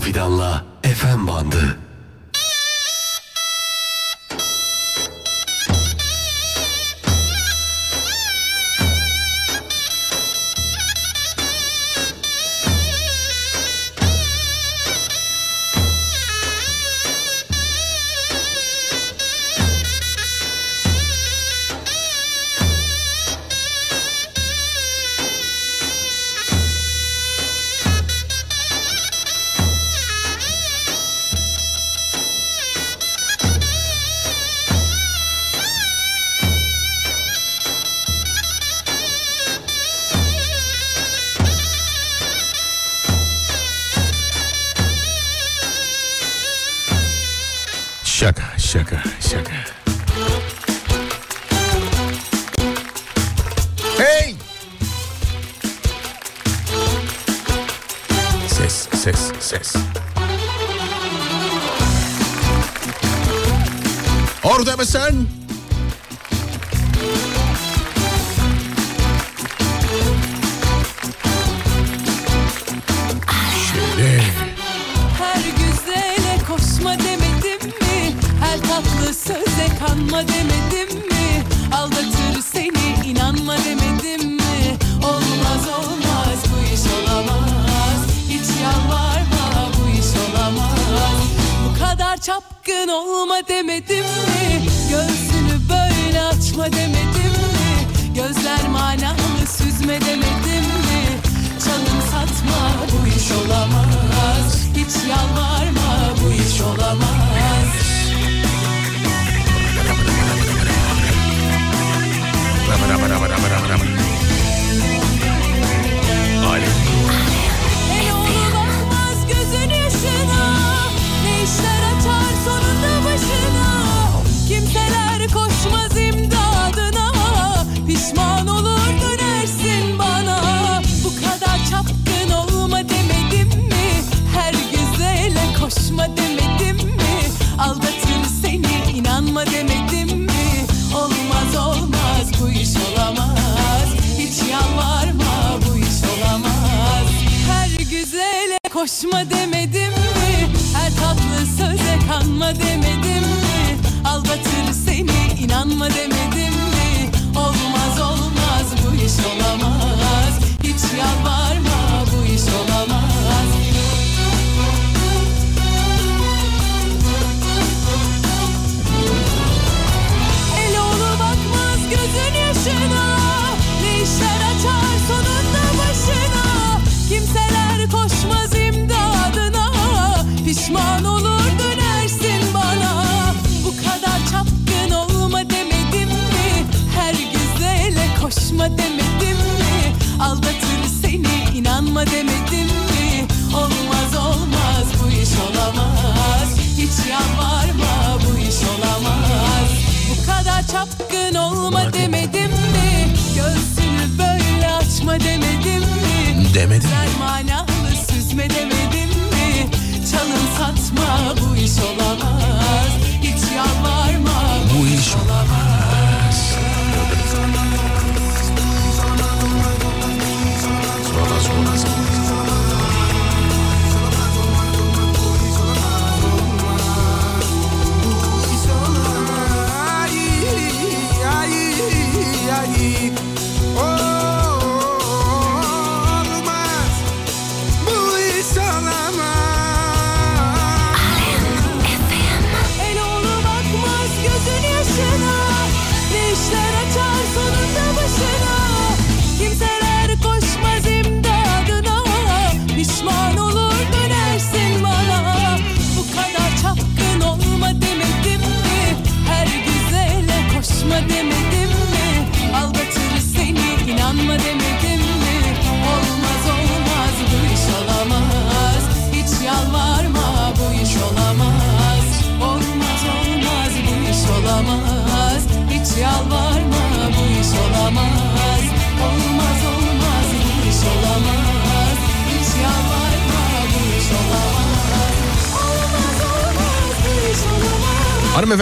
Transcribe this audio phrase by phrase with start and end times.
[0.00, 1.78] Fidan'la FM bandı.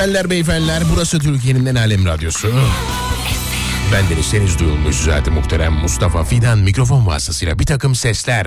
[0.09, 2.53] Hanımefendiler, beyefendiler burası Türkiye'nin en alem radyosu.
[3.93, 8.47] Ben Deniz Deniz duyulmuş zaten muhterem Mustafa Fidan mikrofon vasıtasıyla bir takım sesler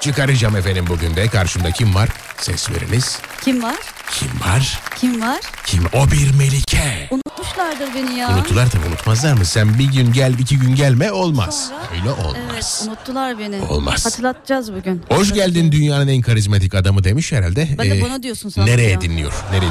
[0.00, 1.28] çıkaracağım efendim bugün de.
[1.28, 2.08] Karşımda kim var?
[2.40, 3.18] ses veriniz.
[3.44, 3.76] Kim var?
[4.12, 4.78] Kim var?
[4.96, 5.40] Kim var?
[5.66, 5.86] Kim?
[5.92, 7.08] O bir Melike.
[7.10, 8.30] Unutmuşlardır beni ya.
[8.34, 9.44] Unuttular tabii unutmazlar mı?
[9.44, 11.68] Sen bir gün gel iki gün gelme olmaz.
[11.68, 11.80] Sonra?
[12.00, 12.36] Öyle olmaz.
[12.54, 13.60] Evet unuttular beni.
[13.62, 14.06] Olmaz.
[14.06, 15.02] Hatırlatacağız bugün.
[15.08, 17.68] Hoş geldin dünyanın en karizmatik adamı demiş herhalde.
[17.78, 19.00] Ben de Ee, bana diyorsun sandım Nereye ya.
[19.00, 19.32] dinliyor?
[19.52, 19.70] Nereye?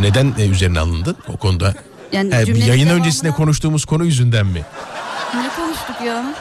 [0.00, 1.74] Neden e, üzerine alındın o konuda?
[2.12, 4.62] Yani Ee, cümlenin yayın devamına- öncesinde konuştuğumuz konu yüzünden mi?
[5.34, 6.34] Ne konuştuk ya?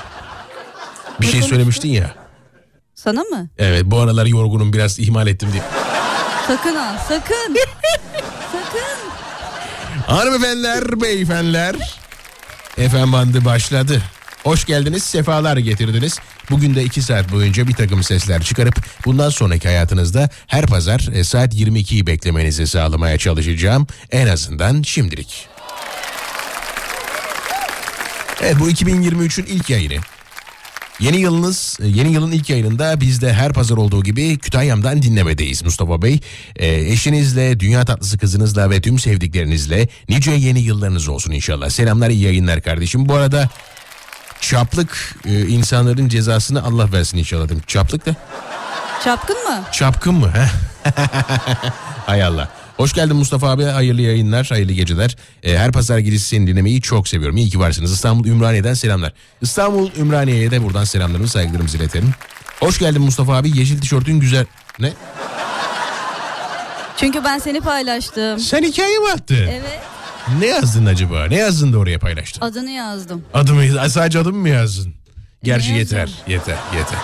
[1.22, 1.50] Bir Ne şey konuştuk?
[1.50, 2.12] söylemiştin ya.
[2.96, 3.50] Sana mı?
[3.58, 5.64] Evet bu aralar yorgunum biraz ihmal ettim diye.
[6.48, 7.56] Sakın ha sakın.
[8.52, 8.98] sakın.
[10.08, 11.76] Hanımefendiler, beyefendiler.
[12.78, 14.02] Efendim bandı başladı.
[14.48, 16.20] Hoş geldiniz, sefalar getirdiniz.
[16.50, 21.24] Bugün de iki saat boyunca bir takım sesler çıkarıp bundan sonraki hayatınızda her pazar e,
[21.24, 23.88] saat 22'yi beklemenizi sağlamaya çalışacağım.
[24.12, 25.48] En azından şimdilik.
[28.42, 30.02] Evet bu 2023'ün ilk yayını.
[31.00, 35.64] Yeni yılınız, e, yeni yılın ilk yayınında biz de her pazar olduğu gibi Kütahya'mdan dinlemedeyiz
[35.64, 36.20] Mustafa Bey.
[36.56, 41.70] Ee, eşinizle, dünya tatlısı kızınızla ve tüm sevdiklerinizle nice yeni yıllarınız olsun inşallah.
[41.70, 43.10] Selamlar, iyi yayınlar kardeşim.
[43.10, 43.50] Bu arada
[44.42, 47.46] çaplık e, insanların cezasını Allah versin inşallah.
[47.46, 47.62] dedim.
[47.68, 48.16] Çaplık da
[49.04, 49.64] Çapkın mı?
[49.72, 50.32] çapkın mı?
[50.36, 50.48] Heh?
[52.06, 52.50] Hay Allah.
[52.78, 53.64] Hoş geldin Mustafa abi.
[53.64, 55.16] Hayırlı yayınlar, hayırlı geceler.
[55.44, 57.38] Ee, her pazar gecesi seni dinlemeyi çok seviyorum.
[57.38, 57.94] İyi ki varsınız.
[57.94, 59.14] İstanbul Ümraniye'den selamlar.
[59.42, 62.12] İstanbul Ümraniye'ye de buradan selamlarımı, saygılarımızı iletelim.
[62.60, 63.60] Hoş geldin Mustafa abi.
[63.60, 64.46] Yeşil tişörtün güzel.
[64.80, 64.94] Ne?
[66.98, 68.40] Çünkü ben seni paylaştım.
[68.40, 69.36] Sen hikaye mi attın?
[69.36, 69.80] Evet.
[70.40, 71.26] Ne yazdın acaba?
[71.26, 72.42] Ne yazdın da oraya paylaştın?
[72.42, 73.24] Adını yazdım.
[73.34, 74.94] Adımı, sadece adımı mı yazdın?
[75.44, 76.18] Gerçi Ne yeter, yazdım?
[76.28, 77.00] yeter, yeter.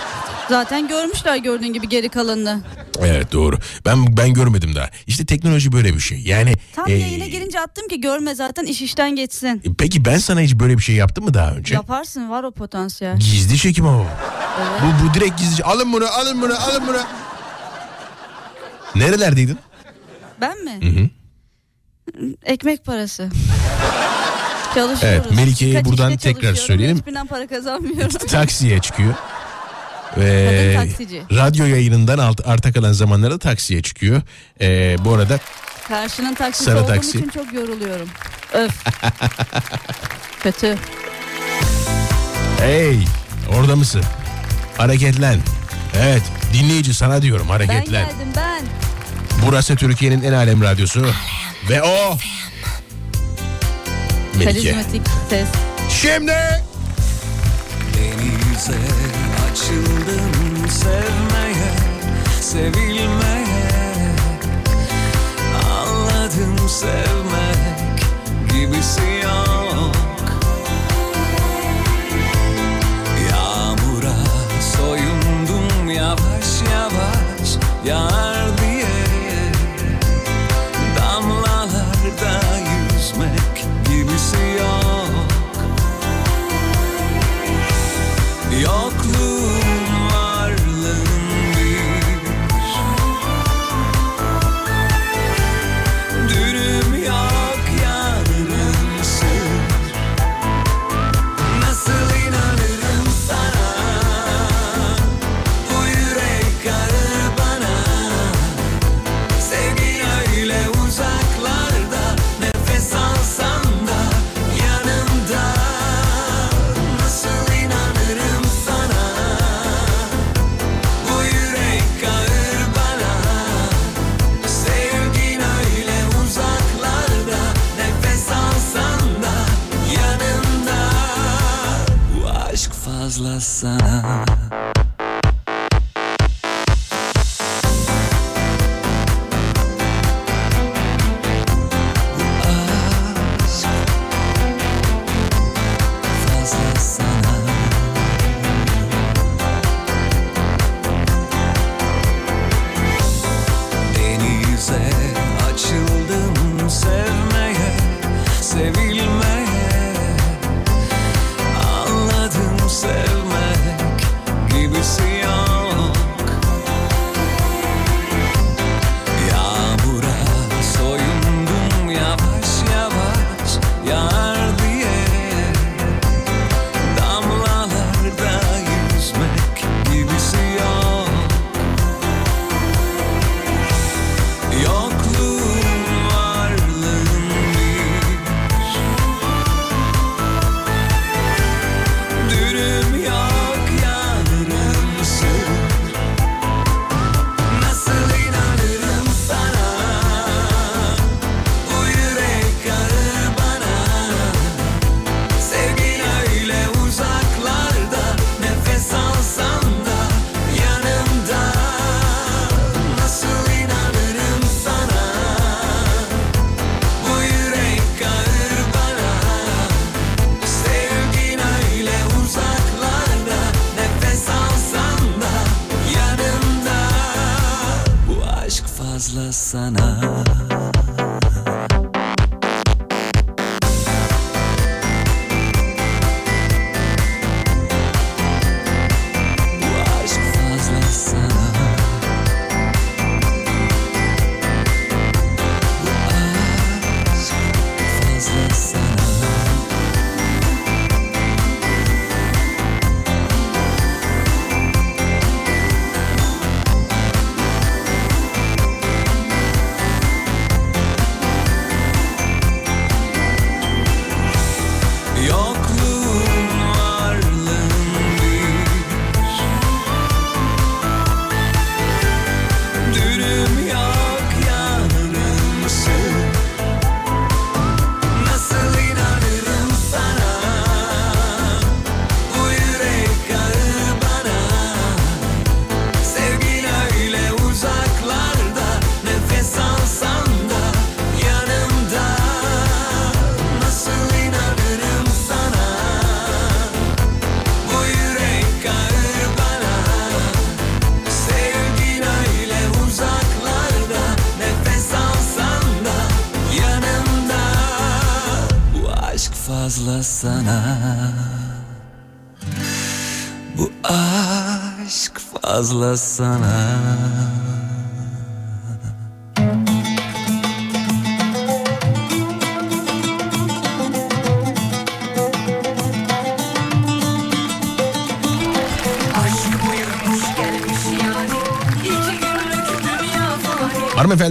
[0.48, 2.60] Zaten görmüşler gördüğün gibi geri kalanını.
[3.00, 3.58] Evet doğru.
[3.86, 4.90] Ben ben görmedim daha.
[5.06, 6.18] İşte teknoloji böyle bir şey.
[6.20, 9.62] Yani Tam e, yayına girince attım ki görme zaten iş işten geçsin.
[9.78, 11.74] Peki ben sana hiç böyle bir şey yaptım mı daha önce?
[11.74, 13.16] Yaparsın var o potansiyel.
[13.18, 14.04] Gizli çekim ama.
[14.82, 15.64] Bu, bu direkt gizli.
[15.64, 16.98] Alın bunu, alın bunu, alın bunu.
[18.94, 19.58] Nerelerdeydin?
[20.40, 20.78] Ben mi?
[20.82, 21.08] Hı hı.
[22.44, 23.28] Ekmek parası.
[24.74, 25.02] Çalışıyoruz.
[25.02, 26.96] Evet, Melike'ye buradan tekrar söyleyelim.
[26.98, 28.08] Hiçbirinden para kazanmıyorum.
[28.28, 29.14] Taksiye çıkıyor.
[30.16, 30.76] Ve
[31.32, 34.22] radyo yayınından alt, arta kalan zamanlarda taksiye çıkıyor.
[34.60, 35.38] Ee, bu arada
[35.88, 37.18] Karşının taksisi Sarı olduğum taksi.
[37.18, 38.08] için çok yoruluyorum.
[38.52, 38.84] Öf.
[40.42, 40.76] Kötü.
[42.60, 42.98] hey
[43.58, 44.02] orada mısın?
[44.78, 45.38] Hareketlen.
[45.98, 46.22] Evet
[46.52, 47.84] dinleyici sana diyorum Ben hareketlen.
[48.08, 48.62] geldim ben.
[49.46, 51.06] Burası Türkiye'nin en alem radyosu.
[51.70, 52.16] Ve o
[54.38, 54.76] Melike.
[55.30, 55.48] Ses.
[55.90, 56.32] Şimdi
[57.94, 58.78] Denize
[59.52, 61.72] açıldım sevmeye,
[62.40, 64.14] sevilmeye
[65.70, 68.00] Anladım sevmek
[68.50, 69.96] gibisi yok
[73.30, 74.16] Yağmura
[74.76, 77.56] soyundum yavaş yavaş
[77.86, 78.33] yağar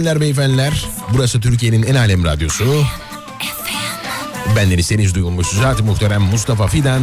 [0.04, 2.84] Hanımefendiler, beyefendiler, burası Türkiye'nin en alem radyosu.
[4.56, 7.02] Bendeniz deniz duyulmuş zat muhterem Mustafa Fidan.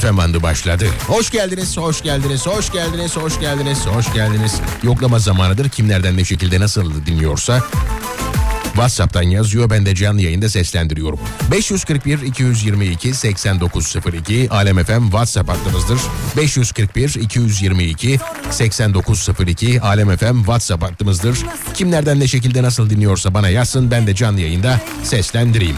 [0.00, 0.86] FM bandı başladı.
[1.06, 4.60] Hoş geldiniz, hoş geldiniz, hoş geldiniz, hoş geldiniz, hoş geldiniz.
[4.82, 5.68] Yoklama zamanıdır.
[5.68, 7.62] Kim nereden ne şekilde nasıl dinliyorsa
[8.72, 9.70] WhatsApp'tan yazıyor.
[9.70, 11.20] Ben de canlı yayında seslendiriyorum.
[11.50, 15.98] 541 222 8902 Alem FM WhatsApp hattımızdır.
[16.36, 18.18] 541 222
[18.50, 21.38] 8902 Alem FM WhatsApp hattımızdır.
[21.74, 23.90] Kim nereden ne şekilde nasıl dinliyorsa bana yazsın.
[23.90, 25.76] Ben de canlı yayında seslendireyim.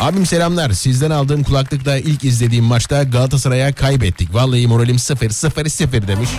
[0.00, 0.70] Abim selamlar.
[0.70, 4.34] Sizden aldığım kulaklıkla ilk izlediğim maçta Galatasaray'a kaybettik.
[4.34, 6.30] Vallahi moralim 0 0 0 demiş.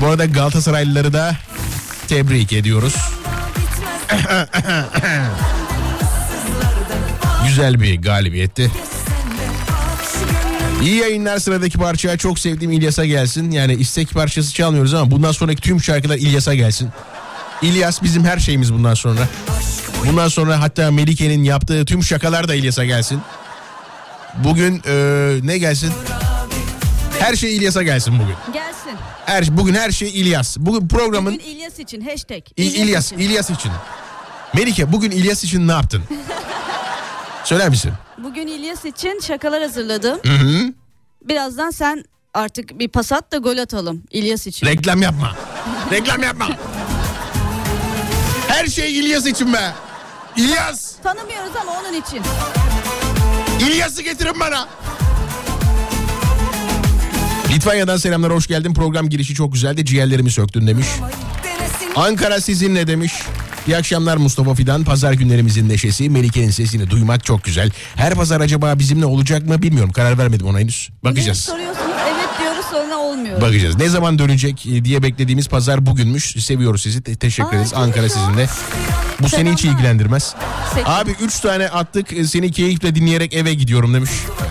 [0.00, 1.36] Bu arada Galatasaraylıları da
[2.08, 2.94] tebrik ediyoruz.
[7.46, 8.70] Güzel bir galibiyetti.
[10.82, 13.50] İyi yayınlar sıradaki parçaya çok sevdiğim İlyas'a gelsin.
[13.50, 16.90] Yani istek parçası çalmıyoruz ama bundan sonraki tüm şarkılar İlyas'a gelsin.
[17.62, 19.20] İlyas bizim her şeyimiz bundan sonra.
[20.06, 23.20] Bundan sonra hatta Melike'nin yaptığı tüm şakalar da İlyas'a gelsin.
[24.44, 25.92] Bugün eee, ne gelsin?
[27.18, 28.34] Her şey İlyas'a gelsin bugün.
[28.84, 28.98] Gelsin.
[29.26, 30.56] Her bugün her şey İlyas.
[30.58, 32.42] Bugün programın Bugün İlyas için hashtag.
[32.56, 33.18] İ- İlyas, için.
[33.18, 33.72] İlyas için.
[34.54, 36.02] Melike bugün İlyas için ne yaptın?
[37.44, 37.92] Söyler misin?
[38.18, 40.20] Bugün İlyas için şakalar hazırladım.
[41.22, 44.66] Birazdan sen artık bir pas at da gol atalım İlyas için.
[44.66, 45.34] Reklam yapma.
[45.90, 46.48] Reklam yapma.
[48.48, 49.72] Her şey İlyas için be.
[50.36, 50.92] İlyas.
[51.02, 52.20] Tanımıyoruz ama onun için.
[53.60, 54.68] İlyas'ı getirin bana.
[57.54, 58.74] Litvanya'dan selamlar hoş geldin.
[58.74, 59.84] Program girişi çok güzeldi.
[59.84, 60.86] Ciğerlerimi söktün demiş.
[61.96, 63.12] Ankara sizinle demiş.
[63.66, 64.84] İyi akşamlar Mustafa Fidan.
[64.84, 66.10] Pazar günlerimizin neşesi.
[66.10, 67.70] Melike'nin sesini duymak çok güzel.
[67.96, 69.92] Her pazar acaba bizimle olacak mı bilmiyorum.
[69.92, 70.88] Karar vermedim ona henüz.
[71.04, 71.38] Ne Bakacağız.
[71.38, 73.40] soruyorsunuz evet diyoruz sonra olmuyor.
[73.40, 73.76] Bakacağız.
[73.76, 76.44] Ne zaman dönecek e, diye beklediğimiz pazar bugünmüş.
[76.44, 77.02] Seviyoruz sizi.
[77.02, 77.72] Te- teşekkür ederiz.
[77.74, 78.46] Ankara sizinle.
[79.20, 80.34] Bu seni hiç ilgilendirmez.
[80.84, 82.12] Abi 3 tane attık.
[82.12, 84.10] e, Seni keyifle dinleyerek eve gidiyorum demiş.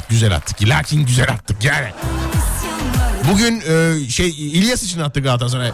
[0.10, 0.68] Güzel attık.
[0.68, 1.88] Lakin güzel attık yani.
[3.32, 5.72] Bugün e, şey İlyas için attık Galatasaray.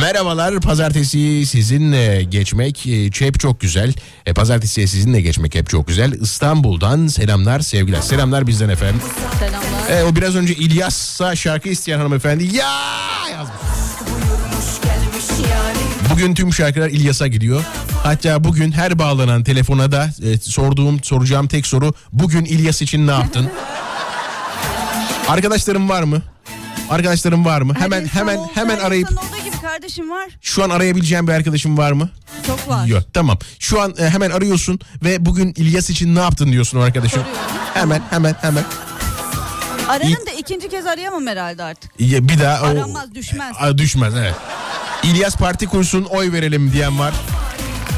[0.00, 3.92] Merhabalar pazartesi sizinle geçmek e, hep çok güzel.
[4.26, 6.12] E, pazartesiye sizinle geçmek hep çok güzel.
[6.12, 8.00] İstanbul'dan selamlar sevgiler.
[8.00, 9.02] Selamlar bizden efendim.
[9.38, 10.00] Selamlar.
[10.00, 12.72] E, o biraz önce İlyas'a şarkı isteyen hanımefendi ya
[13.32, 13.56] yazmış.
[16.10, 17.64] Bugün tüm şarkılar İlyas'a gidiyor.
[18.02, 23.10] Hatta bugün her bağlanan telefona da e, sorduğum soracağım tek soru bugün İlyas için ne
[23.10, 23.50] yaptın?
[25.28, 26.22] Arkadaşlarım var mı?
[26.90, 27.74] Arkadaşlarım var mı?
[27.78, 30.28] Hemen hemen hemen arayıp insan olduğu gibi kardeşim var.
[30.40, 32.08] şu an arayabileceğim bir arkadaşım var mı?
[32.46, 32.86] Çok var.
[32.86, 33.38] Yok tamam.
[33.58, 37.22] Şu an e, hemen arıyorsun ve bugün İlyas için ne yaptın diyorsun o arkadaşım.
[37.74, 38.64] Hemen hemen hemen.
[39.88, 41.90] Ararım da ikinci kez arayamam herhalde artık.
[42.00, 43.56] Ya bir daha o- Aranmaz, düşmez.
[43.60, 44.34] A, düşmez evet.
[45.02, 47.14] İlyas parti kursun oy verelim diyen var.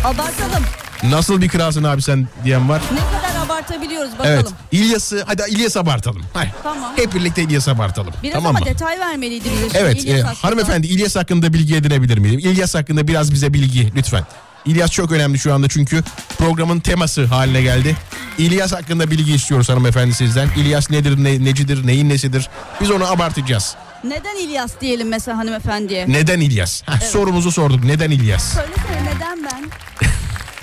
[0.04, 0.64] Abartalım.
[1.02, 2.82] Nasıl bir kralsın abi sen diyen var.
[2.92, 4.34] Ne kadar abartabiliyoruz bakalım.
[4.34, 4.46] Evet.
[4.72, 6.22] İlyas'ı hadi İlyas abartalım.
[6.34, 6.52] Hayır.
[6.62, 6.92] Tamam.
[6.96, 8.14] Hep birlikte İlyas abartalım.
[8.22, 8.66] Biraz tamam ama mı?
[8.66, 9.60] detay vermeliydi bize.
[9.62, 10.44] şimdi Evet, İlyas e, hakkında.
[10.48, 12.38] hanımefendi İlyas hakkında bilgi edinebilir miyim?
[12.38, 14.24] İlyas hakkında biraz bize bilgi lütfen.
[14.64, 16.02] İlyas çok önemli şu anda çünkü
[16.38, 17.96] programın teması haline geldi.
[18.38, 20.48] İlyas hakkında bilgi istiyoruz hanımefendi sizden.
[20.56, 22.48] İlyas nedir, ne, necidir, neyin nesidir?
[22.80, 23.74] Biz onu abartacağız.
[24.04, 26.04] Neden İlyas diyelim mesela hanımefendiye?
[26.08, 26.82] Neden İlyas?
[26.88, 27.84] Heh, Sorumuzu sorduk.
[27.84, 28.54] Neden İlyas?
[28.54, 29.70] Söylesene neden ben?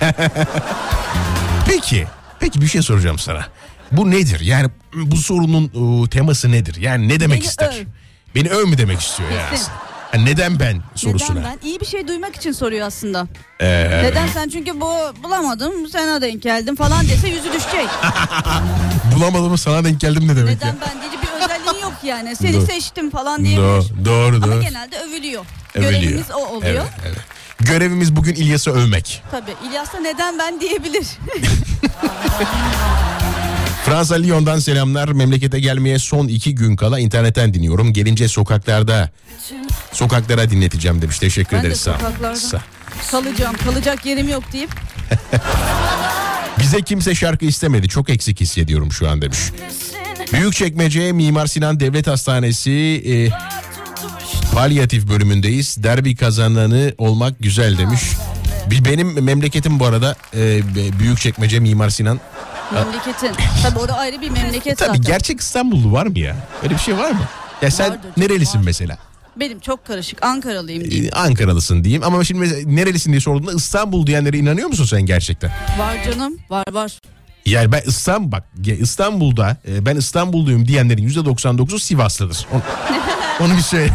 [1.68, 2.06] Peki,
[2.44, 3.46] peki bir şey soracağım sana.
[3.92, 4.40] Bu nedir?
[4.40, 5.64] Yani bu sorunun
[6.04, 6.76] e, teması nedir?
[6.80, 7.80] Yani ne demek Beni ister?
[7.80, 7.84] öv.
[8.34, 9.50] Beni öv mü demek istiyor yani?
[9.50, 9.72] Kesin.
[10.12, 11.38] Ha, neden ben sorusuna?
[11.40, 11.68] Neden ben?
[11.68, 13.26] İyi bir şey duymak için soruyor aslında.
[13.60, 17.88] Ee, Neden sen çünkü bu bulamadım sana denk geldim falan dese yüzü düşecek.
[19.16, 20.74] bulamadım sana denk geldim ne demek Neden ya?
[20.86, 22.36] ben diye bir özelliğin yok yani.
[22.36, 22.66] Seni Doğru.
[22.66, 23.66] seçtim falan diyebilir.
[23.66, 24.60] Doğru, doğru, Ama doğru.
[24.62, 25.44] genelde övülüyor.
[25.74, 25.92] Övülüyor.
[25.92, 26.72] Görevimiz o oluyor.
[26.72, 27.18] Evet, evet.
[27.64, 29.22] Görevimiz bugün İlyas'ı övmek.
[29.30, 31.06] Tabii İlyas'a neden ben diyebilir.
[33.86, 35.08] Fransa Lyon'dan selamlar.
[35.08, 37.92] Memlekete gelmeye son iki gün kala internetten dinliyorum.
[37.92, 39.10] Gelince sokaklarda,
[39.92, 41.18] sokaklara dinleteceğim demiş.
[41.18, 41.80] Teşekkür ben de ederiz.
[41.80, 42.62] Sokaklarda Sağ-
[43.10, 43.56] kalacağım.
[43.64, 44.70] Kalacak yerim yok deyip
[46.58, 47.88] Bize kimse şarkı istemedi.
[47.88, 49.38] Çok eksik hissediyorum şu an demiş.
[50.32, 52.70] Büyükçekmece Mimar Sinan Devlet Hastanesi
[53.06, 53.12] e,
[54.52, 55.82] palyatif bölümündeyiz.
[55.82, 58.02] Derbi kazananı olmak güzel demiş.
[58.84, 60.62] Benim memleketim bu arada e,
[60.98, 62.20] Büyükçekmece Mimar Sinan.
[62.74, 63.30] memleketin.
[63.62, 65.02] Tabii o da ayrı bir memleket Tabii zaten.
[65.02, 66.36] gerçek İstanbullu var mı ya?
[66.62, 67.28] Öyle bir şey var mı?
[67.62, 68.64] Ya sen Vardır nerelisin var.
[68.64, 68.98] mesela?
[69.36, 70.24] Benim çok karışık.
[70.24, 71.10] Ankaralıyım diyeyim.
[71.14, 75.50] Ee, Ankaralısın diyeyim ama şimdi mesela nerelisin diye sorduğunda İstanbul diyenlere inanıyor musun sen gerçekten?
[75.78, 76.34] Var canım.
[76.50, 76.98] Var var.
[77.46, 78.44] Yani ben İstanbul bak
[78.80, 82.46] İstanbul'da e, ben İstanbulluyum diyenlerin %99'u Sivaslıdır.
[82.52, 82.62] Onu,
[83.48, 83.92] onu bir söyle.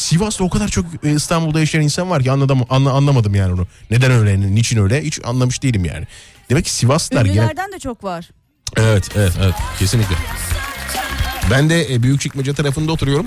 [0.00, 3.66] Sivas'ta o kadar çok e, İstanbul'da yaşayan insan var ki anladım, anla, anlamadım yani onu.
[3.90, 6.06] Neden öyle, niçin öyle hiç anlamış değilim yani.
[6.50, 7.36] Demek ki Sivaslılar gene...
[7.36, 8.30] Ünlülerden de çok var.
[8.76, 10.14] Evet, evet, evet kesinlikle.
[11.50, 13.26] Ben de e, Büyükçekmece tarafında oturuyorum.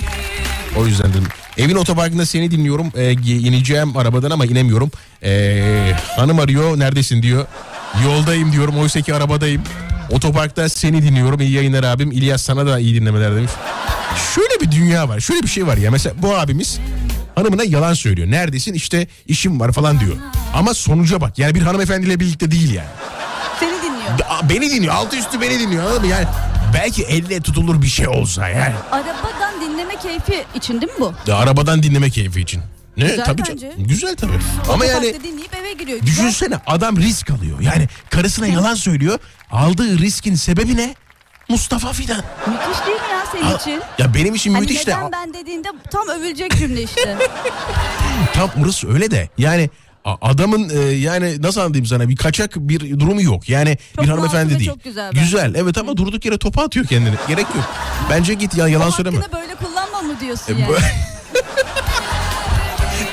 [0.78, 1.28] O yüzden dedim.
[1.58, 2.92] Evin otoparkında seni dinliyorum.
[2.96, 4.92] E, ineceğim arabadan ama inemiyorum.
[5.24, 7.46] E, hanım arıyor neredesin diyor.
[8.04, 9.62] Yoldayım diyorum oysa ki arabadayım.
[10.10, 11.42] Otoparkta seni dinliyorum.
[11.42, 12.12] İyi yayınlar abim.
[12.12, 13.52] İlyas sana da iyi dinlemeler demiş.
[14.36, 15.20] Şöyle bir dünya var.
[15.20, 15.92] Şöyle bir şey var ya.
[15.92, 16.80] Mesela bu abimiz
[17.36, 18.32] hanımına yalan söylüyor.
[18.32, 18.74] Neredesin?
[18.74, 20.16] İşte işim var falan diyor.
[20.54, 21.40] Ama sonuca bak.
[21.40, 22.88] Yani bir hanımefendiyle birlikte değil yani.
[23.60, 24.30] Seni dinliyor.
[24.30, 24.94] Aa, Beni dinliyor.
[24.94, 25.84] Altı üstü beni dinliyor.
[25.84, 26.08] Anladın mı?
[26.08, 26.26] Yani
[26.74, 28.74] belki elle tutulur bir şey olsa yani.
[28.92, 31.14] Arabadan dinleme keyfi için değil mi bu?
[31.28, 32.62] Ya, arabadan dinleme keyfi için.
[32.98, 33.04] Ne?
[33.06, 33.58] Güzel tabii bence.
[33.72, 33.88] canım.
[33.88, 34.32] Güzel tabii.
[34.70, 36.00] Ama yani Otoparkta dinleyip eve giriyor.
[36.00, 36.24] Güzel.
[36.24, 37.60] düşünsene adam risk alıyor.
[37.62, 39.20] Yani karısına yalan söylüyor.
[39.52, 40.96] Aldığı riskin sebebi ne?
[41.50, 42.24] Mustafa Fidan.
[42.48, 43.82] Müthiş değil mi ya senin Al- için?
[43.98, 47.18] Ya benim için Hani müthiş de neden ben dediğinde tam övülecek cümle işte.
[48.34, 49.30] tam burası öyle de.
[49.38, 49.70] Yani
[50.22, 53.50] adamın e, yani nasıl anlatayım sana bir kaçak bir durumu yok.
[53.50, 54.70] Yani Çok bir hanımefendi değil.
[54.70, 55.22] çok güzel bence.
[55.26, 57.16] güzel evet ama durduk yere topa atıyor kendini.
[57.28, 57.66] Gerek yok.
[58.10, 59.18] Bence git ya yalan O söyleme.
[59.18, 60.74] hakkını böyle kullanma mı diyorsun E, yani?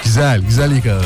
[0.04, 1.04] güzel güzel yıkadın.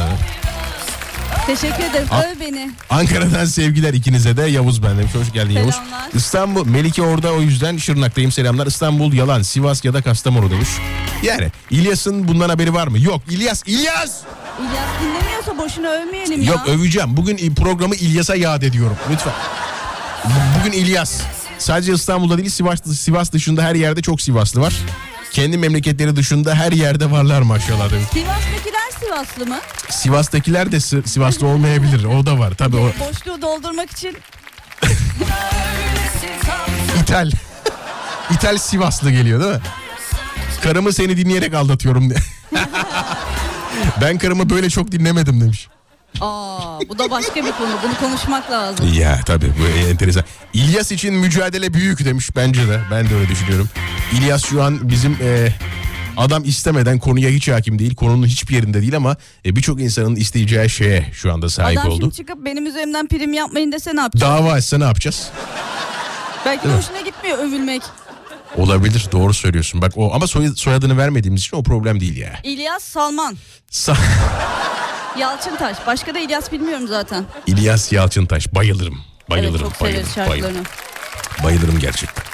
[1.46, 2.06] Teşekkür ederim.
[2.10, 2.70] A- Öv beni.
[2.90, 5.14] Ankara'dan sevgiler ikinize de Yavuz ben demiş.
[5.14, 5.74] Hoş geldin Yavuz.
[5.74, 6.08] Selamlar.
[6.14, 8.66] İstanbul Melike orada o yüzden Şırnak'tayım selamlar.
[8.66, 10.68] İstanbul yalan Sivas ya da Kastamonu demiş.
[11.22, 12.98] Yani İlyas'ın bundan haberi var mı?
[12.98, 14.20] Yok İlyas İlyas.
[14.60, 16.52] İlyas dinlemiyorsa boşuna övmeyelim ya.
[16.52, 17.16] Yok öveceğim.
[17.16, 19.32] Bugün programı İlyas'a yad ediyorum lütfen.
[20.24, 21.20] Bu- Bugün İlyas.
[21.58, 24.74] Sadece İstanbul'da değil Sivas, Sivas dışında her yerde çok Sivaslı var.
[25.32, 28.06] Kendi memleketleri dışında her yerde varlar maşallah demiş.
[28.12, 28.73] Sivas'takiler
[29.08, 29.58] Sivaslı mı?
[29.90, 32.04] Sivas'takiler de Si- Sivaslı olmayabilir.
[32.04, 34.16] O da var tabii o Boşluğu doldurmak için
[37.02, 37.30] İthal.
[38.30, 39.60] İthal Sivaslı geliyor değil mi?
[40.62, 42.18] Karımı seni dinleyerek aldatıyorum diye.
[44.00, 45.68] ben karımı böyle çok dinlemedim demiş.
[46.20, 47.70] Aa, bu da başka bir konu.
[47.84, 48.92] Bunu konuşmak lazım.
[48.94, 50.24] Ya tabii bu enteresan.
[50.52, 52.80] İlyas için mücadele büyük demiş bence de.
[52.90, 53.68] Ben de öyle düşünüyorum.
[54.12, 55.48] İlyas şu an bizim e,
[56.16, 57.94] adam istemeden konuya hiç hakim değil.
[57.94, 62.00] Konunun hiçbir yerinde değil ama e, birçok insanın isteyeceği şeye şu anda sahip Adam oldu.
[62.00, 64.30] şimdi çıkıp benim üzerimden prim yapmayın dese ne yapacak?
[64.30, 65.28] Dava açsa ne yapacağız?
[66.46, 67.82] Belki de hoşuna gitmiyor övülmek.
[68.56, 69.82] Olabilir doğru söylüyorsun.
[69.82, 72.40] Bak o ama soy- soyadını vermediğimiz için o problem değil ya.
[72.42, 73.36] İlyas Salman.
[73.70, 73.96] Sa-
[75.18, 75.76] Yalçıntaş.
[75.86, 77.24] Başka da İlyas bilmiyorum zaten.
[77.46, 78.98] İlyas Yalçıntaş bayılırım.
[79.30, 79.54] Bayılırım.
[79.54, 80.64] evet, çok bayılırım, bayılırım.
[81.44, 82.24] Bayılırım gerçekten.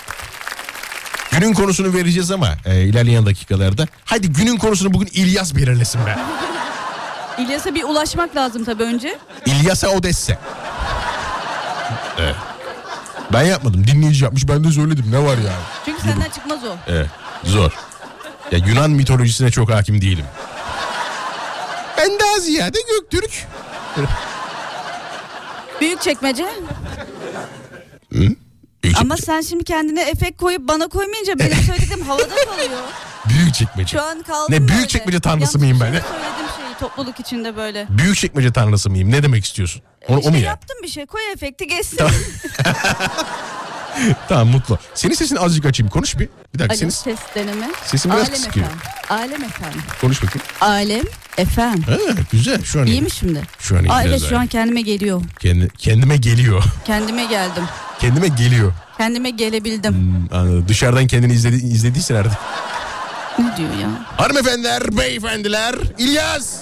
[1.33, 3.87] Günün konusunu vereceğiz ama e, ilerleyen dakikalarda.
[4.05, 6.19] Hadi günün konusunu bugün İlyas belirlesin be.
[7.39, 9.19] İlyas'a bir ulaşmak lazım tabii önce.
[9.47, 10.39] İlyas'a Odesse.
[12.19, 12.35] Evet.
[13.33, 13.87] Ben yapmadım.
[13.87, 14.49] Dinleyici yapmış.
[14.49, 15.05] Ben de söyledim.
[15.11, 15.65] Ne var yani?
[15.85, 16.77] Çünkü senden çıkmaz o.
[16.87, 17.07] Evet.
[17.45, 17.73] Zor.
[18.53, 20.25] Ya Yunan mitolojisine çok hakim değilim.
[21.99, 23.31] Ben daha ziyade Göktürk.
[25.81, 26.47] Büyük çekmece.
[28.13, 28.25] Hı?
[28.83, 32.81] Büyük Ama sen şimdi kendine efekt koyup bana koymayınca benim söylediklerim havada kalıyor.
[33.29, 33.89] Büyük çekmece.
[33.99, 35.93] Şu an kaldım Ne, büyük çekmece tanrısı Yanlış mıyım ben?
[35.93, 37.87] şey Söyledim şeyi topluluk içinde böyle.
[37.91, 39.11] Büyük çekmece tanrısı mıyım?
[39.11, 39.83] Ne demek istiyorsun?
[40.09, 40.43] O, o mu ya?
[40.43, 41.97] yaptım bir şey koy efekti geçsin.
[41.97, 42.13] Tamam.
[44.29, 44.79] Tamam mutlu.
[44.95, 45.91] Senin sesini azıcık açayım.
[45.91, 46.29] Konuş bir.
[46.55, 47.67] Bir dakika senin ses deneme.
[47.85, 48.79] sesin biraz Alem kısık efendim.
[49.11, 49.81] Alem efendim.
[50.01, 50.47] Konuş bakayım.
[50.61, 51.05] Alem
[51.39, 51.85] efendim.
[51.87, 51.97] Ha,
[52.33, 52.65] güzel.
[52.65, 52.91] Şu an iyi.
[52.93, 53.43] İyi mi şimdi?
[53.59, 53.93] Şu an iyi.
[53.93, 54.39] Aa, biraz evet daha şu iyi.
[54.39, 55.23] an kendime geliyor.
[55.41, 56.65] Kendi, kendime geliyor.
[56.85, 57.65] Kendime geldim.
[58.01, 58.73] Kendime geliyor.
[58.99, 59.93] Kendime gelebildim.
[59.95, 60.65] Hmm, anladım.
[60.69, 62.33] Dışarıdan kendini izledi, izlediysen artık.
[63.39, 63.89] Ne diyor ya?
[64.17, 66.57] Hanımefendiler, beyefendiler, İlyas.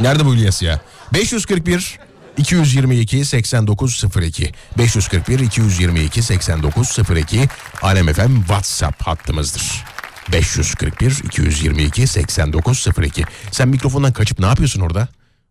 [0.00, 0.80] Nerede bu İlyas ya?
[1.14, 1.98] 541
[2.36, 7.48] 222 8902 541 222 8902
[7.82, 9.84] Alem FM WhatsApp hattımızdır.
[10.32, 15.08] 541 222 8902 Sen mikrofondan kaçıp ne yapıyorsun orada?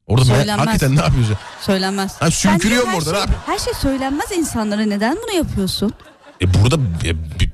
[0.08, 0.68] Orada Söylenmez.
[0.68, 1.38] hakikaten ne yapıyorsun?
[1.62, 2.22] Söylenmez.
[2.22, 3.40] Ha, sümkürüyor mu orada, ne Şey, yapıyor?
[3.46, 4.82] her şey söylenmez insanlara.
[4.82, 5.94] Neden bunu yapıyorsun?
[6.42, 7.14] E burada e,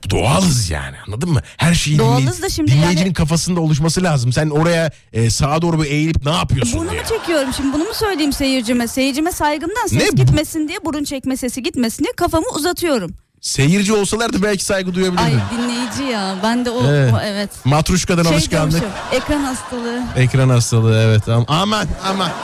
[0.10, 1.42] doğalız yani anladın mı?
[1.58, 4.34] Her şeyi Doğalız da şimdi dinleyicinin yani- kafasında oluşması lazım.
[4.34, 7.04] Sen oraya e, sağa doğru bir eğilip ne yapıyorsun Burnumu diye.
[7.04, 8.88] çekiyorum şimdi bunu mu söyleyeyim seyircime?
[8.88, 13.12] Seyircime saygımdan ses Ne gitmesin diye burun çekme sesi gitmesin diye kafamı uzatıyorum.
[13.42, 15.40] Seyirci olsalardı belki saygı Ay duyabilirdin.
[15.58, 16.90] dinleyici ya ben de o Evet.
[17.04, 17.14] evet.
[17.14, 17.50] o, evet.
[17.66, 18.72] Matruşkadan Şey alışkanlık.
[18.72, 20.02] diyormuşum, ekran hastalığı.
[20.18, 21.24] Ekran hastalığı evet.
[21.30, 21.88] Aman aman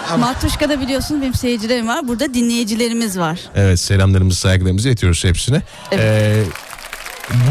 [0.10, 0.20] aman.
[0.20, 2.08] Matruşka'da biliyorsun benim seyircilerim var.
[2.08, 3.40] Burada dinleyicilerimiz var.
[3.56, 5.62] Evet selamlarımızı saygılarımızı iletiyoruz hepsine.
[5.94, 6.44] Ee,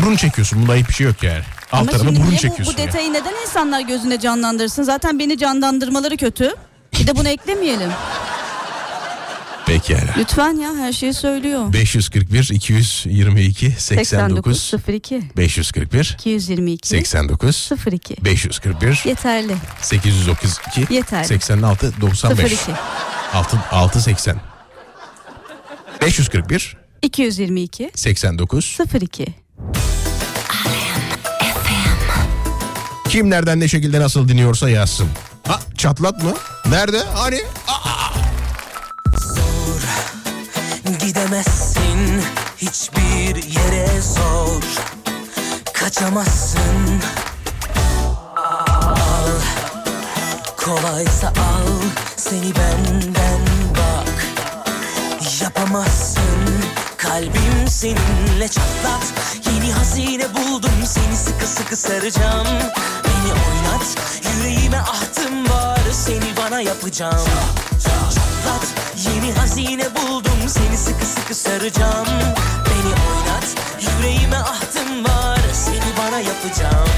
[0.00, 1.42] burun çekiyorsun bunda ayıp bir şey yok yani.
[1.72, 2.74] Alt Ama tarafı burun bu, çekiyorsun.
[2.76, 2.88] bu yani.
[2.88, 4.83] detayı neden insanlar gözünde canlandırsın?
[4.83, 6.54] Zaten beni canlandırmaları kötü.
[7.00, 7.90] Bir de bunu eklemeyelim.
[9.66, 10.14] Pekala.
[10.18, 11.72] Lütfen ya her şeyi söylüyor.
[11.72, 19.57] 541 222 89 89 02 541 222 89 02 541 Yeterli.
[19.83, 21.27] 832 Yeterli.
[21.27, 22.59] 86 95 02
[23.33, 24.37] 6 680
[26.00, 29.27] 541 222 89 02
[33.09, 35.09] Kim nereden ne şekilde nasıl dinliyorsa yazsın.
[35.46, 36.33] Ha çatlat mı?
[36.66, 36.98] Nerede?
[37.14, 37.40] Hani?
[37.68, 38.13] Aa,
[40.85, 42.23] Gidemezsin
[42.57, 44.62] hiçbir yere zor.
[45.73, 47.01] Kaçamazsın.
[48.37, 49.31] Al.
[50.57, 51.68] Kolaysa al.
[52.16, 54.25] Seni benden bak.
[55.42, 56.64] Yapamazsın.
[56.97, 59.12] Kalbim seninle çatlat.
[59.47, 60.85] Yeni hazine buldum.
[60.87, 62.47] Seni sıkı sıkı saracağım.
[63.05, 63.97] Beni oynat.
[64.38, 67.28] Yüreğime ahtım var seni bana yapacağım.
[67.85, 70.48] Çatlat yeni hazine buldum.
[70.48, 72.07] Seni sıkı sıkı saracağım.
[72.66, 75.40] Beni oynat yüreğime ahtım var.
[75.52, 76.88] Seni bana yapacağım.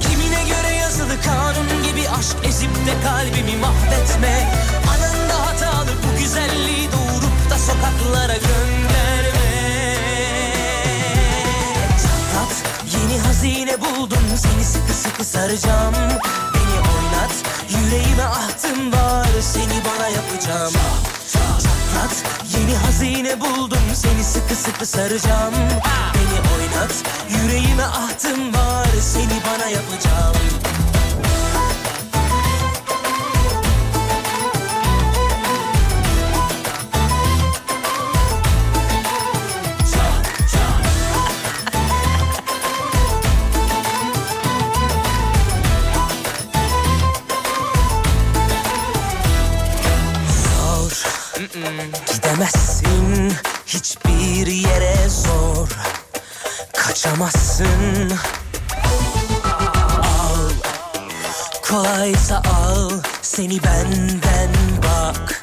[0.00, 4.52] Kimine göre yazılı kanun gibi aşk ezip de kalbimi mahvetme.
[4.90, 9.52] Anında hatalı bu güzelliği doğurup da sokaklara gönderme.
[12.02, 12.62] Çatlat
[12.94, 14.22] yeni hazine buldum.
[14.36, 15.94] Seni sıkı sıkı saracağım
[17.78, 20.72] yüreğime ahtım var seni bana yapacağım.
[21.32, 22.24] Çatlat
[22.58, 25.54] yeni hazine buldum seni sıkı sıkı saracağım.
[26.14, 30.36] Beni oynat yüreğime ahtım var seni bana yapacağım
[53.74, 55.68] hiçbir yere zor
[56.76, 58.12] Kaçamazsın.
[60.02, 60.50] Al
[61.62, 62.90] Kolaysa al
[63.22, 64.50] seni benden
[64.82, 65.42] bak.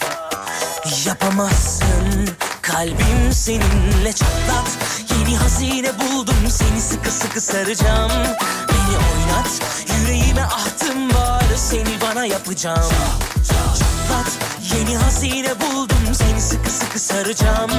[1.05, 2.29] Yapamazsın
[2.61, 4.77] kalbim seninle çatlat.
[5.19, 8.11] Yeni hazine buldum seni sıkı sıkı saracağım.
[8.69, 9.61] Beni oynat
[9.97, 12.93] yüreğime ahtım var seni bana yapacağım
[14.09, 14.37] Çatlat
[14.73, 17.71] yeni hazine buldum seni sıkı sıkı saracağım.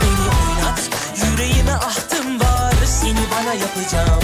[0.00, 2.74] Beni oynat yüreğime ahtım var.
[2.86, 4.20] Seni bana yapacağım.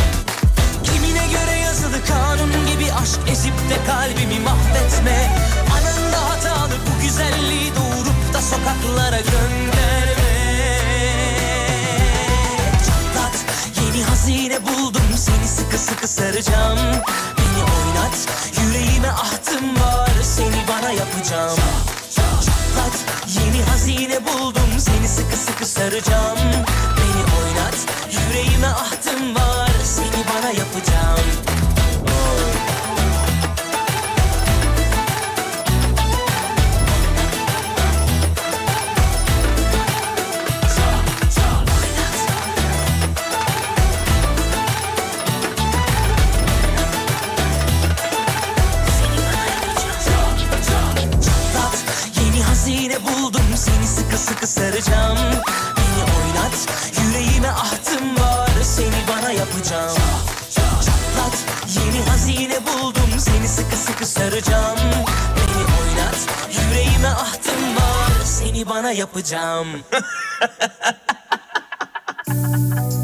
[0.85, 5.31] Kimine göre yazılı kanun gibi aşk ezip de kalbimi mahvetme.
[5.73, 10.37] Anında hatalı bu güzelliği doğurup da sokaklara gönderme.
[12.87, 13.45] Çatlat
[13.83, 16.79] yeni hazine buldum seni sıkı sıkı saracağım.
[17.38, 18.29] Beni oynat
[18.62, 20.06] yüreğime ahtım var
[20.37, 21.59] seni bana yapacağım.
[22.14, 24.70] Çatlat yeni hazine buldum.
[24.79, 26.38] Seni sıkı sıkı saracağım.
[26.96, 29.70] Beni oynat yüreğime ahtım var.
[29.85, 31.56] Seni bana yapacağım
[54.47, 55.19] saracağım.
[55.77, 56.67] Beni oynat
[57.03, 58.51] yüreğime ahtım var.
[58.63, 59.97] Seni bana yapacağım.
[60.55, 63.11] Çatlat yeni hazine buldum.
[63.19, 64.79] Seni sıkı sıkı saracağım.
[65.37, 68.25] Beni oynat yüreğime ahtım var.
[68.25, 69.69] Seni bana yapacağım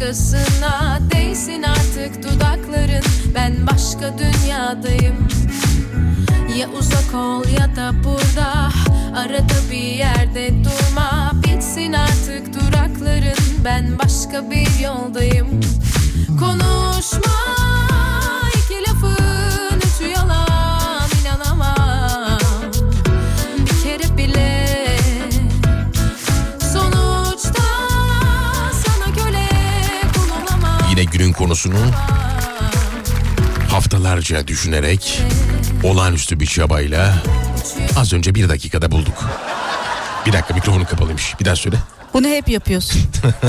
[0.00, 3.04] başkasına Değsin artık dudakların.
[3.34, 5.28] Ben başka dünyadayım.
[6.56, 8.70] Ya uzak ol ya da burada
[9.16, 11.30] Arada bir yerde durma.
[11.34, 13.64] Bitsin artık durakların.
[13.64, 15.39] Ben başka bir yoldayım
[31.40, 31.78] konusunu
[33.70, 35.22] haftalarca düşünerek
[35.82, 37.14] olağanüstü bir çabayla
[37.96, 39.24] az önce bir dakikada bulduk.
[40.26, 41.34] Bir dakika mikrofonu kapalıymış.
[41.40, 41.76] Bir daha söyle.
[42.14, 43.00] Bunu hep yapıyorsun.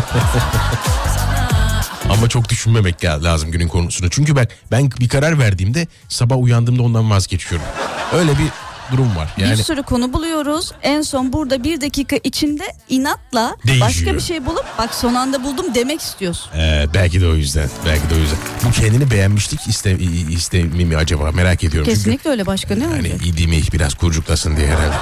[2.09, 4.09] Ama çok düşünmemek la- lazım günün konusunu.
[4.09, 7.67] Çünkü ben ben bir karar verdiğimde sabah uyandığımda ondan vazgeçiyorum.
[8.13, 8.47] Öyle bir
[8.91, 9.33] durum var.
[9.37, 10.71] Yani Bir sürü konu buluyoruz.
[10.83, 13.87] En son burada bir dakika içinde inatla Değişiyor.
[13.87, 16.51] başka bir şey bulup bak son anda buldum demek istiyorsun.
[16.57, 17.69] Ee, belki de o yüzden.
[17.85, 18.37] Belki de o yüzden.
[18.67, 19.97] Bu kendini beğenmişlik iste,
[20.29, 21.85] istemi mi acaba merak ediyorum.
[21.85, 23.25] Çünkü Kesinlikle öyle başka ne yani olacak?
[23.25, 24.95] idimi biraz kurcuklasın diye herhalde.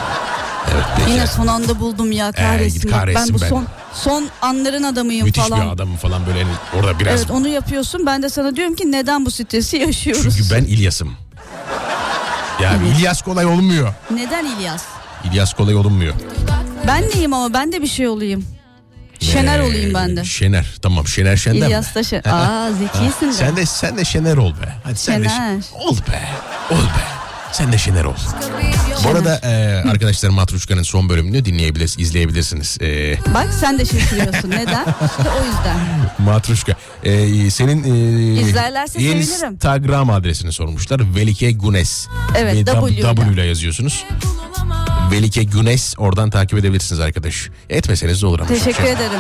[0.74, 1.12] Evet peki.
[1.12, 2.84] Yine son anda buldum ya kahretsin.
[2.92, 3.50] Bak kahretsin ben bu ben.
[3.50, 5.62] son son anların adamıyım Müthiş falan.
[5.62, 7.20] bir adamım falan böyle hani orada biraz.
[7.20, 8.06] Evet onu yapıyorsun.
[8.06, 10.38] Ben de sana diyorum ki neden bu stresi yaşıyoruz?
[10.38, 11.14] Çünkü ben İlyas'ım.
[12.64, 13.94] Ya İlyas kolay olmuyor.
[14.12, 14.84] Neden İlyas?
[15.24, 16.14] İlyas kolay olunmuyor.
[16.88, 18.46] Ben neyim ama ben de bir şey olayım.
[19.20, 20.24] Şener olayım ben de.
[20.24, 21.66] Şener tamam Şener Şen'den mi?
[21.68, 22.24] İlyas da Şener.
[22.26, 23.34] Aa zekisin de.
[23.34, 24.74] Sen de sen de Şener ol be.
[24.84, 25.62] Hadi sen de Şener.
[25.74, 26.22] ol be.
[26.72, 27.19] Ol be.
[27.52, 28.14] Sen de Şener ol.
[29.04, 32.78] Bu arada e, arkadaşlar Matruşka'nın son bölümünü dinleyebilirsiniz, izleyebilirsiniz.
[32.82, 34.50] E, Bak sen de şaşırıyorsun.
[34.50, 34.86] Neden?
[35.06, 35.78] İşte o yüzden.
[36.20, 36.76] Matruşka.
[37.04, 39.20] E, senin e, İzlerlerse sevinirim.
[39.54, 41.16] Instagram adresini sormuşlar.
[41.16, 42.08] Velike Gunes.
[42.36, 43.02] Evet, Ve W ile.
[43.02, 44.06] W ile yazıyorsunuz.
[45.12, 47.50] Velike Güneş oradan takip edebilirsiniz arkadaş.
[47.70, 48.48] Etmeseniz de olur ama.
[48.50, 49.20] Teşekkür Şey- ederim.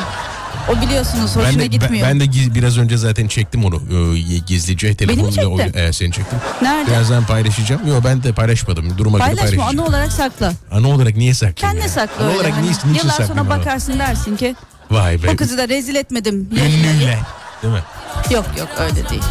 [0.70, 2.08] O biliyorsunuz hoşuna Ben de, gitmiyor.
[2.08, 6.12] ben, ben de giz- biraz önce zaten çektim onu Ee, gizlice telefonla o- evet, seni
[6.12, 6.38] çektim.
[6.62, 6.92] Nerede?
[6.92, 7.88] Birazdan paylaşacağım.
[7.88, 8.98] Yok ben de paylaşmadım.
[8.98, 9.80] Duruma göre Paylaşma paylaşacağım.
[9.80, 10.54] anı olarak sakla.
[10.72, 11.80] Ana olarak niye saklayayım?
[11.80, 12.36] Kendine sakla öyle.
[12.38, 12.62] olarak hani.
[12.62, 14.56] niye, niçin Yıllar sonra bakarsın dersin ki
[14.92, 15.30] Vay be.
[15.30, 16.50] o kızı da rezil etmedim.
[16.52, 17.20] Ünlüyle.
[17.64, 17.84] Değil mi?
[18.32, 19.22] Yok yok öyle değil.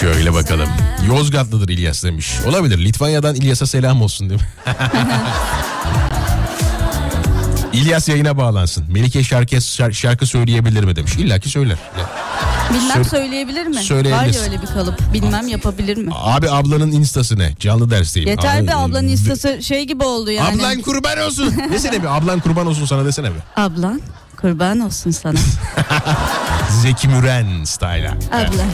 [0.00, 0.68] Şöyle bakalım.
[1.08, 2.32] Yozgatlıdır İlyas demiş.
[2.46, 2.78] Olabilir.
[2.84, 4.46] Litvanya'dan İlyas'a selam olsun değil mi?
[7.72, 8.84] İlyas yayına bağlansın.
[8.88, 11.16] Melike şarkı, şar- şarkı söyleyebilir mi demiş.
[11.16, 11.76] İlla ki söyler.
[12.70, 13.76] Bilmem Söyle- söyleyebilir mi?
[13.76, 14.34] Var söyleyebilir.
[14.34, 15.12] ya öyle bir kalıp.
[15.12, 16.10] Bilmem yapabilir mi?
[16.14, 17.52] Abi ablanın instası ne?
[17.60, 18.28] Canlı dersteyim.
[18.28, 20.56] Yeter be Abi, ablanın e, instası şey gibi oldu yani.
[20.62, 21.54] Ablan kurban olsun.
[21.72, 23.62] desene bir ablan kurban olsun sana desene bir.
[23.62, 24.00] Ablan
[24.40, 25.38] kurban olsun sana.
[26.82, 28.12] Zeki Müren style'a.
[28.32, 28.66] Ablan.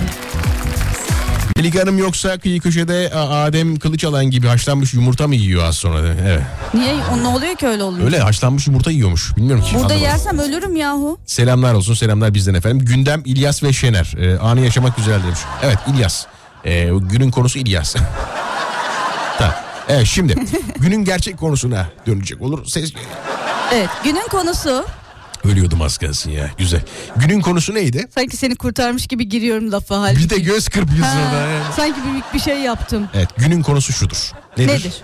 [1.56, 6.00] Melike Hanım yoksa kıyı köşede Adem Kılıçalan gibi haşlanmış yumurta mı yiyor az sonra?
[6.26, 6.42] Evet.
[6.74, 6.94] Niye?
[7.14, 8.04] O ne oluyor ki öyle oluyor?
[8.06, 9.36] Öyle haşlanmış yumurta yiyormuş.
[9.36, 9.70] Bilmiyorum ki.
[9.74, 10.04] Burada anlamadım.
[10.04, 11.18] yersem ölürüm yahu.
[11.26, 12.86] Selamlar olsun selamlar bizden efendim.
[12.86, 14.14] Gündem İlyas ve Şener.
[14.18, 15.38] Ee, anı yaşamak güzel demiş.
[15.62, 16.26] Evet İlyas.
[16.64, 17.96] Ee, günün konusu İlyas.
[19.38, 19.54] tamam.
[19.88, 20.34] Evet şimdi
[20.78, 22.66] günün gerçek konusuna dönecek olur.
[22.66, 22.92] Ses...
[23.74, 24.84] Evet günün konusu
[25.46, 26.50] Ölüyordum az kalsın ya.
[26.58, 26.80] Güzel.
[27.16, 28.06] Günün konusu neydi?
[28.14, 30.24] sanki seni kurtarmış gibi giriyorum lafa halbuki.
[30.24, 31.40] Bir de göz kırpıyorsun orada.
[31.40, 31.64] yani.
[31.76, 33.08] sanki büyük bir şey yaptım.
[33.14, 34.32] Evet günün konusu şudur.
[34.58, 34.72] Nedir?
[34.72, 34.94] Nedir?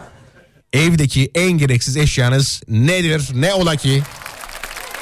[0.72, 3.28] Evdeki en gereksiz eşyanız nedir?
[3.35, 4.02] Ne ola ki?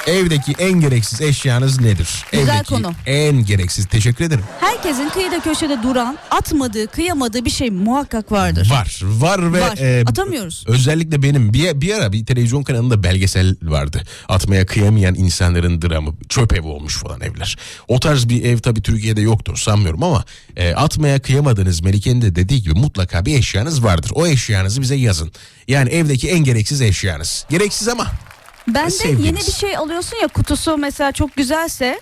[0.07, 2.09] Evdeki en gereksiz eşyanız nedir?
[2.31, 2.91] Güzel Evdeki konu.
[3.05, 3.85] en gereksiz.
[3.85, 4.43] Teşekkür ederim.
[4.59, 8.69] Herkesin kıyıda köşede duran, atmadığı, kıyamadığı bir şey muhakkak vardır.
[8.71, 8.99] Var.
[9.03, 9.77] Var ve Var.
[9.77, 10.63] e, Atamıyoruz.
[10.67, 14.03] özellikle benim bir, bir ara bir televizyon kanalında belgesel vardı.
[14.29, 16.13] Atmaya kıyamayan insanların dramı.
[16.29, 17.57] Çöp evi olmuş falan evler.
[17.87, 20.25] O tarz bir ev tabii Türkiye'de yoktur sanmıyorum ama
[20.57, 24.11] e, atmaya kıyamadığınız Melike'nin de dediği gibi mutlaka bir eşyanız vardır.
[24.15, 25.31] O eşyanızı bize yazın.
[25.67, 27.45] Yani evdeki en gereksiz eşyanız.
[27.49, 28.07] Gereksiz ama
[28.67, 31.99] Ben de yeni bir şey alıyorsun ya kutusu mesela çok güzelse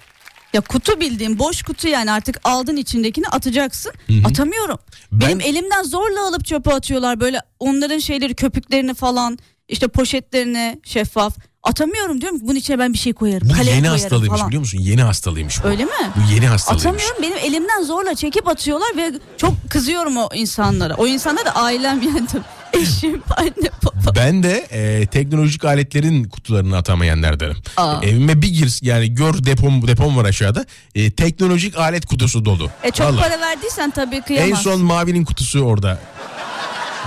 [0.54, 3.92] ya kutu bildiğin boş kutu yani artık aldın içindekini atacaksın.
[4.26, 4.78] Atamıyorum.
[5.12, 11.34] Ben- Benim elimden zorla alıp çöpe atıyorlar böyle onların şeyleri köpüklerini falan işte poşetlerini şeffaf
[11.64, 13.50] atamıyorum diyorum ki bunun içine ben bir şey koyarım.
[13.50, 14.48] Bu yeni koyarım hastalığıymış falan.
[14.48, 14.80] biliyor musun?
[14.80, 15.68] Yeni hastalığıymış bu.
[15.68, 15.92] Öyle mi?
[16.16, 16.86] Bu yeni hastalığıymış.
[16.86, 20.96] Atamıyorum benim elimden zorla çekip atıyorlar ve çok kızıyorum o insanlara.
[20.96, 22.28] O insanlar da ailem yani.
[22.82, 24.16] Eşim, anne, baba.
[24.16, 27.58] Ben de e, teknolojik aletlerin kutularını atamayanlardanım.
[27.78, 28.00] Aa.
[28.04, 30.66] Evime bir gir yani gör depom depom var aşağıda.
[30.96, 32.70] E, teknolojik alet kutusu dolu.
[32.84, 33.22] E çok Vallahi.
[33.30, 34.62] para verdiysen tabii En kıyamaz.
[34.62, 36.00] son mavinin kutusu orada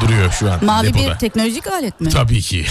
[0.00, 1.14] duruyor şu an Mavi depoda.
[1.14, 2.08] bir teknolojik alet mi?
[2.08, 2.66] Tabii ki.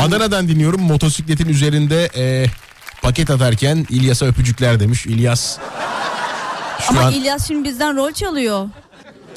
[0.00, 2.46] Adana'dan dinliyorum motosikletin üzerinde e,
[3.02, 5.06] paket atarken İlyas'a öpücükler demiş.
[5.06, 5.58] İlyas
[6.86, 8.68] şu Ama an İlyas şimdi bizden rol çalıyor.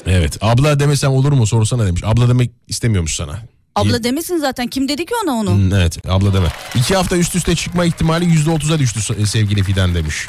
[0.06, 2.02] Evet abla demesem olur mu sorsana demiş.
[2.04, 3.38] Abla demek istemiyormuş sana.
[3.74, 4.66] Abla demesin zaten.
[4.66, 5.50] Kim dedi ki ona onu?
[5.54, 6.48] Hmm, Evet abla deme.
[6.74, 10.26] İki hafta üst üste çıkma ihtimali yüzde otuza düştü so- sevgili Fidan demiş.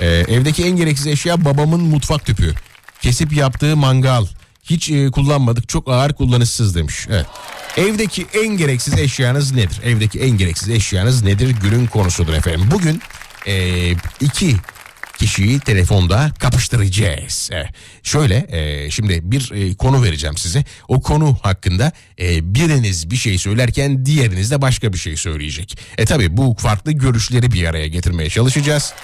[0.00, 2.54] Ee, evdeki en gereksiz eşya babamın mutfak tüpü.
[3.02, 4.26] Kesip yaptığı mangal.
[4.64, 7.06] Hiç e, kullanmadık çok ağır kullanışsız demiş.
[7.10, 7.26] Evet.
[7.76, 9.80] Evdeki en gereksiz eşyanız nedir?
[9.84, 11.54] Evdeki en gereksiz eşyanız nedir?
[11.62, 12.68] Günün konusudur efendim.
[12.70, 13.02] Bugün
[13.46, 14.56] e, iki
[15.18, 17.50] kişiyi telefonda kapıştıracağız.
[17.52, 17.68] Evet.
[18.02, 20.64] Şöyle e, şimdi bir e, konu vereceğim size.
[20.88, 25.78] O konu hakkında e, biriniz bir şey söylerken diğeriniz de başka bir şey söyleyecek.
[25.98, 28.94] E tabi bu farklı görüşleri bir araya getirmeye çalışacağız.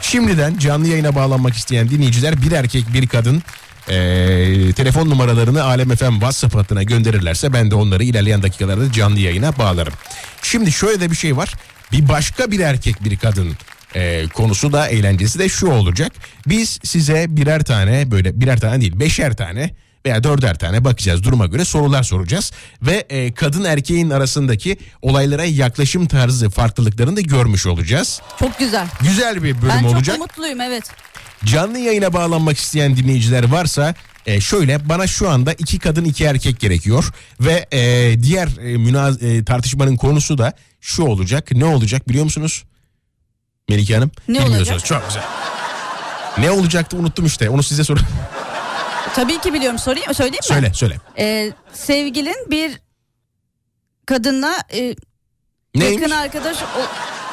[0.00, 3.42] Şimdiden canlı yayına bağlanmak isteyen dinleyiciler bir erkek bir kadın
[3.88, 9.58] e, telefon numaralarını Alem FM WhatsApp hattına gönderirlerse ben de onları ilerleyen dakikalarda canlı yayına
[9.58, 9.94] bağlarım.
[10.42, 11.54] Şimdi şöyle de bir şey var.
[11.92, 13.56] Bir başka bir erkek bir kadın
[13.94, 16.12] e, konusu da eğlencesi de şu olacak.
[16.46, 19.74] Biz size birer tane böyle birer tane değil beşer tane
[20.06, 22.52] veya dörder tane bakacağız duruma göre sorular soracağız.
[22.82, 28.20] Ve e, kadın erkeğin arasındaki olaylara yaklaşım tarzı farklılıklarını da görmüş olacağız.
[28.38, 28.86] Çok güzel.
[29.00, 30.04] Güzel bir bölüm Ben olacak.
[30.04, 30.84] çok da mutluyum evet.
[31.44, 33.94] Canlı yayına bağlanmak isteyen dinleyiciler varsa
[34.26, 39.24] e, şöyle bana şu anda iki kadın iki erkek gerekiyor ve e, diğer e, münaz-
[39.24, 41.52] e, tartışmanın konusu da şu olacak.
[41.52, 42.64] Ne olacak biliyor musunuz?
[43.70, 44.10] Melike Hanım.
[44.28, 44.70] Ne Bilmiyorsunuz.
[44.70, 44.86] olacak?
[44.86, 45.22] Çok güzel.
[46.38, 47.50] Ne olacaktı unuttum işte.
[47.50, 47.96] Onu size sor.
[49.16, 49.78] Tabii ki biliyorum.
[49.78, 50.54] Sorayım, söyleyeyim mi?
[50.54, 50.96] söyle söyle.
[51.18, 52.80] Ee, sevgilin bir
[54.06, 54.94] kadınla e,
[55.74, 56.00] Neymiş?
[56.02, 56.86] yakın arkadaş o-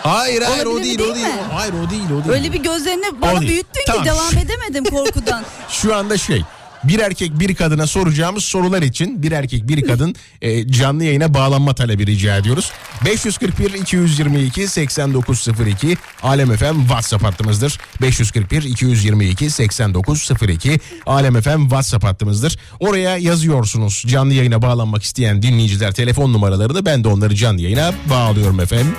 [0.10, 1.26] Hayır hayır o Olabilir değil, değil o değil.
[1.28, 1.34] mi?
[1.54, 2.30] Hayır o değil o değil.
[2.30, 3.52] öyle bir gözlerini bana değil.
[3.52, 4.04] büyüttün Tamam.
[4.04, 5.43] ki devam edemedim korkudan.
[5.69, 6.43] Şu anda şey
[6.88, 11.76] bir erkek bir kadına soracağımız sorular için bir erkek bir kadın e, canlı yayına bağlanma
[11.76, 12.71] talebi rica ediyoruz.
[13.06, 17.80] 541 222 8902 Alem FM WhatsApp hattımızdır.
[18.02, 22.58] 541 222 8902 Alem FM WhatsApp hattımızdır.
[22.80, 28.60] Oraya yazıyorsunuz canlı yayına bağlanmak isteyen dinleyiciler telefon numaralarını ben de onları canlı yayına bağlıyorum
[28.60, 28.95] efendim.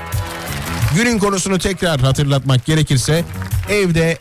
[0.97, 3.25] Günün konusunu tekrar hatırlatmak gerekirse
[3.71, 4.19] evde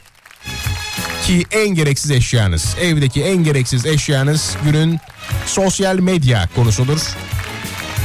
[1.27, 2.75] ki en gereksiz eşyanız.
[2.81, 4.99] Evdeki en gereksiz eşyanız günün
[5.45, 6.99] sosyal medya konusudur.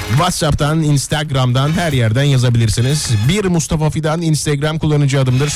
[0.09, 3.11] WhatsApp'tan, Instagram'dan her yerden yazabilirsiniz.
[3.29, 5.53] Bir Mustafa Fidan Instagram kullanıcı adımdır.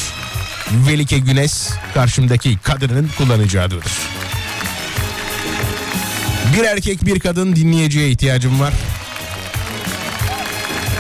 [0.89, 3.93] Velike Günes karşımdaki kadının kullanıcı adıdır.
[6.57, 8.73] Bir erkek bir kadın dinleyiciye ihtiyacım var.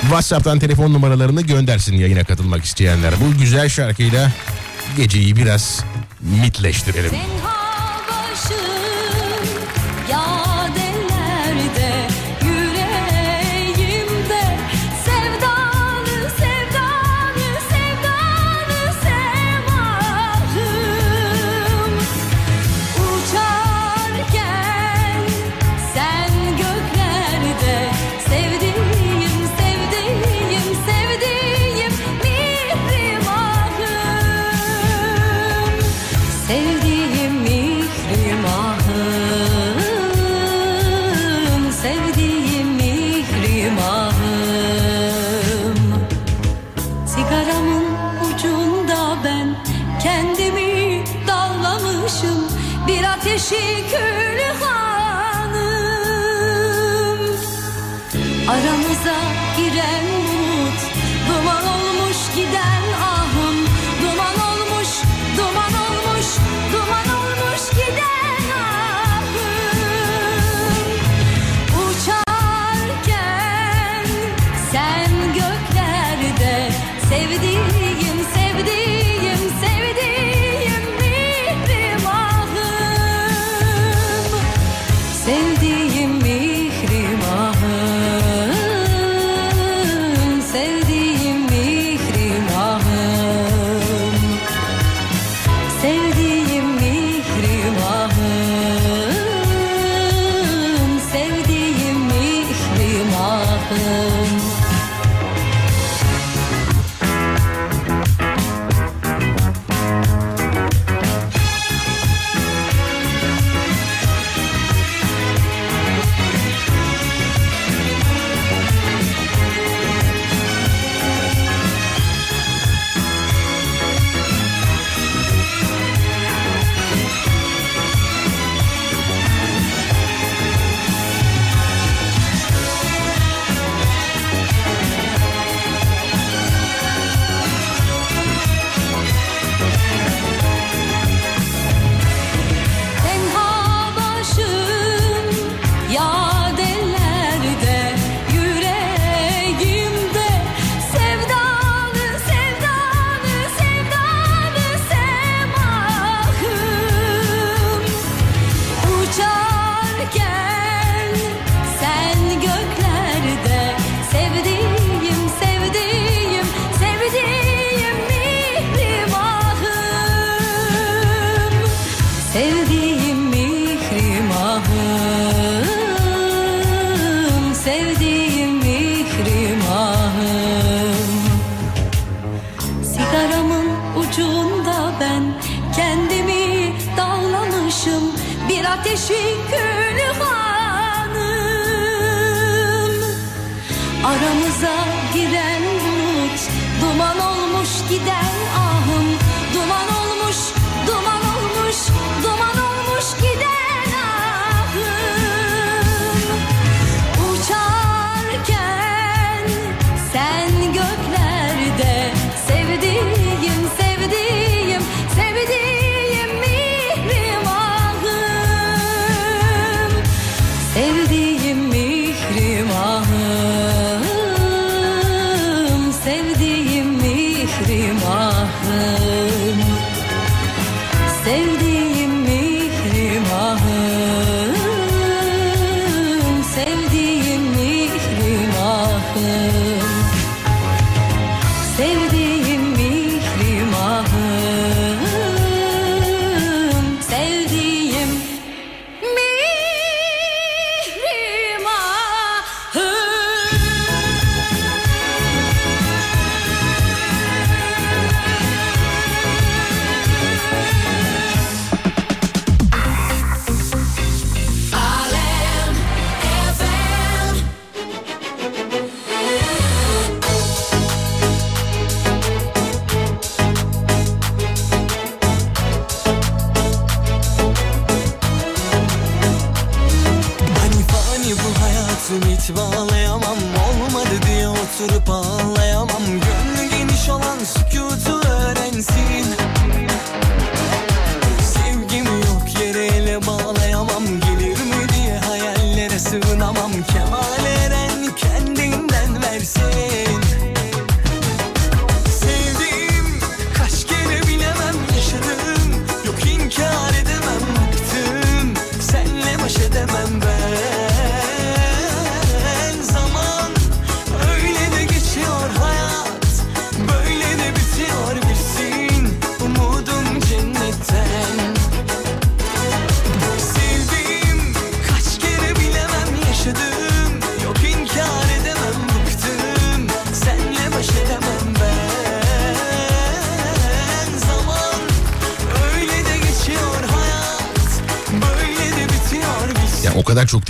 [0.00, 3.14] WhatsApp'tan telefon numaralarını göndersin yayına katılmak isteyenler.
[3.20, 4.32] Bu güzel şarkıyla
[4.96, 5.84] geceyi biraz
[6.20, 7.12] mitleştirelim.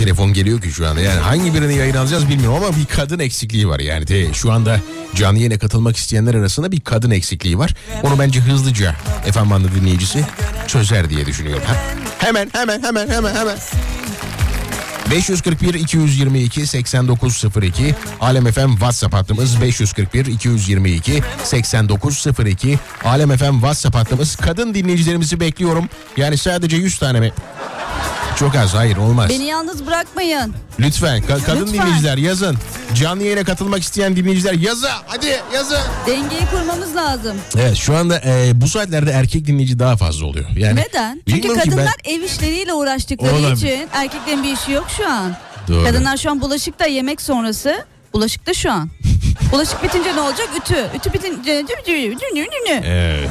[0.07, 1.01] Telefon geliyor ki şu anda.
[1.01, 3.79] Yani hangi birini yayın alacağız bilmiyorum ama bir kadın eksikliği var.
[3.79, 4.79] Yani de şu anda
[5.15, 7.73] canlı yayına katılmak isteyenler arasında bir kadın eksikliği var.
[8.03, 8.95] Onu bence hızlıca
[9.25, 10.25] efendim bandı dinleyicisi
[10.67, 11.63] çözer diye düşünüyorum.
[11.67, 11.75] Ha?
[12.19, 13.57] Hemen hemen hemen hemen hemen.
[15.11, 24.73] 541 222 8902 Alem FM WhatsApp hattımız 541 222 8902 Alem FM WhatsApp hattımız kadın
[24.73, 25.89] dinleyicilerimizi bekliyorum.
[26.17, 27.31] Yani sadece 100 tane mi?
[28.39, 29.29] Çok az hayır olmaz.
[29.29, 30.53] Beni yalnız bırakmayın.
[30.79, 31.85] Lütfen ka- kadın Lütfen.
[31.85, 32.57] dinleyiciler yazın.
[32.93, 34.89] Canlı yayına katılmak isteyen dinleyiciler yazın.
[35.07, 35.77] Hadi yazın.
[36.07, 37.37] Dengeyi kurmamız lazım.
[37.55, 40.49] Evet şu anda e, bu saatlerde erkek dinleyici daha fazla oluyor.
[40.57, 41.21] Yani Neden?
[41.29, 43.55] Çünkü bilmiyorum ki kadınlar ev işleriyle uğraştıkları Olabilir.
[43.55, 45.35] için erkeklerin bir işi yok şu an.
[45.67, 45.83] Doğru.
[45.83, 47.85] Kadınlar şu an bulaşık da yemek sonrası.
[48.13, 48.89] Bulaşık da şu an.
[49.51, 50.49] Bulaşık bitince ne olacak?
[50.61, 50.85] Ütü.
[50.95, 51.65] Ütü bitince...
[52.85, 53.29] Evet.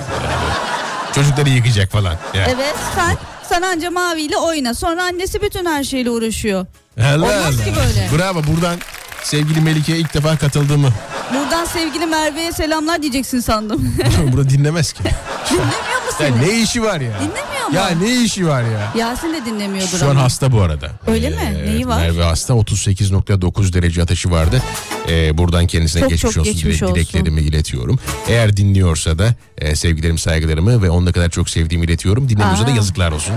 [1.14, 2.16] Çocukları yıkayacak falan.
[2.34, 2.52] Yani.
[2.56, 3.16] Evet sen
[3.48, 4.74] sen anca maviyle oyna.
[4.74, 6.66] Sonra annesi bütün her şeyle uğraşıyor.
[7.00, 8.18] Allah Olmaz ki böyle.
[8.18, 8.76] Bravo buradan
[9.22, 10.88] sevgili Melike'ye ilk defa katıldığımı.
[11.34, 13.94] Buradan sevgili Merve'ye selamlar diyeceksin sandım.
[14.32, 15.02] Burada dinlemez ki.
[15.50, 16.40] Dinlemiyor mu Ya seni?
[16.42, 17.10] ne işi var ya?
[17.20, 17.74] Dinlemiyor mu?
[17.76, 18.92] Ya ne işi var ya?
[18.96, 20.22] Yasin de dinlemiyordur Şu an ama.
[20.22, 20.90] hasta bu arada.
[21.06, 21.62] Öyle mi?
[21.66, 21.98] Neyi var?
[22.00, 24.62] Merve hasta 38.9 derece ateşi vardı.
[25.08, 26.96] Ee, buradan kendisine Çok geçmiş çok olsun geçmiş dile- olsun.
[26.96, 27.98] dileklerimi iletiyorum.
[28.28, 32.28] Eğer dinliyorsa da e, sevgilerimi saygılarımı ve onu ne kadar çok sevdiğimi iletiyorum.
[32.28, 33.34] Dinlemiyorsa da yazıklar olsun.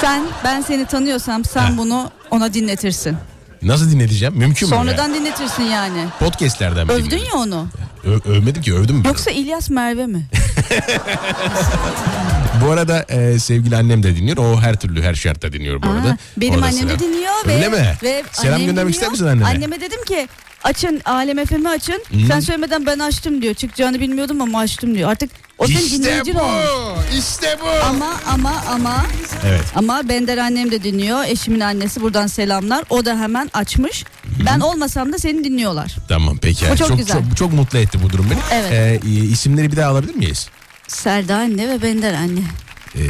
[0.00, 1.72] Sen ben seni tanıyorsam sen Ha.
[1.78, 3.16] bunu ona dinletirsin.
[3.62, 4.34] Nasıl dinleteceğim?
[4.36, 4.74] Mümkün mü?
[4.74, 5.14] Sonradan ya?
[5.14, 6.04] dinletirsin yani.
[6.20, 7.66] Podcastlerden mi Övdün ya onu.
[8.04, 9.02] Ö- övmedim ki övdüm mü?
[9.06, 10.26] Yoksa İlyas Merve mi?
[12.64, 14.36] Bu arada e, sevgili annem de dinliyor.
[14.36, 16.08] O her türlü her şartta dinliyor bu arada.
[16.08, 16.98] Aa, benim Orada annem de sıra.
[16.98, 17.96] dinliyor ve, Öyle mi?
[18.02, 19.44] ve Selam göndermek ister misin anneme?
[19.44, 20.28] Anneme dedim ki
[20.64, 22.02] açın Alem FM'i açın.
[22.28, 23.54] Sen söylemeden ben açtım diyor.
[23.54, 25.10] Çıkacağını bilmiyordum ama açtım diyor.
[25.10, 26.40] Artık o senin İşte dinleyicin bu.
[26.40, 27.04] olmuş.
[27.18, 27.86] İşte bu.
[27.86, 29.06] Ama ama ama
[29.46, 29.62] Evet.
[29.74, 31.24] ama Bender annem de dinliyor.
[31.24, 32.84] Eşimin annesi buradan selamlar.
[32.90, 34.04] O da hemen açmış.
[34.46, 35.96] Ben olmasam da seni dinliyorlar.
[36.08, 36.64] Tamam peki.
[36.72, 37.12] Bu çok çok, güzel.
[37.28, 38.40] çok, çok mutlu etti bu durum beni.
[38.52, 38.72] Evet.
[39.04, 40.48] Ee, isimleri bir daha alabilir miyiz?
[40.88, 42.40] Serda anne ve Bender anne.
[42.96, 43.00] Ee,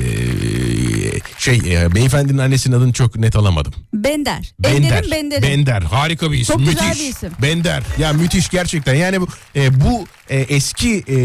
[1.39, 3.75] şey e, beyefendinin annesinin adını çok net alamadım.
[3.95, 4.53] Bender.
[4.59, 5.11] Bender.
[5.11, 5.43] Bender'i.
[5.43, 5.83] Bender.
[5.83, 6.57] Harika bir isim.
[6.59, 7.01] Çok güzel müthiş.
[7.05, 7.33] bir isim.
[7.43, 7.83] Bender.
[7.99, 8.95] Ya müthiş gerçekten.
[8.95, 11.17] Yani bu e, bu e, eski e,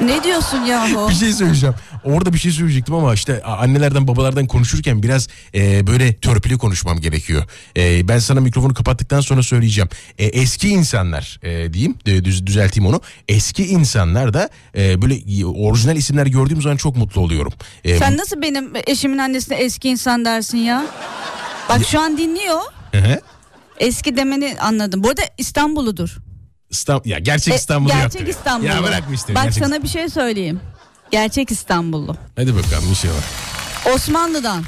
[0.04, 1.08] Ne diyorsun yahu?
[1.10, 1.74] bir şey söyleyeceğim.
[2.04, 7.42] Orada bir şey söyleyecektim ama işte annelerden babalardan konuşurken biraz e, böyle törpülü konuşmam gerekiyor.
[7.76, 9.88] E, ben sana mikrofonu kapattıktan sonra söyleyeceğim.
[10.18, 13.00] E, eski insanlar e, diyeyim de, düz, düzelteyim onu.
[13.28, 17.52] Eski insanlar da e, böyle orijinal isimler gördüğüm zaman çok mutlu oluyorum.
[17.84, 20.86] E, Sen nasıl benim eşimin annesine eski insan dersin ya?
[21.68, 22.60] Bak şu an dinliyor.
[22.92, 23.20] Hı hı.
[23.78, 25.02] Eski demeni anladım.
[25.04, 26.16] Bu arada İstanbul'udur.
[26.70, 28.30] İstanbul, ya gerçek E, İstanbul'u gerçek yaptı.
[28.38, 28.68] İstanbullu.
[28.68, 29.34] Ya bırak bu işte.
[29.34, 30.60] Bak gerçek- sana bir şey söyleyeyim.
[31.12, 32.16] Gerçek İstanbullu.
[32.36, 33.24] Hadi bakalım bir şey var.
[33.94, 34.62] Osmanlı'dan.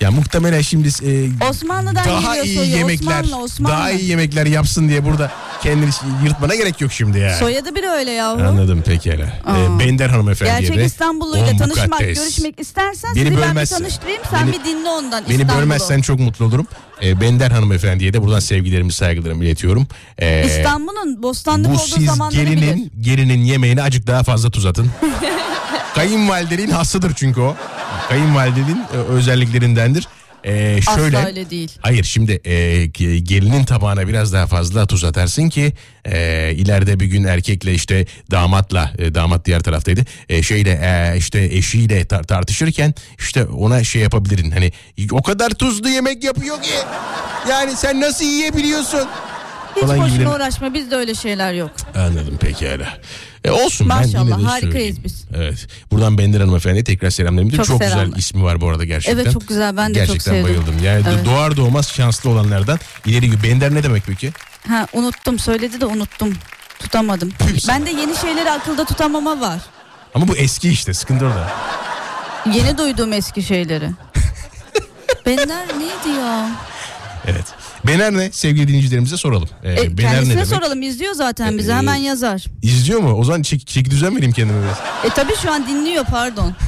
[0.00, 2.68] Ya muhtemelen şimdi e, Osmanlı'dan daha iyi soyu.
[2.70, 3.72] yemekler Osmanlı, Osmanlı.
[3.76, 5.30] daha iyi yemekler yapsın diye burada
[5.62, 5.90] kendini
[6.24, 7.36] yırtmana gerek yok şimdi ya.
[7.36, 8.42] Soyadı bile öyle yahu.
[8.42, 9.24] Anladım pekala.
[9.46, 9.58] Aa.
[9.58, 12.18] Ee, Bender hanımefendiye Gerçek de İstanbulluyla on tanışmak, mukaddes.
[12.18, 14.22] görüşmek istersen Beni sizi ben bir tanıştırayım.
[14.30, 15.56] Sen beni- bir dinle ondan Beni İstanbul'u.
[15.62, 16.66] bölmezsen çok mutlu olurum.
[17.02, 19.86] Ee, Bender hanımefendiye de buradan sevgilerimi saygılarımı iletiyorum.
[20.18, 22.56] Ee, İstanbul'un bostanlık bu olduğu siz zamanları bilir.
[22.58, 24.90] gelinin gelinin yemeğini acık daha fazla tuz atın.
[25.94, 27.56] Kayınvalidenin hasıdır çünkü o.
[28.08, 30.08] Kayınvalidenin e, özelliklerindendir.
[30.44, 31.72] Ee, şöyle, Asla öyle değil.
[31.80, 35.72] Hayır şimdi e, ge- gelinin tabağına biraz daha fazla tuz atarsın ki
[36.04, 41.40] e, ileride bir gün erkekle işte damatla e, damat diğer taraftaydı e, şeyle e, işte
[41.44, 44.72] eşiyle tar- tartışırken işte ona şey yapabilirin hani
[45.12, 46.70] o kadar tuzlu yemek yapıyor ki
[47.50, 49.08] yani sen nasıl yiyebiliyorsun?
[49.76, 50.28] Hiç falan boşuna gibi.
[50.28, 51.70] uğraşma bizde öyle şeyler yok.
[51.96, 52.88] Anladım pekala.
[53.44, 55.02] E olsun ben Maşallah, yine de harikayız söyleyeyim.
[55.04, 55.24] biz.
[55.36, 55.66] Evet.
[55.90, 58.18] Buradan Bender Hanımefendi'ye tekrar selamlarımı Çok Çok, güzel selamlar.
[58.18, 59.22] ismi var bu arada gerçekten.
[59.22, 59.76] Evet, çok güzel.
[59.76, 60.44] Ben de çok gerçekten sevdim.
[60.44, 60.74] bayıldım.
[60.84, 61.24] Yani Evet.
[61.26, 63.42] doğar doğmaz şanslı olanlardan ileri gibi.
[63.42, 64.32] Bender ne demek peki?
[64.68, 66.34] Ha unuttum söyledi de unuttum.
[66.78, 67.32] Tutamadım.
[67.68, 69.58] Ben de yeni şeyleri akılda tutamama var.
[70.14, 71.52] Ama bu eski işte sıkıntı orada.
[72.54, 73.90] Yeni duyduğum eski şeyleri.
[75.26, 76.48] Bender neydi ya?
[77.26, 77.44] Evet.
[77.88, 78.30] Bener ne?
[78.32, 79.48] Sevgili dinleyicilerimize soralım.
[79.64, 80.46] Ee, E, Bener ne kendisine demek?
[80.46, 82.44] soralım izliyor zaten bizi E, hemen yazar.
[82.62, 83.12] İzliyor mu?
[83.12, 84.78] O zaman çek, çeki düzen vereyim kendime biraz.
[85.04, 86.52] E tabi şu an dinliyor pardon.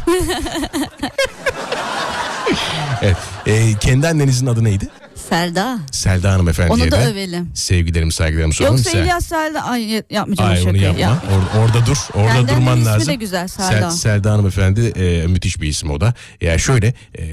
[3.03, 3.17] Evet.
[3.47, 4.89] Ee, kendi annenizin adı neydi?
[5.29, 5.79] Selda.
[5.93, 7.51] Selda Hanımefendiye Onu da de övelim.
[7.55, 8.77] sevgilerimi saygılarımı soralım.
[8.77, 10.83] Yoksa Sel- İlyas Selda ay yapmayacağım Ay şakayı.
[10.83, 11.01] yapma.
[11.01, 11.23] Ya.
[11.33, 11.97] Orada, orada dur.
[12.15, 13.09] Orada Kendi durman annemin ismi lazım.
[13.09, 13.91] de güzel, Sel- Selda.
[13.91, 16.15] Selda hanımefendi e, müthiş bir isim o da.
[16.41, 17.25] Ya şöyle e,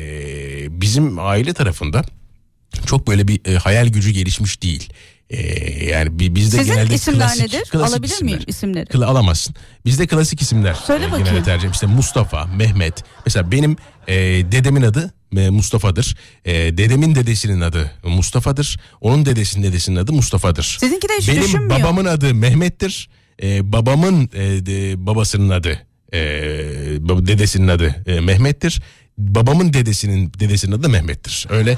[0.82, 2.02] bizim aile tarafında
[2.86, 4.90] çok böyle bir e, hayal gücü gelişmiş değil.
[5.30, 5.38] E,
[5.86, 7.64] yani bi- bizde Sizin genelde isimler klasik, nedir?
[7.70, 8.34] klasik Alabilir isimler.
[8.36, 8.86] miyim isimleri?
[8.86, 9.56] Kla- alamazsın.
[9.86, 10.74] Bizde klasik isimler.
[10.74, 11.26] Söyle e, bakayım.
[11.28, 11.70] Genelde tercih.
[11.72, 13.04] İşte Mustafa, Mehmet.
[13.26, 13.76] Mesela benim
[14.08, 14.16] e,
[14.52, 16.16] dedemin adı e, Mustafa'dır.
[16.46, 18.80] E, dedemin dedesinin adı Mustafa'dır.
[19.02, 20.78] Onun dedesinin dedesinin adı Mustafa'dır.
[20.80, 21.80] Sizinki de hiç Benim düşünmüyor.
[21.80, 23.10] babamın adı Mehmet'tir.
[23.44, 25.80] Ee, babamın e, de- babasının adı
[26.14, 26.20] e,
[27.00, 28.82] dedesinin adı e, Mehmet'tir.
[29.18, 31.47] Babamın dedesinin dedesinin adı Mehmet'tir.
[31.49, 31.78] Öyle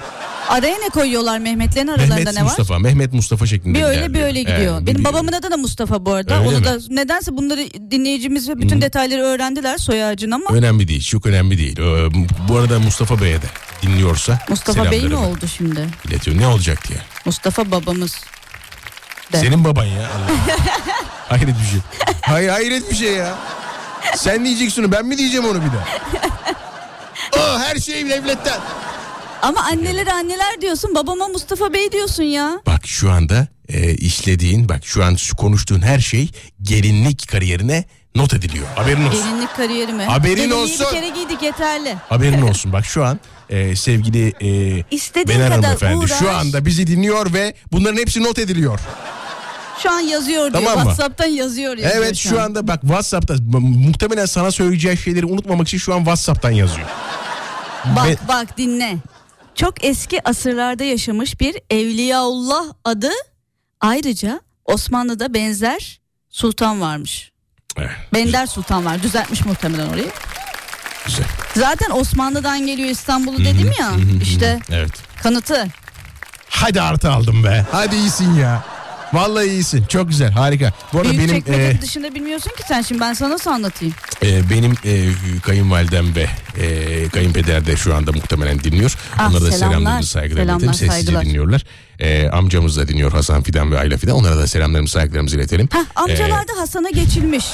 [0.49, 2.43] Araya ne koyuyorlar Mehmetlerin aralarında Mehmet ne var?
[2.45, 4.25] Mustafa, Mehmet Mustafa şeklinde Bir öyle bir ilerliyor.
[4.27, 4.75] öyle gidiyor.
[4.77, 6.39] Evet, Benim bir- babamın adı da Mustafa bu arada.
[6.39, 6.65] Öyle Onu mi?
[6.65, 11.57] da nedense bunları dinleyicimiz ve bütün detayları öğrendiler soy ağacın ama önemli değil, çok önemli
[11.57, 11.79] değil.
[11.79, 12.09] Ee,
[12.49, 13.45] Bu arada Mustafa Bey'e de
[13.81, 15.79] dinliyorsa Mustafa Bey selamlarımı oldu şimdi?
[16.07, 16.41] iletiyorum.
[16.41, 16.99] Ne olacak diye.
[17.25, 18.15] Mustafa babamız.
[19.33, 19.37] De.
[19.37, 20.09] Senin baban ya.
[21.29, 21.79] Hayret bir şey.
[22.21, 23.33] Hayır hayret bir şey ya.
[24.15, 25.79] Sen diyeceksin onu ben mi diyeceğim onu bir de?
[27.37, 28.59] Oh, her şey devletten.
[29.41, 32.59] Ama annelere anneler diyorsun babama Mustafa Bey diyorsun ya.
[32.67, 36.29] Bak şu anda e, işlediğin bak şu an şu konuştuğun her şey
[36.61, 37.83] gelinlik kariyerine
[38.15, 38.65] not ediliyor.
[38.75, 39.23] Haberin olsun.
[39.25, 40.03] Gelinlik kariyeri mi?
[40.03, 40.85] Haberin Gelinliği olsun.
[40.93, 41.95] bir kere giydik yeterli.
[42.09, 42.73] Haberin olsun.
[42.73, 43.19] Bak şu an
[43.49, 46.19] e, sevgili e, İstediğin Bener kadar hanımefendi uğraş.
[46.19, 48.79] şu anda bizi dinliyor ve bunların hepsi not ediliyor.
[49.83, 50.63] Şu an yazıyor diyor.
[50.63, 50.83] Tamam mı?
[50.83, 51.77] Whatsapp'tan yazıyor.
[51.77, 55.97] yazıyor Evet şu anda bak WhatsApp'ta mu- muhtemelen sana söyleyeceği şeyleri unutmamak için şu an
[55.97, 56.87] WhatsApp'tan yazıyor.
[57.95, 58.97] Bak Ve- bak dinle.
[59.55, 63.09] Çok eski asırlarda yaşamış bir Evliyaullah adı
[63.81, 67.31] ayrıca Osmanlı'da benzer sultan varmış.
[67.77, 69.03] Evet, Bender Sultan var.
[69.03, 70.09] Düzeltmiş muhtemelen orayı.
[71.05, 71.25] güzel.
[71.55, 73.91] Zaten Osmanlı'dan geliyor İstanbul'u dedim ya.
[74.21, 74.91] işte Evet.
[75.23, 75.67] kanıtı.
[76.49, 77.65] Hadi artı aldım be.
[77.71, 78.63] Hadi iyisin ya.
[79.15, 79.85] Vallahi iyisin.
[79.85, 80.31] Çok güzel.
[80.31, 80.73] Harika.
[80.93, 83.93] Bu arada benim e, dışında bilmiyorsun ki sen şimdi ben sana nasıl anlatayım?
[84.23, 85.09] e, benim e,
[85.43, 86.27] kayınvalidem ve
[86.61, 88.95] e, kayınpeder de şu anda muhtemelen dinliyor.
[89.17, 89.67] Ah, Onlara da selamlar.
[89.69, 90.73] selamlarımızı saygılarımı Selamlar, iletelim.
[90.91, 91.25] Sessizce saygılar.
[91.25, 91.63] dinliyorlar.
[91.99, 94.15] E, amcamız da dinliyor Hasan Fidan ve Ayla Fidan.
[94.15, 95.69] Onlara da selamlarımızı saygılarımızı iletelim.
[95.71, 97.45] Hah amcalar da Hasan'a geçilmiş.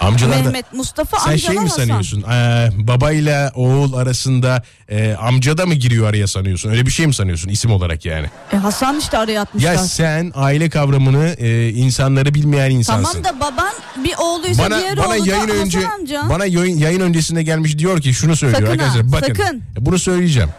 [0.00, 0.42] Amcalar da...
[0.42, 1.76] Mehmet, Mustafa, Sen şey mi Hasan.
[1.76, 2.22] sanıyorsun?
[2.22, 6.70] Ee, babayla oğul arasında e, amca da mı giriyor araya sanıyorsun?
[6.70, 8.26] Öyle bir şey mi sanıyorsun isim olarak yani?
[8.52, 9.72] E, Hasan işte araya atmışlar.
[9.72, 13.22] Ya sen aile kavramını e, insanları bilmeyen insansın.
[13.22, 13.72] Tamam da baban
[14.04, 16.26] bir oğluysa bana diğer bana oğlu da yayın Hasan önce amca.
[16.30, 19.62] bana yayın, yayın öncesinde gelmiş diyor ki şunu söylüyor Sakın ha, arkadaşlar bakın sakın.
[19.80, 20.50] bunu söyleyeceğim.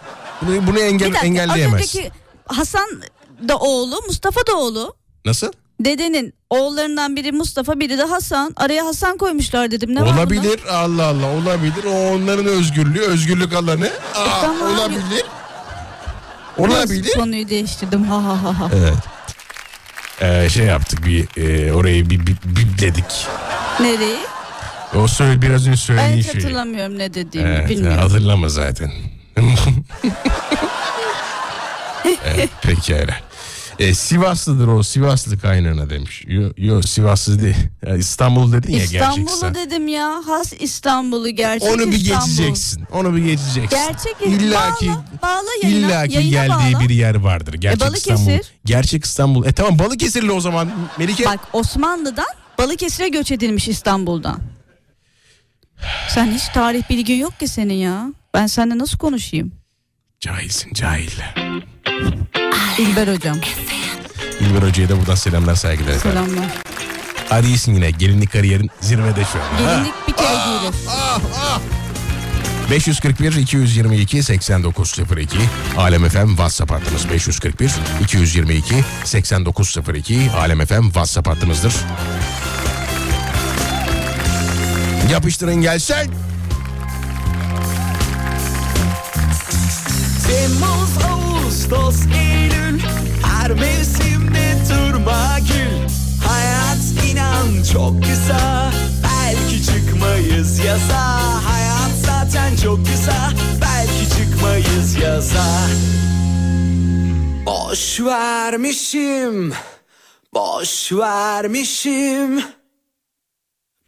[0.42, 1.74] Bunu, bunu bir engel, dakika az engelleyemez.
[1.96, 2.12] önceki
[2.48, 2.90] Hasan
[3.48, 4.94] da oğlu Mustafa da oğlu.
[5.26, 5.52] Nasıl?
[5.80, 8.54] Dedenin oğullarından biri Mustafa biri de Hasan.
[8.58, 9.96] Araya Hasan koymuşlar dedim.
[9.96, 11.84] Ne var olabilir Allah Allah olabilir.
[11.88, 13.90] O onların özgürlüğü, özgürlük alanı.
[14.16, 14.74] Aa, tamam.
[14.76, 15.24] olabilir.
[16.60, 17.14] Biraz Olabilir.
[17.14, 18.70] Konuyu değiştirdim ha ha ha ha.
[18.76, 18.94] Evet.
[20.22, 23.28] Ee, şey yaptık bir e, orayı bir, bir bipledik.
[23.80, 24.18] Nereyi?
[24.96, 26.42] O söyle biraz önce Ben söylediğin hiç şeyi.
[26.44, 27.98] hatırlamıyorum ne dediğimi Evet, bilmiyorum.
[28.02, 28.92] hatırlama zaten.
[32.26, 33.14] evet, pekala.
[33.80, 36.24] E, Sivaslıdır o Sivaslı kaynana demiş.
[36.28, 37.56] Yo, yo Sivaslı değil.
[37.88, 39.56] Ya İstanbul dedin ya gerçek İstanbul'u İstanbul.
[39.56, 40.22] dedim ya.
[40.28, 42.26] Has İstanbul'u gerçek Onu bir İstanbul.
[42.28, 42.84] geçeceksin.
[42.94, 43.70] Onu bir geçeceksin.
[43.88, 45.88] Gerçek İlla ki bağla, bağla yayına.
[45.88, 46.84] İlla ki yayına geldiği bağla.
[46.84, 47.54] bir yer vardır.
[47.54, 48.14] Gerçek Balıkesir.
[48.14, 48.44] İstanbul.
[48.66, 49.46] Gerçek İstanbul.
[49.46, 51.26] E tamam Balıkesirli o zaman Melike.
[51.26, 52.28] Bak Osmanlı'dan
[52.58, 54.40] Balıkesir'e göç edilmiş İstanbul'dan.
[56.10, 58.14] Sen hiç tarih bilgin yok ki senin ya.
[58.34, 59.52] Ben seninle nasıl konuşayım?
[60.20, 61.12] Cahilsin cahil.
[62.80, 63.38] İlber hocam.
[64.40, 65.92] İlber Hoca'ya da buradan selamlar saygılar.
[65.94, 66.24] efendim.
[66.26, 66.52] Selamlar.
[67.30, 67.92] Hadi iyisin yine.
[67.92, 69.66] Gelinlik kariyerin zirvede şu an.
[69.66, 69.74] Ha?
[69.76, 70.76] Gelinlik bir kere giyilir.
[72.72, 75.38] 541 222 8902
[75.78, 77.72] Alem FM WhatsApp hattımız 541
[78.04, 81.74] 222 8902 Alem FM WhatsApp hattımızdır.
[85.12, 85.96] Yapıştırın gelsin.
[90.28, 91.19] Temmuz,
[91.72, 92.80] Ağustos, Eylül
[93.24, 95.88] Her mevsimde turma gül.
[96.28, 96.78] Hayat
[97.12, 98.72] inan çok kısa
[99.04, 101.20] Belki çıkmayız yaza.
[101.46, 105.46] Hayat zaten çok kısa Belki çıkmayız yaza.
[107.46, 109.54] Boş vermişim
[110.34, 112.44] Boş vermişim.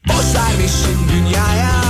[0.08, 1.81] Boş vermişim dünyaya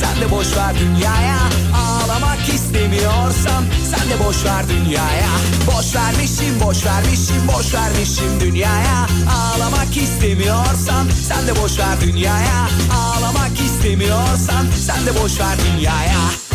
[0.00, 1.38] Sen de boş ver dünyaya.
[1.76, 5.28] Ağlamak istemiyorsam Sen de boş ver dünyaya.
[5.66, 9.06] Boş vermişim boş vermişim boş vermişim dünyaya.
[9.30, 12.68] Ağlamak istemiyorsam Sen de boş ver dünyaya.
[12.94, 16.45] Ağlamak istemiyorsan Sen de boş ver dünyaya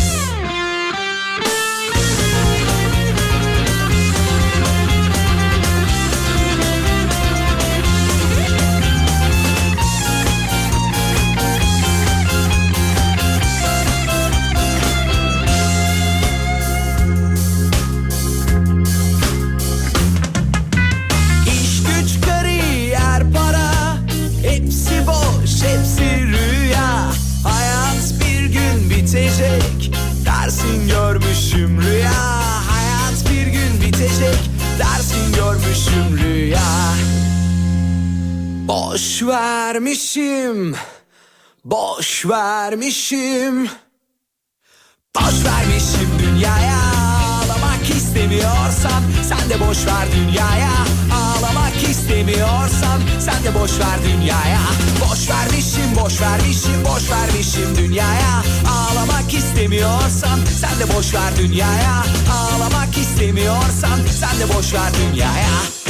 [39.92, 40.74] vermişim.
[41.64, 43.68] Boş vermişim.
[45.16, 46.78] Boş vermişim dünyaya.
[47.26, 50.72] Ağlamak istemiyorsan Sen de boş ver dünyaya.
[51.14, 54.60] Ağlamak istemiyorsan Sen de boş ver dünyaya.
[55.00, 58.42] Boş vermişim boş vermişim boş vermişim dünyaya.
[58.68, 62.04] Ağlamak istemiyorsan Sen de boş ver dünyaya.
[62.32, 65.81] Ağlamak istemiyorsan Sen de boş ver dünyaya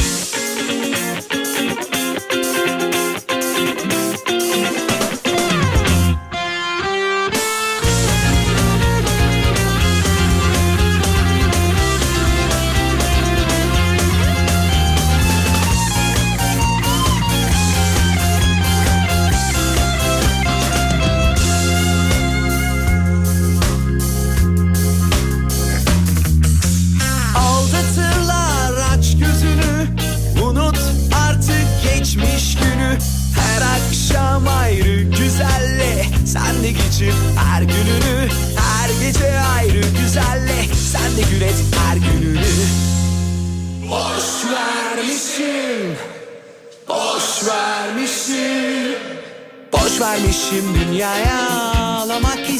[50.02, 51.48] vermişim dünyaya.
[51.76, 52.50] Ağlamak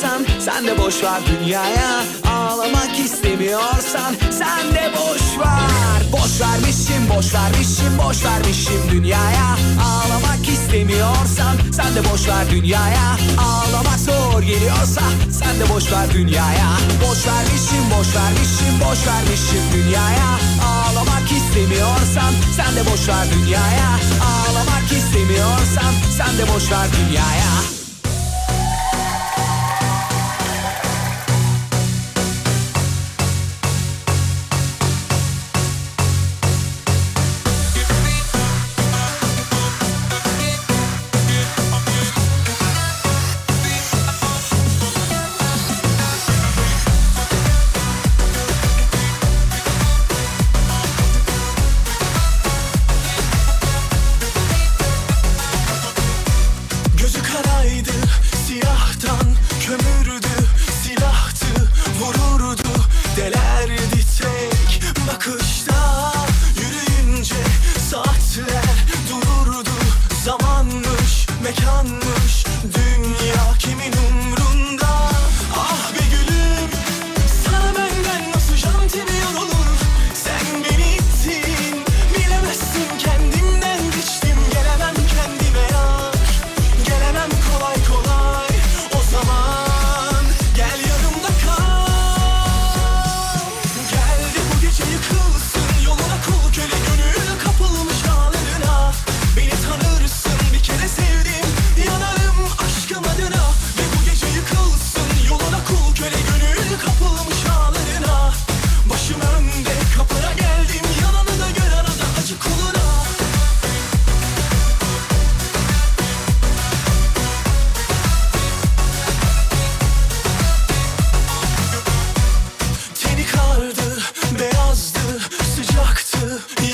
[0.00, 2.02] istemiyorsan Sen de boş ver dünyaya.
[2.28, 6.12] Ağlamak istemiyorsan Sen de boş ver.
[6.12, 9.56] Boş vermişim boş vermişim boş vermişim dünyaya.
[9.84, 13.16] Ağlamak istemiyorsan Sen de boş ver dünyaya.
[13.38, 16.70] Ağlamak zor geliyorsa Sen de boş ver dünyaya.
[17.02, 20.30] Boş vermişim boş vermişim boş vermişim dünyaya.
[20.64, 23.90] Ağlamak istemiyorsan Sen de boş ver dünyaya.
[24.30, 27.79] Ağlamak istemiyorsan Sen de boş ver dünyaya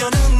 [0.00, 0.35] yanında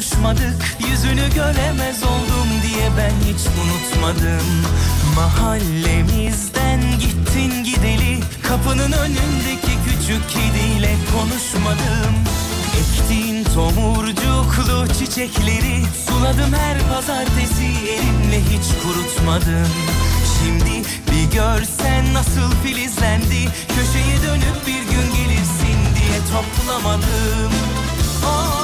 [0.00, 4.46] konuşmadık Yüzünü göremez oldum diye ben hiç unutmadım.
[5.16, 12.14] Mahallemizden gittin gideli Kapının önündeki küçük kediyle konuşmadım.
[12.80, 19.68] Ektiğin tomurcuklu çiçekleri Suladım her pazartesi elimle hiç kurutmadım.
[20.38, 27.52] Şimdi bir görsen nasıl filizlendi Köşeye dönüp bir gün gelirsin diye toplamadım.
[28.24, 28.59] Of,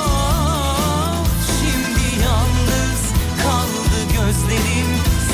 [4.27, 4.87] kaldı gözlerim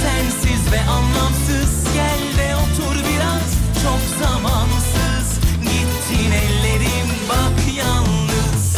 [0.02, 1.94] Sensiz ve anlamsız.
[1.94, 3.50] Gel de otur biraz
[3.82, 5.38] çok zamansız.
[5.62, 8.76] Gittin ellerim bak yalnız.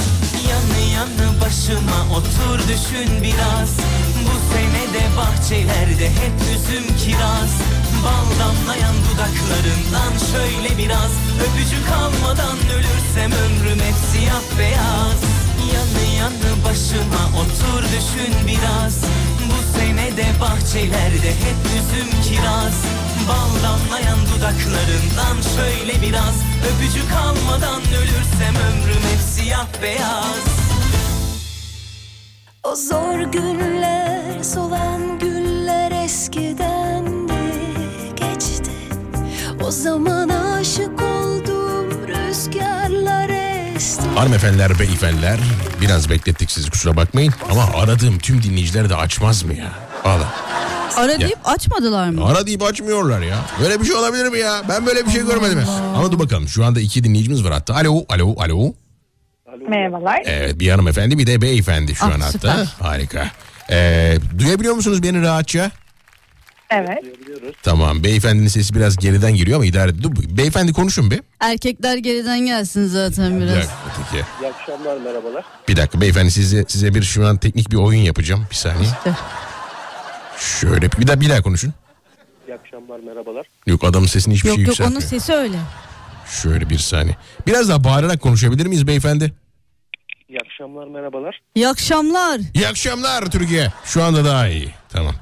[0.51, 3.71] Yanı yanı başıma otur düşün biraz.
[4.25, 7.53] Bu sene de bahçelerde hep üzüm kiraz.
[8.05, 11.12] Bal damlayan dudaklarından şöyle biraz.
[11.45, 15.21] Öpücük almadan ölürsem ömrüm hep siyah beyaz.
[15.75, 19.05] Yanı yanı başıma otur düşün biraz
[19.85, 22.82] Bu sene de bahçelerde hep üzüm kiraz.
[23.28, 26.35] Bal damlayan dudaklarından şöyle biraz.
[26.68, 30.45] Öpücük almadan ölürsem ömrüm hep siyah beyaz.
[32.64, 37.53] O zor günler solan güller eskiden de
[38.16, 38.72] geçti.
[39.66, 41.14] O zaman aşık oldum
[44.15, 45.39] Hanımefendiler, beyefendiler
[45.81, 47.33] biraz beklettik sizi kusura bakmayın.
[47.51, 49.73] Ama aradığım tüm dinleyiciler de açmaz mı ya?
[50.05, 50.35] Valla.
[50.97, 52.25] Ara deyip açmadılar mı?
[52.27, 53.37] Ara deyip açmıyorlar ya.
[53.61, 54.62] Böyle bir şey olabilir mi ya?
[54.69, 55.59] Ben böyle bir şey görmedim.
[55.97, 57.75] Ama dur bakalım şu anda iki dinleyicimiz var hatta.
[57.75, 58.73] Alo, alo, alo.
[59.69, 60.23] Merhabalar.
[60.25, 62.33] Evet bir hanımefendi bir de beyefendi şu Ah, an hatta.
[62.33, 62.75] süper.
[62.81, 63.31] Harika.
[63.71, 65.71] Ee, duyabiliyor musunuz beni rahatça?
[66.75, 66.99] Evet.
[67.62, 70.03] Tamam beyefendinin sesi biraz geriden geliyor ama idare edin.
[70.03, 71.20] Dur, beyefendi konuşun be.
[71.41, 73.57] Erkekler geriden gelsin zaten Bir biraz.
[73.57, 73.72] dakika,
[74.11, 74.25] peki.
[74.43, 75.45] İyi akşamlar merhabalar.
[75.68, 78.47] Bir dakika beyefendi size size bir şu an teknik bir oyun yapacağım.
[78.51, 78.89] Bir saniye.
[80.39, 81.72] Şöyle bir daha bir daha konuşun.
[82.49, 83.47] İyi akşamlar merhabalar.
[83.66, 85.22] Yok adamın sesini hiçbir Yok şey yok onun yükseltmiyor.
[85.22, 85.57] sesi öyle.
[86.43, 87.16] Şöyle bir saniye.
[87.47, 89.33] Biraz daha bağırarak konuşabilir miyiz beyefendi?
[90.29, 91.41] İyi akşamlar merhabalar.
[91.55, 92.41] İyi akşamlar.
[92.55, 93.72] İyi akşamlar Türkiye.
[93.85, 94.68] Şu anda daha iyi.
[94.89, 95.14] Tamam.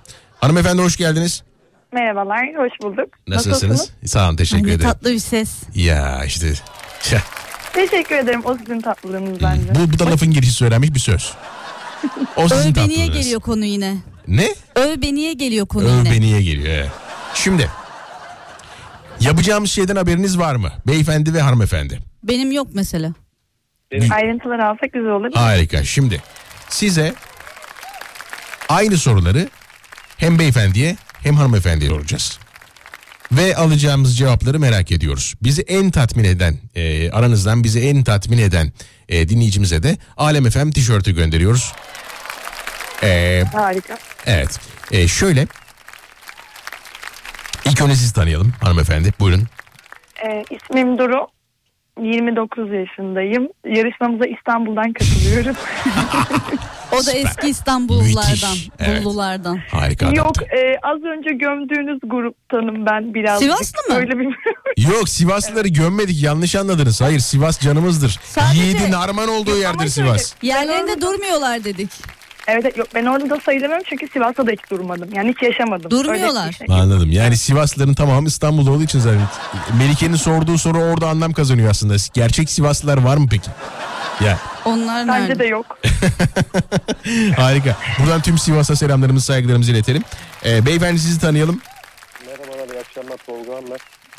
[0.42, 1.42] Hanımefendi hoş geldiniz.
[1.92, 3.14] Merhabalar, hoş bulduk.
[3.28, 3.90] Nasılsınız?
[4.06, 4.90] Sağ olun teşekkür Ay, ederim.
[4.90, 5.62] tatlı bir ses.
[5.74, 6.52] Ya işte.
[7.72, 8.40] Teşekkür ederim.
[8.44, 9.74] O sizin tatlılığınız bence.
[9.74, 11.32] Bu, bu da lafın gelişi söylenmiş bir söz.
[12.36, 13.24] O sizin Öv beniye tatlılığınız.
[13.24, 13.94] geliyor konu yine.
[14.28, 14.48] Ne?
[14.74, 16.10] Öv beniye geliyor konu Öv yine.
[16.12, 16.68] beniye geliyor.
[16.74, 16.90] evet.
[17.34, 17.68] Şimdi.
[19.20, 20.72] Yapacağımız şeyden haberiniz var mı?
[20.86, 21.98] Beyefendi ve hanımefendi.
[22.22, 23.12] Benim yok mesela.
[24.10, 25.32] Ayrıntıları alsak güzel olur.
[25.34, 25.84] Harika.
[25.84, 26.22] Şimdi
[26.68, 27.14] size
[28.68, 29.48] aynı soruları
[30.22, 32.38] hem beyefendiye hem hanımefendiye soracağız.
[33.32, 35.34] Ve alacağımız cevapları merak ediyoruz.
[35.42, 38.72] Bizi en tatmin eden, e, aranızdan bizi en tatmin eden
[39.08, 41.72] e, dinleyicimize de Alem FM tişörtü gönderiyoruz.
[43.02, 43.98] E, Harika.
[44.26, 44.60] evet.
[44.92, 45.46] E, şöyle.
[47.64, 49.12] İlk önce sizi tanıyalım hanımefendi.
[49.20, 49.48] Buyurun.
[50.24, 51.26] Ee, ismim Duru.
[52.00, 53.48] 29 yaşındayım.
[53.66, 55.56] Yarışmamıza İstanbul'dan katılıyorum.
[56.92, 58.30] O da eski İstanbullulardan.
[58.30, 59.04] Müthiş, evet.
[59.04, 59.60] Bullulardan.
[59.70, 63.48] Harika Yok e, az önce gömdüğünüz gruptanım ben birazcık.
[63.52, 64.00] Sivaslı mı?
[64.00, 64.36] Öyle bir
[64.90, 67.00] Yok Sivaslıları gömmedik yanlış anladınız.
[67.00, 68.20] Hayır Sivas canımızdır.
[68.24, 70.34] Sadece- Yiğidin harman olduğu yerdir Sivas.
[70.42, 71.90] Yerlerinde durmuyorlar dedik.
[72.48, 75.08] Evet yok ben orada da sayılamıyorum çünkü Sivas'ta da hiç durmadım.
[75.14, 75.90] Yani hiç yaşamadım.
[75.90, 76.42] Durmuyorlar.
[76.46, 76.66] Öyle bir şey.
[76.70, 77.10] Anladım.
[77.10, 79.20] Yani Sivaslıların tamamı İstanbul'da olduğu için zaten.
[79.78, 81.94] Melike'nin sorduğu soru orada anlam kazanıyor aslında.
[82.14, 83.50] Gerçek Sivaslılar var mı peki?
[84.24, 85.38] Ya Onlar Bence nerede?
[85.38, 85.78] de yok.
[87.36, 87.76] harika.
[88.00, 90.02] Buradan tüm Sivas'a selamlarımızı saygılarımızı iletelim.
[90.46, 91.60] Ee, beyefendi sizi tanıyalım.
[92.26, 93.76] Merhabalar iyi akşamlar Tolga Hanım.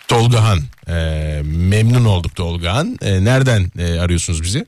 [0.07, 0.59] Tolgahan.
[0.87, 2.97] Ee, memnun olduk Tolgahan.
[3.01, 4.65] Ee, nereden e, arıyorsunuz bizi?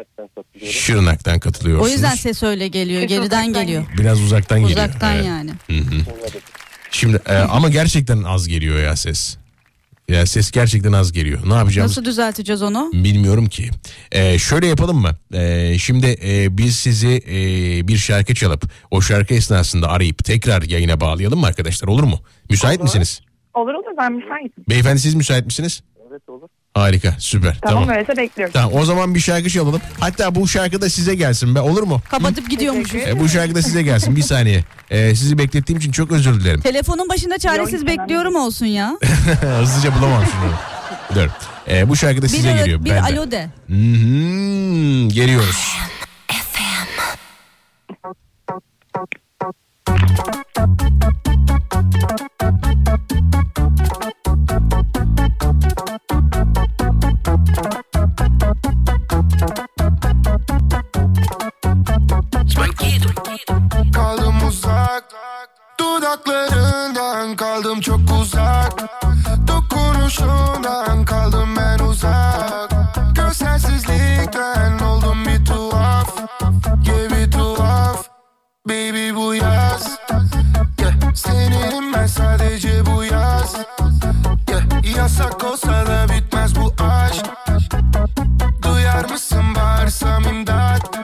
[0.00, 0.72] Şırnak'tan katılıyorum.
[0.72, 1.92] Şırnak'tan O katılıyorsunuz.
[1.92, 3.00] yüzden ses öyle geliyor.
[3.00, 3.84] Ses Geriden geliyor.
[3.98, 4.78] Biraz uzaktan geliyor.
[4.78, 5.26] Uzaktan Evet.
[5.26, 5.50] yani.
[6.90, 9.36] Şimdi e, ama gerçekten az geliyor ya ses.
[10.08, 11.40] Ya ses gerçekten az geliyor.
[11.48, 12.90] Ne yapacağımız Nasıl düzelteceğiz onu?
[12.94, 13.70] bilmiyorum ki.
[14.12, 15.10] E, şöyle yapalım mı?
[15.32, 21.00] E, şimdi e, biz sizi e, bir şarkı çalıp o şarkı esnasında arayıp tekrar yayına
[21.00, 21.88] bağlayalım mı arkadaşlar?
[21.88, 22.20] Olur mu?
[22.50, 23.20] Müsait misiniz?
[23.54, 24.64] Olur olur ben müsaitim.
[24.68, 25.82] Beyefendi siz müsait misiniz?
[26.10, 26.48] Evet olur.
[26.74, 27.58] Harika süper.
[27.62, 27.88] Tamam, Tamam.
[27.88, 28.52] öyleyse bekliyorum.
[28.52, 29.80] Tamam o zaman bir şarkı çalalım.
[30.00, 32.00] Hatta bu şarkı da size gelsin be olur mu?
[32.10, 33.00] Kapatıp gidiyormuşuz.
[33.06, 34.64] E, bu şarkı da size gelsin bir saniye.
[34.90, 36.60] E, sizi beklettiğim için çok özür dilerim.
[36.60, 38.96] Telefonun başında çaresiz bekliyorum olsun ya.
[39.60, 40.52] Hızlıca bulamam şunu.
[41.22, 41.28] Dur.
[41.70, 42.84] E, bu şarkı da Bir, size geliyor.
[42.84, 43.02] bir benden.
[43.02, 43.48] alo de.
[43.68, 45.74] Hı hı, Geliyoruz.
[52.38, 52.89] Kaldım
[66.10, 68.72] Dudaklarından kaldım çok uzak.
[69.48, 72.70] Dokunuşundan kaldım ben uzak.
[73.14, 76.16] Gözlersizlikten oldum bir tuhaf.
[76.86, 78.08] Yeah bir tuhaf.
[78.68, 79.98] Baby bu yaz.
[80.80, 81.14] Yeah.
[81.14, 83.56] Senin ben sadece bu yaz.
[84.48, 84.96] Yeah.
[84.96, 87.26] Yasak olsa da bitmez bu aşk.
[88.62, 90.98] Duyar mısın bağırsam imdat?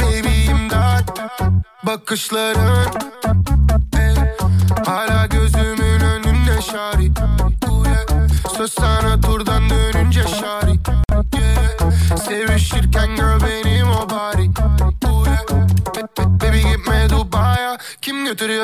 [0.00, 1.18] Baby imdat.
[1.86, 3.07] Bakışların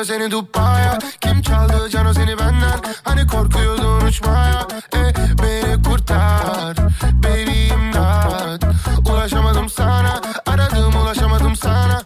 [0.07, 0.91] Seni Dubai'ye.
[1.21, 2.79] Kim çaldı cano seni benden?
[3.03, 4.67] Hani korkuyordun uçmaya?
[4.95, 4.99] E,
[5.43, 6.77] Beni kurtar.
[7.23, 8.63] Baby imdat.
[9.09, 10.21] Ulaşamadım sana.
[10.45, 12.01] Aradım ulaşamadım sana.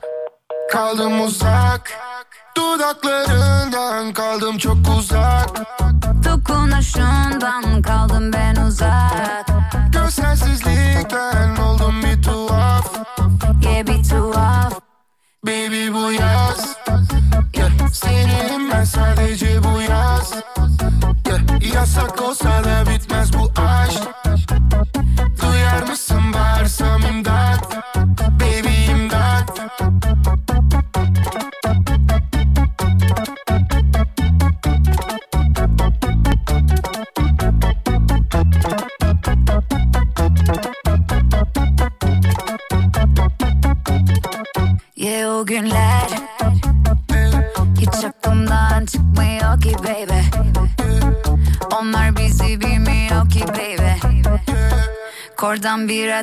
[0.72, 1.91] Kaldım uzak.
[2.58, 4.28] Dudaklarından kaldım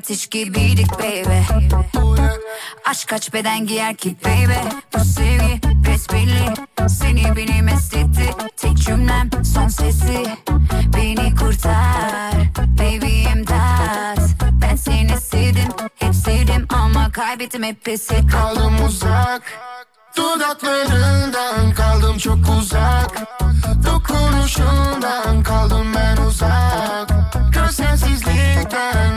[0.07, 1.39] ateş gibiydik baby.
[2.85, 4.77] Aşk kaç beden giyer ki baby?
[4.95, 6.55] Bu sevgi besbelli
[6.89, 10.25] Seni beni mest etti Tek cümlem son sesi.
[10.97, 12.33] Beni kurtar.
[12.59, 14.19] Baby imdat.
[14.63, 18.29] Ben seni sevdim Hep sevdim ama kaybettim hep pes ettim.
[18.29, 19.43] Kaldım uzak.
[20.17, 23.23] Dudaklarından kaldım çok uzak.
[23.87, 27.13] Dokunuşundan kaldım ben uzak.
[27.53, 29.16] Gözsensizlikten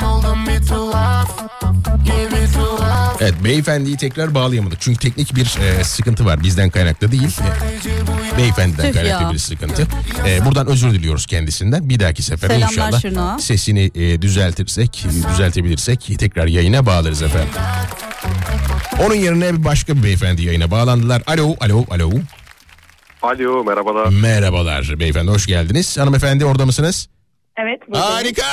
[3.22, 4.82] Evet beyefendiyi tekrar bağlayamadık.
[4.82, 6.44] Çünkü teknik bir e, sıkıntı var.
[6.44, 7.38] Bizden kaynaklı değil.
[8.34, 9.32] E, beyefendiden Tüh kaynaklı ya.
[9.34, 9.88] bir sıkıntı.
[10.28, 11.90] E, buradan özür diliyoruz kendisinden.
[11.90, 13.40] Bir dahaki sefer Selamlar inşallah şuna.
[13.40, 17.50] sesini e, düzeltirsek, düzeltebilirsek tekrar yayına bağlarız efendim.
[19.06, 21.22] Onun yerine bir başka bir beyefendi yayına bağlandılar.
[21.28, 22.12] Alo, alo, alo.
[23.22, 24.08] Alo merhabalar.
[24.08, 25.98] Merhabalar beyefendi hoş geldiniz.
[25.98, 27.10] Hanımefendi orada mısınız?
[27.58, 27.82] Evet.
[27.88, 28.12] buradayım.
[28.14, 28.46] Harika.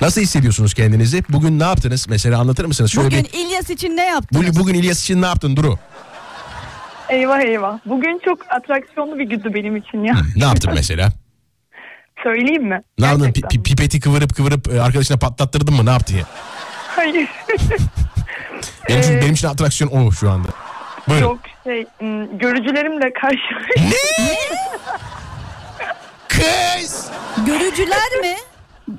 [0.00, 1.22] Nasıl hissediyorsunuz kendinizi?
[1.28, 2.08] Bugün ne yaptınız?
[2.08, 2.90] Mesela anlatır mısınız?
[2.92, 4.42] Şöyle Bugün bir İlyas için ne yaptınız?
[4.46, 5.78] bugün, bugün İlyas için ne yaptın Duru?
[7.08, 7.78] Eyvah eyvah.
[7.86, 10.14] Bugün çok atraksiyonlu bir gündü benim için ya.
[10.36, 11.08] Ne yaptın mesela?
[12.22, 12.82] Söyleyeyim mi?
[12.98, 13.32] Ne yaptın?
[13.32, 15.86] Pi- pipeti kıvırıp kıvırıp e, arkadaşına patlattırdın mı?
[15.86, 16.24] Ne yaptın ya?
[16.96, 17.28] Hayır.
[18.88, 20.48] Benim için, Ee, benim için atraksiyon o şu anda.
[21.08, 21.26] Buyurun.
[21.26, 21.86] Yok şey
[22.38, 23.76] görücülerimle karşı
[26.28, 27.10] Kız!
[27.46, 28.36] Görücüler mi?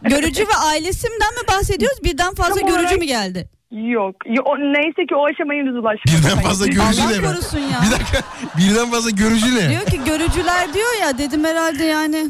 [0.04, 2.04] Görücü ve ailesinden mi bahsediyoruz?
[2.04, 3.50] Birden fazla Tam görücü olarak- mü geldi?
[3.72, 4.16] Yok.
[4.26, 6.14] Yo- neyse ki o aşamaya henüz ulaşmadım.
[6.24, 7.28] Birden fazla görücü Allah ne be?
[7.28, 7.80] korusun ya.
[7.86, 8.18] Bir dakika.
[8.58, 9.70] Birden fazla görücü ne?
[9.70, 12.28] Diyor ki görücüler diyor ya dedim herhalde yani.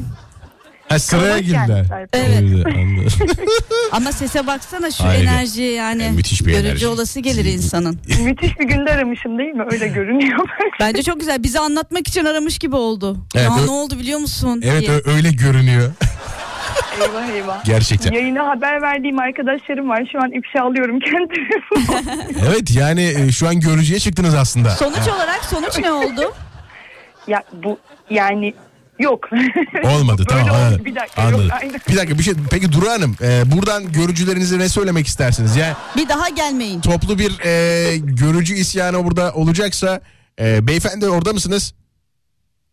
[0.88, 1.66] Ha sıraya Kalabalık girdiler.
[1.66, 2.08] gelmişler.
[2.12, 2.66] Evet.
[2.66, 3.06] anladım.
[3.92, 5.22] Ama sese baksana şu Harika.
[5.22, 6.02] enerjiye yani.
[6.02, 6.86] E, müthiş bir Görücü enerji.
[6.86, 8.00] olası gelir insanın.
[8.24, 9.64] Müthiş bir günde aramışım değil mi?
[9.70, 10.48] Öyle görünüyor.
[10.80, 11.42] Bence çok güzel.
[11.42, 13.16] Bizi anlatmak için aramış gibi oldu.
[13.34, 14.60] Evet, ya ö- ne oldu biliyor musun?
[14.64, 14.90] evet diye.
[14.90, 15.90] ö- öyle görünüyor.
[17.02, 17.64] Eyvah eyvah.
[17.64, 18.12] Gerçekten.
[18.12, 20.08] Yayına haber verdiğim arkadaşlarım var.
[20.12, 22.10] Şu an ifşa alıyorum kendi telefonumu.
[22.48, 24.70] Evet yani e, şu an görücüye çıktınız aslında.
[24.70, 26.34] Sonuç olarak sonuç ne oldu?
[27.26, 27.78] ya bu
[28.10, 28.54] yani
[28.98, 29.28] yok.
[29.84, 30.84] Olmadı tamam oldu.
[30.84, 31.42] Bir dakika Anladım.
[31.42, 31.52] yok.
[31.62, 31.80] Aynen.
[31.88, 35.56] Bir dakika bir şey peki Duru Hanım e, buradan görücülerinize ne söylemek istersiniz?
[35.56, 36.80] Yani Bir daha gelmeyin.
[36.80, 40.00] toplu bir e, görücü isyanı burada olacaksa
[40.40, 41.74] e, beyefendi orada mısınız?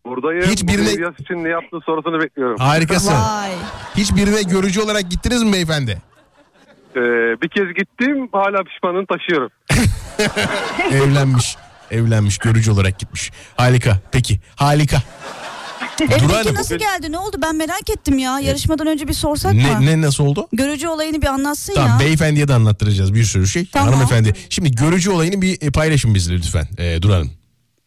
[0.05, 0.51] Buradayım.
[0.51, 2.57] Hiç birine- Bugün İlyas için ne yaptığı sorusunu bekliyorum.
[2.59, 3.13] Harikasın.
[3.13, 3.51] Vay.
[3.97, 5.97] Hiçbirine görücü olarak gittiniz mi beyefendi?
[6.95, 6.99] Ee,
[7.41, 9.49] bir kez gittim hala pişmanlığını taşıyorum.
[10.91, 11.55] Evlenmiş.
[11.91, 13.31] Evlenmiş görücü olarak gitmiş.
[13.55, 13.97] Harika.
[14.11, 14.39] Peki.
[14.55, 14.97] Harika.
[16.01, 16.55] E Hanım.
[16.55, 17.11] nasıl geldi?
[17.11, 17.37] Ne oldu?
[17.41, 18.39] Ben merak ettim ya.
[18.39, 19.85] Yarışmadan önce bir sorsak Ne, mı?
[19.85, 20.47] ne nasıl oldu?
[20.53, 21.99] Görücü olayını bir anlatsın Tamam ya.
[21.99, 23.65] beyefendiye de anlattıracağız bir sürü şey.
[23.65, 23.93] Tamam.
[23.93, 24.33] Hanımefendi.
[24.49, 26.67] Şimdi görücü olayını bir paylaşın bizle lütfen.
[26.77, 27.13] E, Duru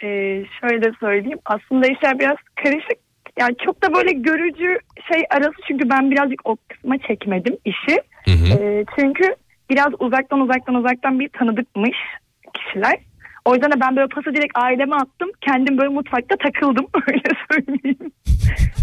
[0.03, 1.39] Ee, şöyle söyleyeyim.
[1.45, 2.99] Aslında işler biraz karışık.
[3.39, 4.79] Yani çok da böyle görücü
[5.13, 8.01] şey arası çünkü ben birazcık o kısma çekmedim işi.
[8.25, 8.59] Hı hı.
[8.63, 9.35] Ee, çünkü
[9.71, 11.97] biraz uzaktan uzaktan uzaktan bir tanıdıkmış
[12.55, 12.99] kişiler.
[13.45, 15.31] O yüzden de ben böyle pası direkt aileme attım.
[15.41, 18.13] Kendim böyle mutfakta takıldım öyle söyleyeyim.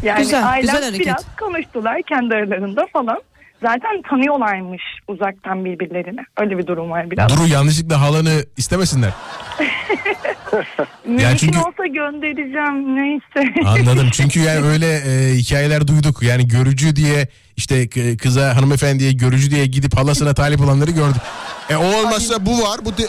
[0.03, 1.05] Yani Güzel, ailem güzel hareket.
[1.05, 3.21] biraz konuştular kendi aralarında falan.
[3.61, 6.21] Zaten tanıyorlarmış uzaktan birbirlerini.
[6.37, 7.29] Öyle bir durum var biraz.
[7.29, 9.11] Duru yanlışlıkla halanı istemesinler.
[11.05, 13.53] Mümkün çünkü- olsa göndereceğim neyse.
[13.65, 14.09] Anladım.
[14.13, 16.23] Çünkü yani öyle e, hikayeler duyduk.
[16.23, 21.21] Yani görücü diye işte kıza hanımefendiye görücü diye gidip halasına talip olanları gördük.
[21.69, 22.79] E o olmazsa bu var.
[22.85, 23.03] Bu de...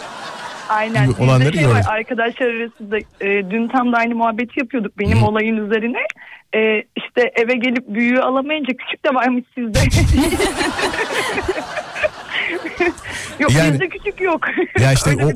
[0.73, 1.09] Aynen.
[1.09, 5.65] gibi olanları şey var, arkadaşlar arasında e, dün tam da aynı muhabbeti yapıyorduk benim olayın
[5.65, 5.99] üzerine.
[6.55, 9.79] E, işte eve gelip büyüğü alamayınca küçük de varmış sizde.
[13.39, 14.41] yok Yani- bizde küçük yok.
[14.79, 15.31] Ya işte o,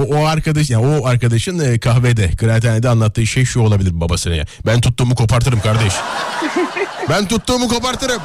[0.00, 4.44] o, o arkadaş yani o arkadaşın e, kahvede, kıraathanede anlattığı şey şu olabilir babasına ya.
[4.66, 5.92] Ben tuttuğumu kopartırım kardeş.
[7.10, 8.22] ben tuttuğumu kopartırım.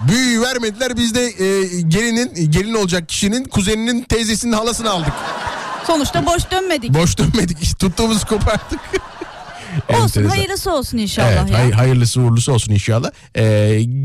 [0.00, 5.12] Büyüyü vermediler biz de e, gelinin gelin olacak kişinin kuzeninin teyzesinin halasını aldık.
[5.86, 6.94] Sonuçta boş dönmedik.
[6.94, 8.80] Boş dönmedik işte tuttuğumuzu koparttık.
[9.88, 10.28] olsun Enteresan.
[10.36, 11.58] hayırlısı olsun inşallah Evet, ya.
[11.58, 13.10] hay- hayırlısı uğurlusu olsun inşallah.
[13.36, 13.42] Ee,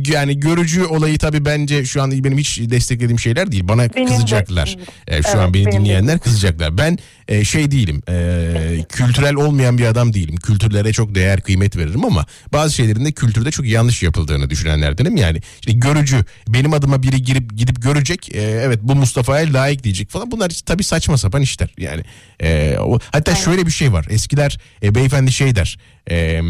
[0.08, 3.68] yani görücü olayı tabii bence şu an benim hiç desteklediğim şeyler değil.
[3.68, 4.12] Bana Benim de.
[4.14, 4.78] kızacaklar.
[5.08, 5.80] Ee, şu Evet, an beni benim de.
[5.86, 6.78] dinleyenler kızacaklar.
[6.78, 6.98] Ben
[7.28, 8.02] e, şey değilim.
[8.10, 10.36] e, kültürel olmayan bir adam değilim.
[10.38, 15.18] Kültürlere çok değer kıymet veririm ama bazı şeylerin de kültürde çok yanlış yapıldığını düşünenlerdenim.
[15.18, 18.36] Yani işte görücü benim adıma biri girip gidip görecek.
[18.36, 20.32] e, evet bu Mustafa'ya layık diyecek falan.
[20.32, 21.70] Bunlar tabii saçma sapan işler.
[21.78, 22.04] Yani
[22.44, 24.06] e, o, hatta şöyle bir şey var.
[24.10, 25.78] Eskiler e, beyefendi şey der.
[26.12, 26.42] E,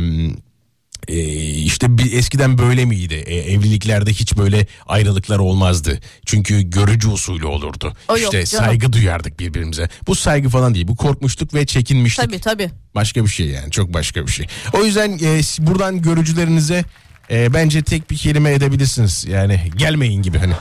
[1.07, 3.23] Ee, işte bir, eskiden böyle miydi?
[3.25, 5.99] Ee, evliliklerde hiç böyle ayrılıklar olmazdı.
[6.25, 7.93] Çünkü görücü usulü olurdu.
[8.07, 8.65] O yok işte canım.
[8.65, 9.89] saygı duyardık birbirimize.
[10.07, 10.87] Bu saygı falan değil.
[10.87, 12.25] Bu korkmuştuk ve çekinmiştik.
[12.25, 12.69] Tabii tabii.
[12.95, 13.71] Başka bir şey yani.
[13.71, 14.47] Çok başka bir şey.
[14.73, 16.83] O yüzden e, buradan görücülerinize
[17.31, 19.25] e, bence tek bir kelime edebilirsiniz.
[19.29, 20.53] Yani gelmeyin gibi hani.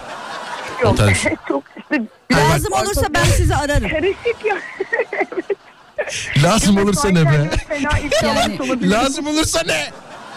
[0.83, 0.97] O Yok.
[0.97, 1.19] tarz.
[1.49, 2.03] Çok işte
[2.33, 3.89] Lazım olursa ben sizi ararım.
[3.89, 4.57] karışık ya.
[6.43, 7.51] Lazım olursa ne be?
[8.23, 8.91] Yani-.
[8.91, 9.91] Lazım olursa ne?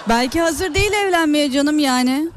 [0.09, 2.27] Belki hazır değil evlenmeye canım yani.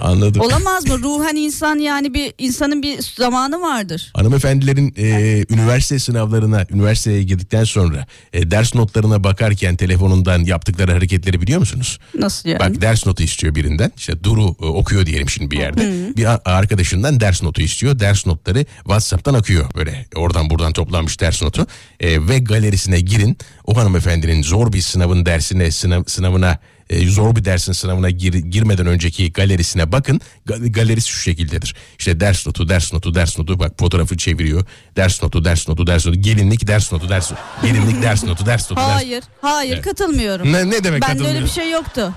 [0.00, 0.40] Anladım.
[0.42, 0.98] Olamaz mı?
[1.02, 4.10] Ruhen insan yani bir insanın bir zamanı vardır.
[4.14, 11.60] Hanımefendilerin e, üniversite sınavlarına, üniversiteye girdikten sonra e, ders notlarına bakarken telefonundan yaptıkları hareketleri biliyor
[11.60, 11.98] musunuz?
[12.18, 12.60] Nasıl yani?
[12.60, 13.92] Bak ders notu istiyor birinden.
[13.96, 16.16] İşte Duru e, okuyor diyelim şimdi bir yerde.
[16.16, 17.98] Bir a- arkadaşından ders notu istiyor.
[17.98, 20.06] Ders notları WhatsApp'tan akıyor böyle.
[20.16, 21.66] Oradan buradan toplanmış ders notu.
[22.00, 23.38] E, ve galerisine girin.
[23.64, 26.58] O hanımefendinin zor bir sınavın dersine, sınav, sınavına
[26.90, 30.20] e, zor bir dersin sınavına gir- girmeden önceki galerisine bakın.
[30.46, 31.74] Ga- galerisi şu şekildedir.
[31.98, 33.58] İşte ders notu, ders notu, ders notu.
[33.58, 34.64] Bak fotoğrafı çeviriyor.
[34.96, 36.20] Ders notu, ders notu, ders notu.
[36.20, 37.42] Gelinlik, ders notu, ders notu.
[37.62, 38.80] Gelinlik, ders notu, ders notu.
[38.82, 39.84] ders- Hayır, hayır Evet.
[39.84, 40.52] katılmıyorum.
[40.52, 42.14] Ne, ne demek Bende öyle bir şey yoktu.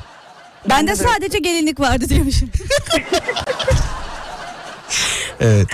[0.69, 2.49] Bende sadece gelinlik vardı diyormuşum.
[5.39, 5.68] Evet.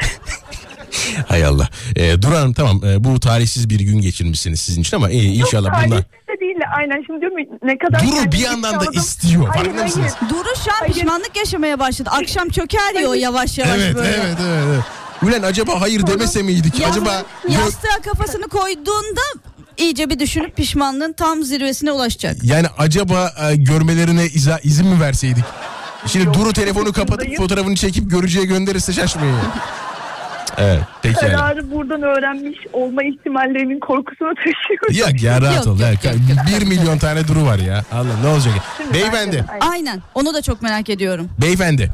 [1.28, 1.70] Hay Allah.
[1.96, 6.04] Ee, Duran tamam e, bu talihsiz bir gün geçirmişsiniz sizin için ama e, inşallah bundan...
[6.36, 9.48] de değil de aynen şimdi diyorum ya, ne kadar Duru bir yandan da istiyor.
[9.48, 10.14] Hayır, Farkında mısınız?
[10.20, 10.30] hayır.
[10.34, 10.94] Duru şu an Hayır.
[10.94, 12.10] pişmanlık yaşamaya başladı.
[12.14, 14.08] Akşam çöker o yavaş yavaş Evet, böyle.
[14.10, 14.84] evet, evet, evet.
[15.24, 16.80] Ulan acaba hayır demese miydik?
[16.80, 19.22] Ya- acaba Yastığa kafasını koyduğunda
[19.78, 22.36] iyice bir düşünüp pişmanlığın tam zirvesine ulaşacak.
[22.44, 25.44] yani acaba e, görmelerine iza, izin mi verseydik?
[26.08, 29.36] Şimdi Yok, Duru telefonu kapatıp fotoğrafını çekip görücüye gönderirse şaşmayın.
[30.58, 31.36] evet peki yani.
[31.36, 35.16] Kararı buradan öğrenmiş olma ihtimallerinin korkusunu taşıyorum.
[35.24, 35.80] Ya, ya rahat Yok, ol.
[35.80, 35.92] ya.
[35.92, 36.16] yok, yok,
[36.62, 37.84] Bir milyon tane Duru var ya.
[37.92, 38.54] Allah ne olacak?
[38.78, 39.72] Şimdi Beyefendi, de- Aynen.
[39.72, 40.02] Aynen.
[40.16, 41.30] Onu da çok merak ediyorum.
[41.42, 41.90] beyefendi.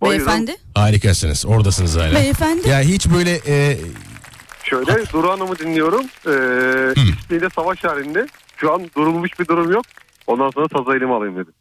[0.00, 0.26] Buyurun.
[0.26, 0.56] Beyefendi.
[0.74, 1.46] Harikasınız.
[1.46, 2.14] Oradasınız hala.
[2.14, 2.68] Beyefendi.
[2.68, 3.78] Ya hiç böyle e,
[4.64, 6.00] Şöyle Duru Hanım'ı dinliyorum.
[6.26, 8.26] Ee, İsmiyle savaş halinde.
[8.56, 9.84] Şu an durulmuş bir durum yok.
[10.26, 11.52] Ondan sonra sazı elime alayım dedim.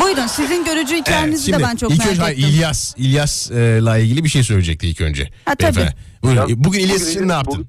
[0.00, 2.44] Buyurun sizin görücü Evet, hikayenizi de ben çok ilk merak önce ettim.
[2.48, 5.30] İlyas, İlyas'la ilgili bir şey söyleyecekti ilk önce.
[5.44, 5.88] Ha, tabii.
[6.22, 6.48] Buyurun.
[6.48, 7.54] Ya, bugün İlyas için bugün ne yaptın?
[7.54, 7.68] bugün-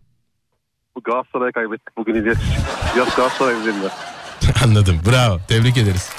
[0.96, 2.38] Bu Galatasaray'a kaybettik bugün İlyas.
[2.94, 3.88] İlyas Galatasaray üzerinde.
[4.64, 5.00] Anladım.
[5.12, 5.40] Bravo.
[5.48, 6.10] Tebrik ederiz.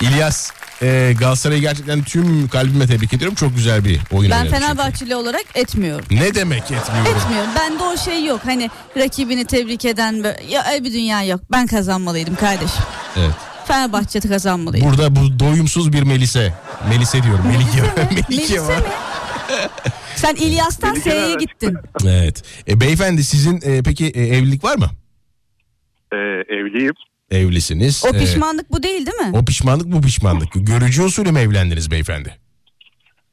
[0.00, 0.50] İlyas
[0.82, 3.34] e, Galatasaray'ı gerçekten tüm kalbime tebrik ediyorum.
[3.34, 4.56] Çok güzel bir oyun Ben çünkü.
[4.56, 6.06] Fenerbahçeli olarak etmiyorum.
[6.10, 7.16] Ne demek etmiyorum?
[7.16, 7.50] Etmiyorum.
[7.60, 8.40] Bende o şey yok.
[8.44, 11.40] Hani rakibini tebrik eden böyle- ya öyle bir dünya yok.
[11.52, 12.82] Ben kazanmalıydım kardeşim.
[13.16, 13.34] Evet.
[13.66, 14.84] Fenerbahçe kazanmalıydı.
[14.84, 16.54] Burada bu doyumsuz bir Melise.
[16.88, 17.44] Melise diyorum.
[17.46, 18.04] Melike.
[18.10, 18.76] Melike Melise var.
[18.78, 18.84] mi?
[20.16, 21.76] Sen İlyas'tan S'ye gittin.
[22.06, 22.42] Evet.
[22.68, 24.86] E, beyefendi sizin e, peki e, evlilik var mı?
[26.12, 26.16] Ee,
[26.54, 26.94] evliyim.
[27.30, 28.04] Evlisiniz.
[28.04, 29.38] O E, pişmanlık bu değil değil mi?
[29.38, 30.48] o pişmanlık bu pişmanlık.
[30.54, 32.36] Görücü usulü mü evlendiniz beyefendi?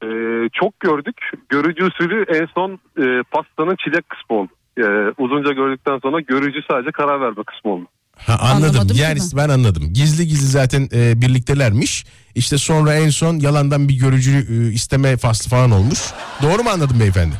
[0.02, 0.06] Ee,
[0.52, 1.16] çok gördük.
[1.48, 4.50] Görücü usulü en son e, pastanın çilek kısmı oldu.
[4.78, 4.82] Ee,
[5.18, 7.86] uzunca gördükten sonra görücü sadece karar verme kısmı oldu.
[8.28, 8.70] Ha, anladım.
[8.70, 9.36] Anlamadım yani ben.
[9.36, 9.92] ben anladım.
[9.92, 12.04] Gizli gizli zaten e, birliktelermiş.
[12.34, 15.98] İşte sonra en son yalandan bir görücü e, isteme faslı falan olmuş.
[16.42, 17.34] Doğru mu anladım beyefendi?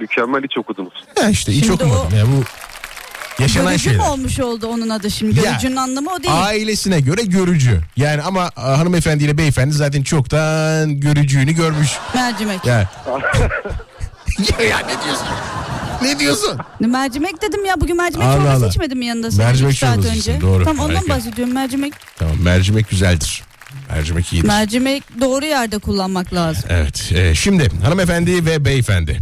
[0.00, 0.92] Mükemmel hiç okudunuz.
[1.20, 2.08] Ha işte hiç Şimdi okumadım.
[2.12, 2.44] o- Ya bu
[3.42, 4.08] yaşanan Görücü mü şeyler.
[4.10, 5.38] olmuş oldu onun adı şimdi?
[5.40, 6.34] Ya, Görücünün anlamı o değil.
[6.44, 7.80] Ailesine göre görücü.
[7.96, 11.90] Yani ama a, hanımefendiyle beyefendi zaten çoktan görücüğünü görmüş.
[12.14, 12.64] Mercimek.
[12.66, 12.78] Ya.
[14.60, 15.26] ya, ya ne diyorsun?
[16.02, 16.58] Ne diyorsun?
[16.80, 18.68] Mercimek dedim ya bugün mercimek Allah çorbası Allah.
[18.68, 20.40] içmedim yanında sana Mercimek üç saat çorbası önce.
[20.40, 20.64] doğru.
[20.64, 21.14] Tamam ondan Harika.
[21.14, 21.92] bahsediyorum mercimek.
[22.18, 23.42] Tamam mercimek güzeldir.
[23.90, 24.48] Mercimek iyidir.
[24.48, 26.64] Mercimek doğru yerde kullanmak lazım.
[26.68, 27.12] Evet.
[27.14, 29.18] e, şimdi hanımefendi ve beyefendi.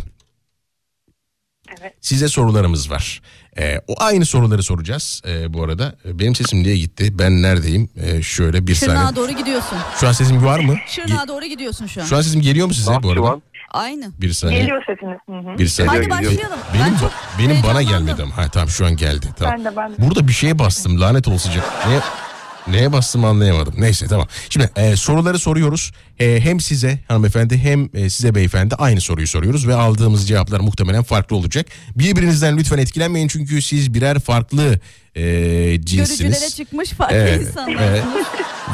[1.80, 1.94] Evet.
[2.00, 3.20] Size sorularımız var.
[3.58, 5.94] E, o aynı soruları soracağız e, bu arada.
[6.04, 7.18] E, Benim sesim niye gitti?
[7.18, 7.88] Ben neredeyim?
[7.96, 9.16] E, şöyle bir Şırnağa saniye.
[9.16, 9.78] doğru gidiyorsun.
[10.00, 10.76] Şu an sesim var mı?
[10.88, 12.06] Şırnağa doğru gidiyorsun şu an.
[12.06, 13.40] Ge- Şu an sesim geliyor mu size bu arada?
[13.70, 14.12] Aynı.
[14.20, 14.60] Bir saniye.
[14.60, 15.18] Geliyor sesiniz.
[15.28, 15.58] Hı hı.
[15.58, 15.96] Bir saniye.
[15.96, 16.58] Hadi başlayalım.
[16.74, 18.06] Benim ben çok benim bana heyecanlandım.
[18.06, 18.36] gelmedi ama.
[18.36, 19.26] Ha tamam şu an geldi.
[19.38, 19.54] Tamam.
[19.58, 19.94] Ben de, ben de.
[19.98, 21.00] Burada bir şeye bastım.
[21.00, 21.64] Lanet olacak.
[21.88, 22.00] Ne
[22.68, 23.74] Neye bastım anlayamadım.
[23.78, 24.26] Neyse tamam.
[24.50, 25.92] Şimdi e, soruları soruyoruz.
[26.18, 31.02] E, hem size hanımefendi hem e, size beyefendi aynı soruyu soruyoruz ve aldığımız cevaplar muhtemelen
[31.02, 31.66] farklı olacak.
[31.96, 34.80] Birbirinizden lütfen etkilenmeyin çünkü siz birer farklı
[35.14, 35.22] e,
[35.84, 36.18] cinsiniz.
[36.20, 37.82] Görücülere çıkmış farklı Evet, insanlar.
[37.82, 38.02] evet.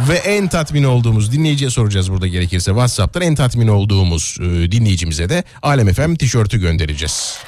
[0.08, 5.44] Ve en tatmin olduğumuz dinleyiciye soracağız burada gerekirse WhatsApp'tan en tatmin olduğumuz e, dinleyicimize de
[5.62, 7.38] Alem FM tişörtü göndereceğiz.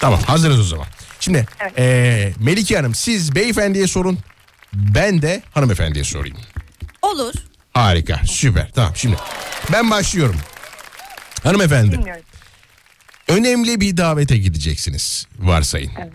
[0.00, 0.86] Tamam hazırız o zaman.
[1.20, 1.46] Şimdi
[1.78, 4.18] e, Melike Hanım siz beyefendiye sorun
[4.72, 6.36] ben de hanımefendiye sorayım.
[7.02, 7.34] Olur.
[7.74, 9.16] Harika süper tamam şimdi
[9.72, 10.36] ben başlıyorum.
[11.42, 12.22] Hanımefendi Dinliyorum.
[13.28, 15.92] önemli bir davete gideceksiniz varsayın.
[16.00, 16.12] Evet.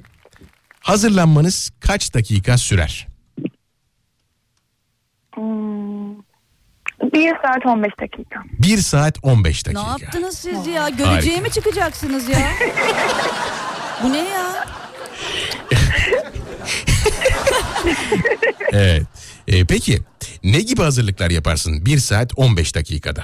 [0.80, 3.08] Hazırlanmanız kaç dakika sürer?
[5.36, 6.14] Hmm,
[7.14, 8.44] bir saat 15 dakika.
[8.60, 9.92] 1 saat 15 Ne dakika.
[10.04, 10.90] yaptınız siz ya?
[10.90, 12.40] Göreceğe mi çıkacaksınız ya?
[14.04, 14.66] Bu ne ya?
[18.74, 19.04] Evet.
[19.48, 19.98] Ee, peki
[20.44, 23.24] ne gibi hazırlıklar yaparsın 1 saat 15 dakikada?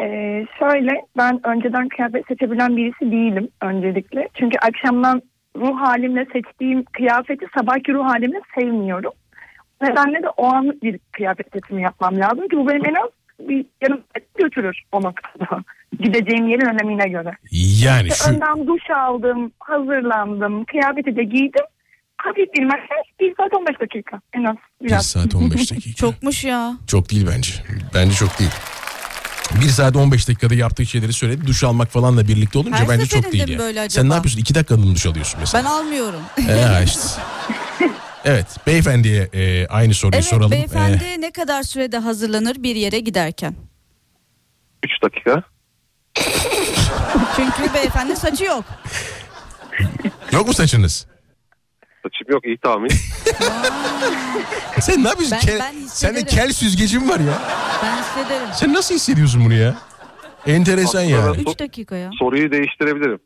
[0.00, 4.28] Ee, şöyle ben önceden kıyafet seçebilen birisi değilim öncelikle.
[4.38, 5.22] Çünkü akşamdan
[5.56, 9.12] ruh halimle seçtiğim kıyafeti sabahki ruh halimle sevmiyorum.
[9.82, 13.10] Nedenle de o anlık bir kıyafet seçimi yapmam lazım ki bu benim en az
[13.40, 15.62] bir yarım saat götürür o noktada.
[16.00, 17.30] Gideceğim yerin önemine göre.
[17.84, 21.64] Yani İşte şu önden duş aldım, hazırlandım, kıyafeti de giydim.
[22.24, 25.06] Hafif bir makyaj 1 saat 15 dakika en az 1 biraz.
[25.06, 25.96] saat 15 dakika.
[25.96, 26.72] Çokmuş ya.
[26.86, 27.52] Çok değil bence.
[27.94, 28.50] Bence çok değil.
[29.62, 31.46] 1 saat 15 dakikada yaptığı şeyleri söyledi.
[31.46, 34.08] Duş almak falanla birlikte olunca Her bence çok değil böyle Sen acaba?
[34.08, 34.40] ne yapıyorsun?
[34.40, 35.64] 2 dakikada mı duş alıyorsun mesela?
[35.64, 36.20] Ben almıyorum.
[36.48, 37.00] Ee, işte.
[38.24, 40.50] Evet beyefendiye e, aynı soruyu evet soralım.
[40.50, 43.54] beyefendi Ee, ne kadar sürede hazırlanır bir yere giderken?
[44.84, 45.42] 3 dakika.
[47.36, 48.64] Çünkü beyefendi saçı yok.
[50.32, 51.06] yok mu saçınız?
[52.02, 52.90] Saçım yok iyi tahmin.
[54.80, 55.38] Sen ne yapıyorsun?
[55.42, 56.26] Ben- Kel- ben Sende hissederim.
[56.26, 57.42] kel süzgecin var ya.
[57.82, 58.48] Ben hissederim.
[58.54, 59.76] Sen nasıl hissediyorsun bunu ya?
[60.46, 61.36] Enteresan Aslında yani.
[61.46, 62.10] ben- 3 dakika ya.
[62.18, 63.18] Soruyu değiştirebilirim.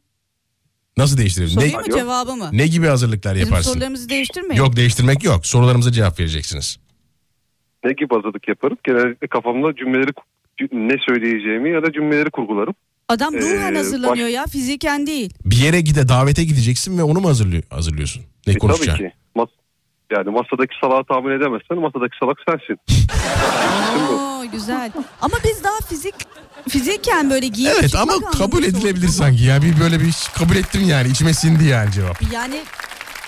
[0.96, 1.60] Nasıl değiştiriyorsun?
[1.60, 2.48] Ne, Sorayım mı cevabı mı?
[2.52, 3.70] ne gibi hazırlıklar Bizim yaparsın?
[3.72, 4.62] sorularımızı değiştirmeyin.
[4.62, 5.46] Yok değiştirmek yok.
[5.46, 6.76] Sorularımıza cevap vereceksiniz.
[7.84, 8.78] Ne gibi hazırlık yaparım?
[8.84, 10.10] Genellikle kafamda cümleleri
[10.72, 12.74] ne söyleyeceğimi ya da cümleleri kurgularım.
[13.08, 15.34] Adam ruhen Ee, hazırlanıyor baş- ya fiziken değil.
[15.44, 18.22] Bir yere gide davete gideceksin ve onu mu hazırlıyor, hazırlıyorsun?
[18.46, 19.04] Ne E, tabii konuşacaksın?
[19.04, 19.12] ki.
[19.34, 19.48] Mas
[20.12, 22.76] yani masadaki salağı tahmin edemezsen masadaki salak sensin.
[24.14, 24.92] Oo güzel.
[25.20, 26.14] Ama biz daha fizik
[26.68, 29.62] fiziken böyle giyip Evet ama kabul edilebilir sanki ya.
[29.62, 31.08] Bir böyle bir kabul ettim yani.
[31.08, 32.32] İçime sindi yani cevap.
[32.32, 32.60] Yani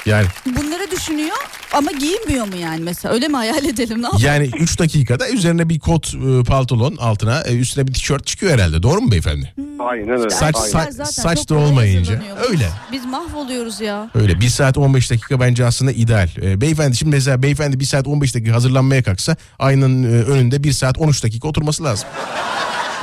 [0.07, 1.37] Yani bunları düşünüyor
[1.73, 3.15] ama giyinmiyor mu yani mesela?
[3.15, 4.25] Öyle mi hayal edelim ne yapalım?
[4.27, 8.83] yani 3 dakikada üzerine bir kot e, pantolon altına e, üstüne bir tişört çıkıyor herhalde.
[8.83, 9.55] Doğru mu beyefendi?
[9.79, 10.31] Aynen öyle.
[10.31, 10.71] Saç- Aynen.
[10.91, 12.13] zaten saç çok da kolay olmayınca.
[12.15, 12.51] hazırlanıyor.
[12.51, 12.69] Öyle.
[12.93, 14.11] Biz mahvoluyoruz ya.
[14.15, 16.29] Öyle 1 saat 15 dakika bence aslında ideal.
[16.43, 20.73] E, beyefendi şimdi mesela beyefendi 1 saat 15 dakika hazırlanmaya kalksa aynanın e, önünde 1
[20.73, 22.09] saat 13 dakika oturması lazım.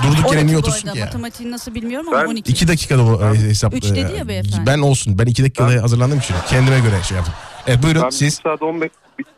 [0.03, 1.05] Durduk yere 12 niye otursun ki ya?
[1.05, 2.51] Matematiğini nasıl bilmiyorum ama Ben 12.
[2.51, 3.73] 2 dakikada bu e, hesap.
[3.73, 4.65] Üç dedi e, ya beyefendi.
[4.65, 5.19] Ben olsun.
[5.19, 7.33] Ben 2 dakikada hazırlandığım için kendime göre şey yaptım.
[7.67, 8.39] Evet buyurun Ben siz.
[8.39, 8.91] 1 saat 15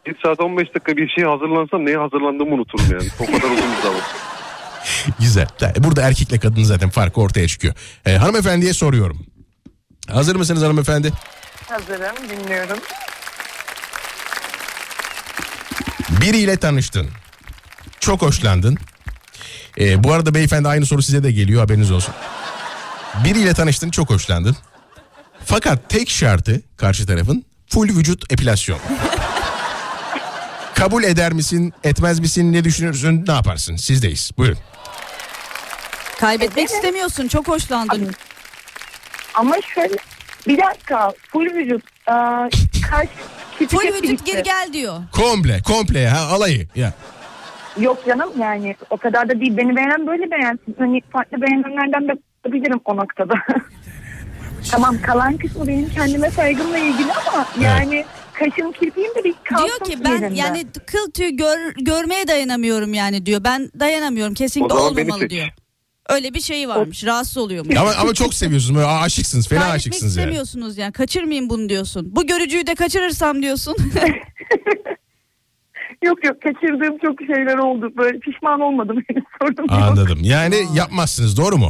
[0.05, 3.09] 1 saat 15 dakika bir şeye hazırlansam neye hazırlandığımı unuturum yani.
[3.19, 4.01] O kadar uzun bir zaman.
[5.19, 5.47] Güzel.
[5.77, 7.73] Burada erkekle kadın zaten farkı ortaya çıkıyor.
[8.05, 9.25] E, hanımefendiye soruyorum.
[10.11, 11.11] Hazır mısınız hanımefendi?
[11.69, 12.77] Hazırım dinliyorum.
[16.21, 17.07] Biriyle tanıştın.
[17.99, 18.77] Çok hoşlandın.
[19.79, 22.13] Ee, bu arada beyefendi aynı soru size de geliyor haberiniz olsun.
[23.25, 24.55] Biriyle tanıştın çok hoşlandın.
[25.45, 28.79] Fakat tek şartı karşı tarafın full vücut epilasyon.
[30.75, 33.75] Kabul eder misin, etmez misin, ne düşünürsün, ne yaparsın?
[33.75, 34.31] Sizdeyiz.
[34.37, 34.57] Buyurun.
[36.19, 37.27] Kaybetmek istemiyorsun.
[37.27, 38.15] Çok hoşlandın.
[39.33, 39.95] Ama şöyle
[40.47, 42.49] bir dakika full vücut aa,
[43.59, 44.99] küçük Full vücut geri gel diyor.
[45.11, 46.67] Komple, komple ha alayı.
[46.75, 46.93] Ya.
[47.79, 49.57] Yok canım yani o kadar da değil.
[49.57, 50.75] Beni beğenen böyle beğensin.
[50.79, 52.13] Hani farklı beğenenlerden de
[52.53, 53.33] bilirim o noktada.
[54.71, 59.79] tamam kalan kısmı benim kendime saygımla ilgili ama yani kaşım kirpiğim de bir kalsın Diyor
[59.79, 60.39] ki ben yerinde.
[60.39, 63.43] yani kıl tüy gör, görmeye dayanamıyorum yani diyor.
[63.43, 65.31] Ben dayanamıyorum kesinlikle O zaman beni olmamalı seç.
[65.31, 65.47] diyor.
[66.09, 67.05] Öyle bir şey varmış.
[67.05, 67.75] Rahatsız oluyormuş.
[67.75, 68.75] Ama, ama çok seviyorsunuz.
[68.75, 69.47] Böyle aşıksınız.
[69.47, 70.23] Fena Kaybetmek aşıksınız yani.
[70.23, 70.91] istemiyorsunuz yani.
[70.91, 72.15] Kaçırmayayım bunu diyorsun.
[72.15, 73.75] Bu görücüyü de kaçırırsam diyorsun.
[76.03, 77.91] Yok yok kaçırdığım çok şeyler oldu.
[77.97, 78.97] Böyle pişman olmadım.
[79.09, 79.71] henüz, Sorun yok.
[79.71, 80.19] Anladım.
[80.23, 81.69] Yani yapmazsınız doğru mu?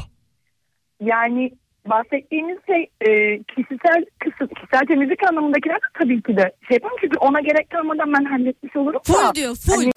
[1.04, 1.52] Yani
[1.90, 3.10] bahsettiğiniz şey e,
[3.44, 8.14] kişisel kısım, kişisel temizlik anlamındakiler de tabii ki de şey yapalım çünkü ona gerek kalmadan
[8.14, 8.94] ben halletmiş olurum.
[9.08, 9.14] da.
[9.14, 9.74] full diyor full.
[9.76, 9.92] Hani,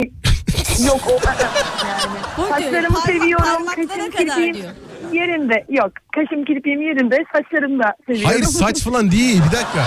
[0.87, 1.37] yok o yani.
[2.35, 2.49] Full diyor.
[2.71, 3.45] Saçlarımı Parmak- seviyorum.
[3.45, 4.71] parmaklara Kaşım kadar kirpiğim diyor.
[5.13, 5.65] yerinde.
[5.69, 7.17] Yok kaşım kirpiğim yerinde.
[7.33, 8.29] Saçlarımı da seviyorum.
[8.29, 9.83] Hayır saç falan değil bir dakika.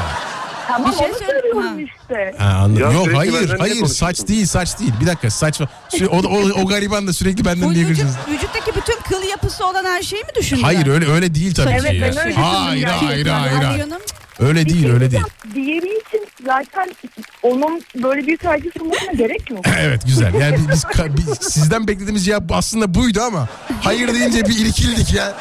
[0.69, 1.75] Tamam Bir şey onu söylüyorum Ha.
[1.81, 2.35] işte.
[2.39, 2.83] Ha, anladım.
[2.83, 3.95] Ya Yok sürekli hayır benden niye hayır konuşuyorsun?
[4.07, 4.93] saç değil saç değil.
[5.01, 5.61] Bir dakika saç
[5.93, 8.15] Sü- o, o, o gariban da sürekli benden Full vücut, diyebilirsiniz.
[8.31, 10.63] vücuttaki bütün kıl yapısı olan her şeyi mi düşündün?
[10.63, 11.97] Hayır öyle öyle değil tabii Evet, ki.
[11.97, 12.03] ya.
[12.03, 13.07] ben öyle düşündüm Hayır yani.
[13.07, 13.79] hayır hayır hayır.
[13.79, 13.99] canım.
[14.41, 15.23] Öyle Bir değil şey öyle değil.
[15.55, 16.95] Diğeri için zaten
[17.43, 19.65] onun böyle bir saygı sunmasına gerek yok.
[19.81, 20.35] Evet güzel.
[20.35, 23.49] Yani biz, biz ka- biz- sizden beklediğimiz cevap aslında buydu ama
[23.81, 25.33] hayır deyince bir irkildik ya.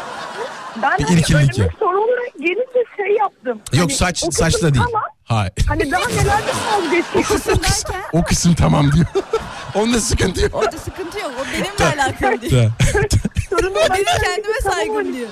[0.82, 1.70] Ben Bir hani irkildik önüme ya.
[1.80, 3.62] soru olarak gelince şey yaptım.
[3.74, 4.86] Yok Hani saç o kısım saçla değil.
[4.86, 5.04] Tamam.
[5.24, 5.52] Hayır.
[5.68, 7.64] Hani daha nelerden vazgeçiyorsun?
[7.64, 9.06] derken O kısım tamam diyor.
[9.76, 10.56] Onda sıkıntı yok.
[10.56, 11.32] orada sıkıntı yok.
[11.41, 12.54] O benimle alakalı değil.
[12.56, 12.70] Da.
[13.50, 15.30] Sorun O olan benim kendime saygım hani diyor.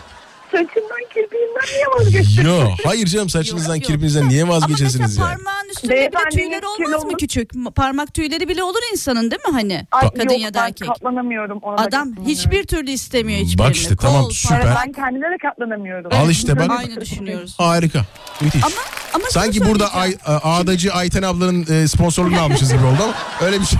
[0.51, 2.45] Saçından kirpiğinden niye vazgeçtin?
[2.45, 3.87] Yo hayır canım saçınızdan Yok, yok.
[3.87, 5.35] kirpinizden niye Ama vazgeçesiniz mesela ya?
[5.35, 7.51] parmağın üstünde bile Beyefendinin tüyleri olmaz mı küçük?
[7.75, 9.87] Parmak tüyleri bile olur insanın değil mi hani?
[9.91, 10.87] Ay, Kadın yok, ya da ben erkek.
[10.87, 12.25] katlanamıyorum ona da Adam katlanamıyorum.
[12.31, 13.67] hiçbir türlü istemiyor hiçbirini.
[13.69, 14.61] Bak işte, tamam, Kol, süper.
[14.61, 14.85] parmak.
[14.87, 16.11] Ben kendime de katlanamıyorum.
[16.13, 16.69] Al işte bak.
[16.79, 17.55] Aynı düşünüyoruz.
[17.59, 18.05] Harika.
[18.41, 18.63] Müthiş.
[18.63, 18.73] Ama
[19.13, 20.41] ama şunu Sanki burada Ay, söyleyeceğim.
[20.43, 23.13] Ağdacı Ayten ablanın e, sponsorluğunu almışız gibi oldu ama
[23.47, 23.79] öyle bir şey.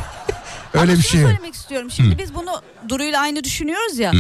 [0.74, 1.22] Öyle Ama bir şey.
[1.22, 1.92] söylemek istiyorum.
[1.92, 2.50] Şimdi biz bunu
[2.90, 4.12] Duru'yla aynı düşünüyoruz ya.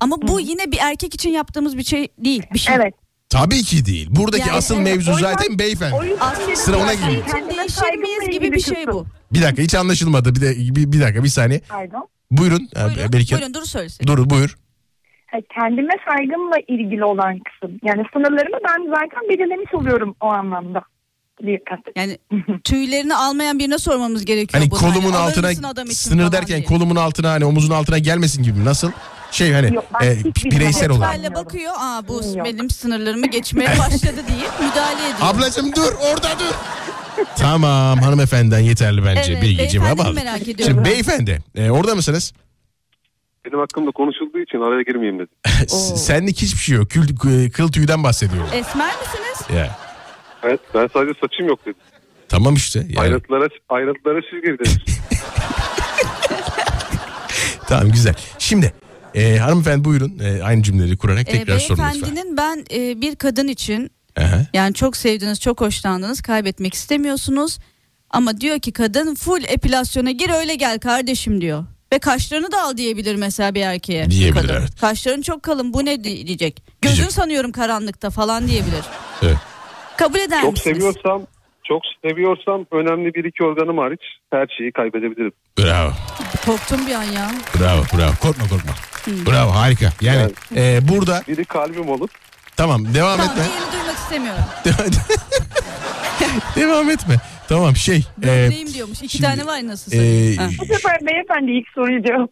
[0.00, 2.42] Ama bu yine bir erkek için yaptığımız bir şey değil.
[2.54, 2.74] Bir şey.
[2.76, 2.94] Evet.
[3.28, 4.08] Tabii ki değil.
[4.10, 5.94] Buradaki Yani asıl evet, mevzu yüzden- zaten beyefendi.
[6.42, 9.06] Dedim Sıra ona kendime değişir miyiz gibi bir şey bu.
[9.32, 10.34] Bir dakika hiç anlaşılmadı.
[10.34, 11.60] Bir, de, bir, bir dakika bir saniye.
[11.68, 12.08] Pardon.
[12.30, 12.68] Buyurun.
[12.74, 14.06] Buyurun, Ee, Belki buyurun Duru söylesin.
[14.06, 14.56] Dur buyur.
[15.26, 17.78] Ha, kendime saygımla ilgili olan kısım.
[17.84, 20.82] Yani sınırlarımı ben zaten belirlemiş oluyorum o anlamda.
[21.46, 21.78] Dikkat.
[21.96, 22.18] Yani
[22.64, 24.78] tüylerini almayan birine sormamız gerekiyor Hani bunu.
[24.80, 26.64] kolumun mısın altına sınır derken diye.
[26.64, 28.64] kolumun altına hani omuzun altına gelmesin gibi mi?
[28.64, 28.90] Nasıl?
[29.30, 30.16] Şey hani Yok, e,
[30.50, 31.34] bireysel olarak.
[31.34, 31.72] Bakıyor.
[31.78, 32.46] Aa bu Yok.
[32.46, 35.18] benim sınırlarımı geçmeye başladı deyip müdahale ediyor.
[35.20, 36.54] Ablacım dur orada dur.
[37.36, 40.24] tamam hanımefendiden yeterli bence Evet, bilgi cevabı beyefendiyi aldık.
[40.24, 40.64] merak ediyorum.
[40.74, 42.32] Şimdi beyefendi e, orada mısınız?
[43.44, 45.68] Benim hakkımda konuşulduğu için araya girmeyeyim dedim.
[45.96, 46.90] Senlik hiçbir şey yok.
[46.90, 48.48] Kül, kı- kıl tüyden bahsediyorum.
[48.52, 49.56] Esmer misiniz?
[49.58, 49.78] Ya.
[50.42, 51.80] Evet ben sadece saçım yok dedim.
[52.28, 52.78] Tamam işte.
[52.78, 54.76] Yani, Ayrıntılara, ayrıntılara siz girdiniz.
[57.68, 58.14] tamam güzel.
[58.38, 58.72] Şimdi
[59.14, 61.92] e, hanımefendi buyurun e, aynı cümleleri kurarak Ee, tekrar sorun lütfen.
[61.94, 64.46] beyefendinin ben e, bir kadın için Aha.
[64.54, 67.58] yani çok sevdiğiniz, çok hoşlandınız, kaybetmek istemiyorsunuz.
[68.10, 71.64] Ama diyor ki kadın full epilasyona gir öyle gel kardeşim diyor.
[71.92, 74.10] Ve kaşlarını da al diyebilir mesela bir erkeğe.
[74.10, 74.54] Diyebilir, kadın.
[74.60, 74.80] evet.
[74.80, 76.62] Kaşların çok kalın bu ne diyecek.
[76.82, 77.12] Gözün Diyecek.
[77.12, 78.84] sanıyorum karanlıkta falan diyebilir.
[79.22, 79.36] Evet.
[80.00, 80.76] Kabul eder çok misiniz?
[80.76, 81.22] seviyorsam
[81.64, 84.00] çok seviyorsam önemli bir iki organım hariç
[84.32, 85.32] her şeyi kaybedebilirim.
[85.58, 85.92] Bravo.
[86.46, 87.30] Korktum bir an ya.
[87.60, 87.82] Bravo.
[87.98, 88.12] Bravo.
[88.22, 88.72] Korkma korkma.
[89.32, 89.92] Bravo harika.
[90.00, 92.08] Yani e, burada Biri kalbim olur.
[92.56, 93.44] tamam devam Tamam etme.
[93.44, 94.44] diğerini duymak istemiyorum.
[96.56, 97.16] devam etme.
[97.48, 97.96] Tamam şey.
[97.98, 98.98] e, Böbreğim diyormuş.
[99.02, 100.36] İki şimdi, tane var nasıl e.
[100.36, 100.48] Ha.
[100.60, 102.30] Bu sefer beyefendi ilk soruyu cevap.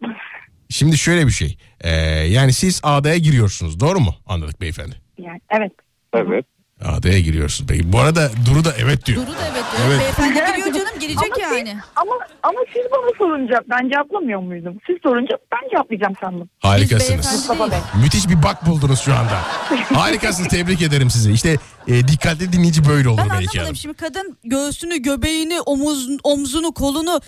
[0.70, 1.58] Şimdi şöyle bir şey.
[1.80, 1.90] E,
[2.28, 3.80] yani siz AD'ya giriyorsunuz.
[3.80, 4.14] Doğru mu?
[4.26, 4.94] Anladık beyefendi.
[5.18, 5.72] Yani evet.
[6.14, 6.46] Evet.
[6.84, 7.68] AD'ya giriyorsunuz.
[7.68, 9.22] Peki bu arada Duru da evet diyor.
[9.26, 9.88] Duru da evet diyor.
[9.88, 10.00] Evet.
[10.00, 11.68] Beyefendi biliyor canım girecek Ama yani.
[11.70, 14.78] Siz, ama, ama siz bana sorunca ben cevaplamıyor muydum?
[14.86, 16.48] Siz sorunca ben cevaplayacağım sandım.
[16.58, 17.50] Harikasınız.
[18.02, 19.38] Müthiş bir bak buldunuz şu anda.
[19.94, 20.48] Harikasınız.
[20.48, 21.32] Tebrik ederim sizi.
[21.32, 21.56] İşte
[21.88, 23.76] e, dikkatli dinleyici böyle olur Ben belki anlamadım hanım.
[23.76, 27.20] şimdi kadın göğsünü, göbeğini, omuz, omzunu, kolunu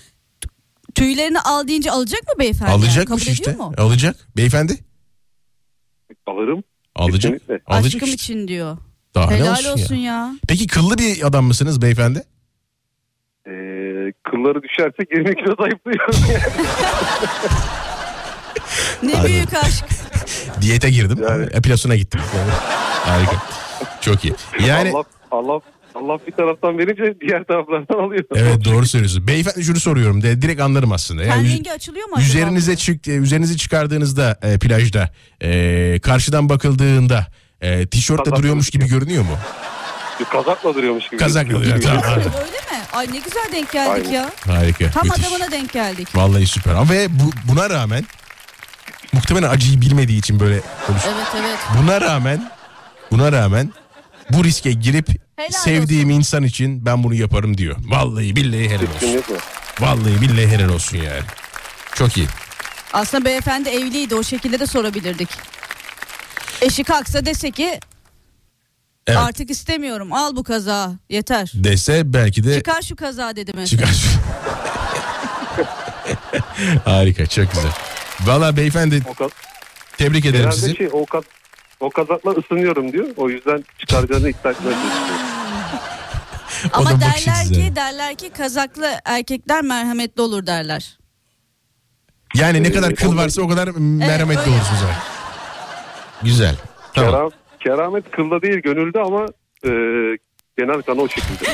[0.94, 2.70] tüylerini al deyince alacak mı beyefendi?
[2.70, 2.82] yani?
[2.85, 3.52] Alacakmış Kabul işte.
[3.52, 3.72] mu?
[3.78, 4.16] Alacak.
[4.36, 4.78] Beyefendi.
[6.27, 6.62] Alırım.
[6.94, 7.32] Alacak.
[7.32, 7.60] Kesinlikle.
[7.66, 8.14] Alacak Aşkım işte.
[8.14, 8.78] için diyor.
[9.15, 10.12] Daha ne Helal olsun, olsun ya.
[10.12, 10.32] ya.
[10.49, 12.19] Peki kıllı bir adam mısınız beyefendi?
[13.47, 13.51] Ee,
[14.31, 16.15] kılları düşerse 20 kilo zayıflıyorum.
[19.03, 19.27] Ne Aynen.
[19.27, 19.85] büyük aşk.
[20.61, 21.19] Diyete girdim.
[21.28, 21.45] Yani.
[21.53, 22.20] Epilasyona gittim.
[22.37, 22.51] Yani
[23.05, 23.43] Harika.
[24.01, 24.35] Çok iyi.
[24.66, 25.61] Yani Allah, Allah,
[25.95, 28.24] Allah bir taraftan verince diğer taraflardan alıyor.
[28.35, 29.27] evet doğru söylüyorsun.
[29.27, 30.23] Beyefendi şunu soruyorum.
[30.23, 31.24] De, direkt anlarım aslında.
[31.24, 32.28] Yani yüz- açılıyor mu acaba?
[32.28, 35.11] üzerinize çık e, üzerinizi çıkardığınızda e, plajda
[35.43, 37.27] e, karşıdan bakıldığında
[37.61, 39.37] e, tişörtle Kazakla duruyormuş gibi görünüyor mu?
[40.32, 41.16] Kazakla duruyormuş gibi.
[41.16, 41.82] Kazakla duruyor.
[41.82, 42.05] Tamam.
[42.05, 42.85] Öyle mi?
[42.93, 44.11] Ay ne güzel denk geldik Aynen.
[44.11, 44.31] ya.
[44.47, 44.91] Harika.
[44.91, 45.24] Tam müthiş.
[45.27, 46.09] adamına denk geldik.
[46.15, 46.74] Vallahi süper.
[46.74, 48.05] Ama Ve bu, buna rağmen
[49.12, 51.15] muhtemelen acıyı bilmediği için böyle konuşuyor.
[51.16, 51.59] Evet evet.
[51.82, 52.51] Buna rağmen
[53.11, 53.73] buna rağmen
[54.31, 57.77] bu riske girip Helal sevdiğim insan için ben bunu yaparım diyor.
[57.89, 59.23] Vallahi billahi helal olsun.
[59.81, 61.23] Vallahi billahi helal olsun yani.
[61.95, 62.27] Çok iyi.
[62.93, 65.28] Aslında beyefendi evliydi o şekilde de sorabilirdik.
[66.61, 67.81] Eşi kalksa dese ki
[69.07, 69.19] Evet.
[69.19, 71.53] artık istemiyorum al bu kaza yeter.
[71.55, 73.87] Dese belki de Çıkar şu kaza dedi mesela.
[73.87, 74.05] çıkar.
[76.85, 77.70] Harika çok güzel.
[78.20, 79.03] Valla beyefendi
[79.99, 80.77] tebrik ederim genelde sizi.
[80.77, 81.24] şey, o, ka-
[81.81, 83.07] o kazakla ısınıyorum diyor.
[83.16, 84.59] O yüzden çıkaracağını iddia da
[86.73, 90.99] Ama derler ki derler ki kazaklı erkekler merhametli olur derler.
[92.35, 94.51] Yani ne kadar Ee, kıl varsa o kadar merhametli öyle.
[94.51, 94.82] olursunuz.
[94.82, 95.10] abi.
[96.22, 96.56] Güzel.
[96.94, 97.12] Tamam.
[97.12, 97.30] Keram,
[97.60, 99.26] keramet kılda değil gönülde ama
[99.64, 99.70] e,
[100.59, 101.44] genel kanı o şekilde.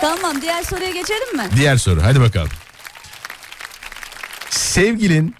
[0.00, 1.44] Tamam diğer soruya geçelim mi?
[1.56, 2.48] Diğer soru hadi bakalım.
[4.50, 5.34] Sevgilin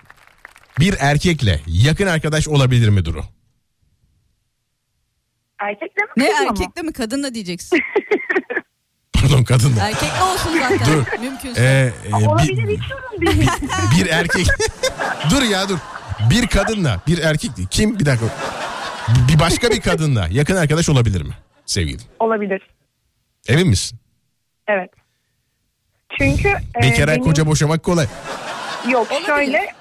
[0.79, 3.23] bir erkekle yakın arkadaş olabilir mi Duru?
[5.59, 7.81] Erkekle mi Ne kızla erkekle mi kadınla diyeceksin.
[9.13, 9.89] Pardon kadın da.
[9.89, 11.21] Erkekle olsun zaten Dur.
[11.21, 11.63] mümkünse.
[11.63, 13.51] Ee, e, Olabilir bir, hiç sorun değil.
[13.99, 14.47] bir erkek.
[15.31, 15.79] dur ya dur.
[16.31, 18.27] Bir kadınla bir erkek kim bir dakika.
[19.29, 21.33] Bir başka bir kadınla yakın arkadaş olabilir mi
[21.67, 22.01] sevgilin?
[22.21, 22.63] Olabilir.
[23.49, 23.99] Emin misin?
[24.69, 24.91] Evet.
[26.19, 28.07] Çünkü e, Bekara benim- koca boşamak kolay.
[28.91, 29.27] Yok Olabilir.
[29.27, 29.75] şöyle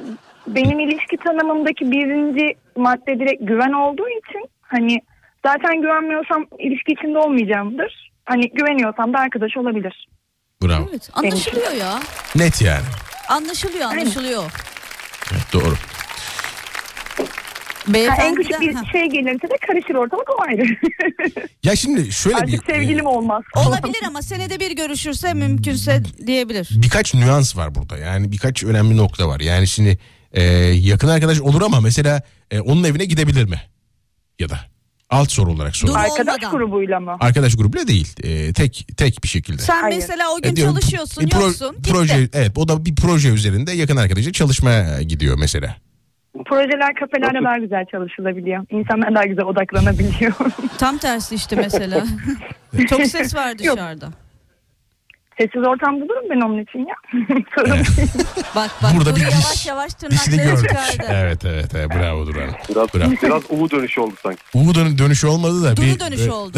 [0.47, 4.97] benim ilişki tanımımdaki birinci madde direkt güven olduğu için hani
[5.45, 8.11] zaten güvenmiyorsam ilişki içinde olmayacağımdır.
[8.25, 10.07] Hani güveniyorsam da arkadaş olabilir.
[10.63, 10.87] Bravo.
[10.89, 11.99] Evet anlaşılıyor ya.
[12.35, 12.85] Net yani.
[13.29, 14.43] Anlaşılıyor anlaşılıyor.
[15.33, 15.75] Evet, doğru.
[17.85, 20.65] Ha, en Beyefendi küçük bir şey gelirse de karışır ortalık o ayrı.
[21.63, 23.43] Ya şimdi şöyle bir Artık sevgilim olmaz.
[23.55, 26.69] Olabilir ama senede bir görüşürse mümkünse diyebilir.
[26.71, 27.97] birkaç nüans var burada.
[27.97, 29.39] Yani birkaç önemli nokta var.
[29.39, 29.97] Yani şimdi
[30.31, 30.43] e,
[30.73, 32.21] yakın arkadaş olur ama mesela
[32.51, 33.61] e, onun evine gidebilir mi?
[34.39, 34.59] Ya da
[35.09, 36.03] alt soru olarak soruyorum.
[36.05, 36.09] Dur.
[36.11, 36.57] Arkadaş olmadan.
[36.59, 37.17] grubuyla mı?
[37.19, 38.13] Arkadaş grubuyla değil.
[38.23, 39.61] e, tek tek bir şekilde.
[39.61, 39.95] Sen Hayır.
[39.97, 41.75] mesela o gün E, diyorum, çalışıyorsun bir pro- yoksun.
[41.77, 41.91] gitti.
[41.91, 45.75] proje evet o da bir proje üzerinde yakın arkadaşıyla çalışmaya gidiyor mesela.
[46.45, 48.65] Projeler kafelerde daha güzel çalışılabiliyor.
[48.69, 50.33] İnsanlar daha güzel odaklanabiliyor.
[50.77, 52.05] Tam tersi işte mesela.
[52.89, 53.77] Çok ses var Yok.
[53.77, 54.09] dışarıda.
[55.37, 56.95] Sessiz ortam bulurum ben onun için ya.
[58.55, 60.69] Bak bak Burada bir yavaş diş- yavaş Dişini tırnakları gördük.
[60.69, 61.11] çıkardı.
[61.13, 62.49] Evet evet, evet bravo Duran.
[62.69, 63.11] Biraz, Bravo.
[63.23, 64.39] biraz U dönüşü oldu sanki.
[64.53, 65.77] Uğur dön- dönüşü olmadı da.
[65.77, 66.57] Duru bir, dönüşü e, oldu.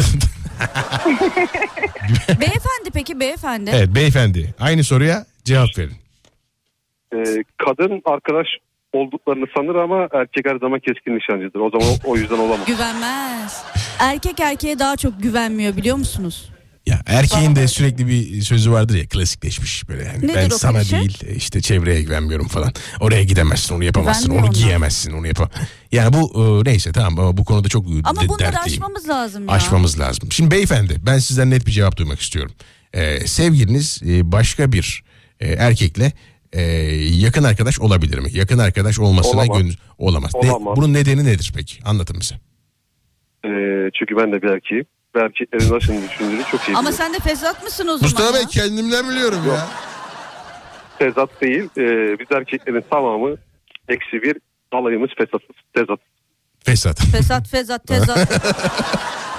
[2.40, 3.70] beyefendi peki beyefendi.
[3.74, 5.96] Evet beyefendi aynı soruya cevap verin.
[7.14, 8.46] Ee, kadın arkadaş
[8.92, 11.60] olduklarını sanır ama erkek her zaman keskin nişancıdır.
[11.60, 12.66] O zaman o, yüzden olamaz.
[12.66, 13.62] Güvenmez.
[13.98, 16.50] Erkek erkeğe daha çok güvenmiyor biliyor musunuz?
[16.86, 20.18] Ya erkeğin de sürekli bir sözü vardır ya klasikleşmiş böyle yani.
[20.18, 20.96] Nedir ben o sana klişe?
[21.00, 22.72] değil e, işte çevreye güvenmiyorum falan.
[23.00, 24.52] Oraya gidemezsin, onu yapamazsın, onu onlar.
[24.52, 25.50] giyemezsin, onu yapam.
[25.92, 26.32] Yani bu
[26.66, 28.82] e, neyse tamam ama bu konuda çok Ama de- bunları dertliyim.
[28.82, 29.54] aşmamız lazım ya.
[29.54, 30.32] Aşmamız lazım.
[30.32, 32.52] Şimdi beyefendi ben sizden net bir cevap duymak istiyorum.
[32.92, 35.02] Ee, sevgiliniz e, başka bir
[35.40, 36.12] e, erkekle
[36.52, 36.62] e,
[37.14, 38.28] yakın arkadaş olabilir mi?
[38.32, 39.58] Yakın arkadaş olmasına Olamaz.
[39.58, 40.30] gönül olamaz.
[40.42, 40.76] Ne- Olamaz.
[40.76, 41.78] bunun nedeni nedir peki?
[41.84, 42.34] Anlatın bize.
[43.44, 44.84] Ee, çünkü ben de bir erkeğim.
[45.16, 48.02] Ve erkeklerin nasıl düşündüğünü çok iyi Ama sen de Fezat mısın o zaman?
[48.02, 49.66] Mustafa Bey kendimden biliyorum ya.
[50.98, 51.64] Tezat değil.
[51.78, 53.36] Ee, biz erkeklerin tamamı
[53.88, 54.36] eksi bir
[54.72, 55.56] alayımız fesatız.
[55.74, 56.00] Tezat.
[56.64, 57.00] Fesat.
[57.12, 58.16] Fesat Fezat Tezat.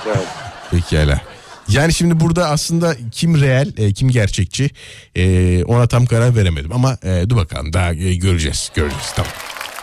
[0.07, 0.23] Yani
[0.71, 1.21] Pekala.
[1.69, 4.69] Yani şimdi burada aslında kim reel, e, kim gerçekçi
[5.15, 6.71] e, ona tam karar veremedim.
[6.71, 8.71] Ama e, dur bakalım daha e, göreceğiz.
[8.75, 9.31] Göreceğiz tamam.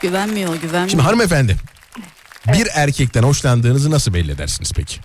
[0.02, 0.88] güvenmiyor güvenmiyor.
[0.88, 1.56] Şimdi hanımefendi
[2.52, 4.96] bir erkekten hoşlandığınızı nasıl belli edersiniz peki?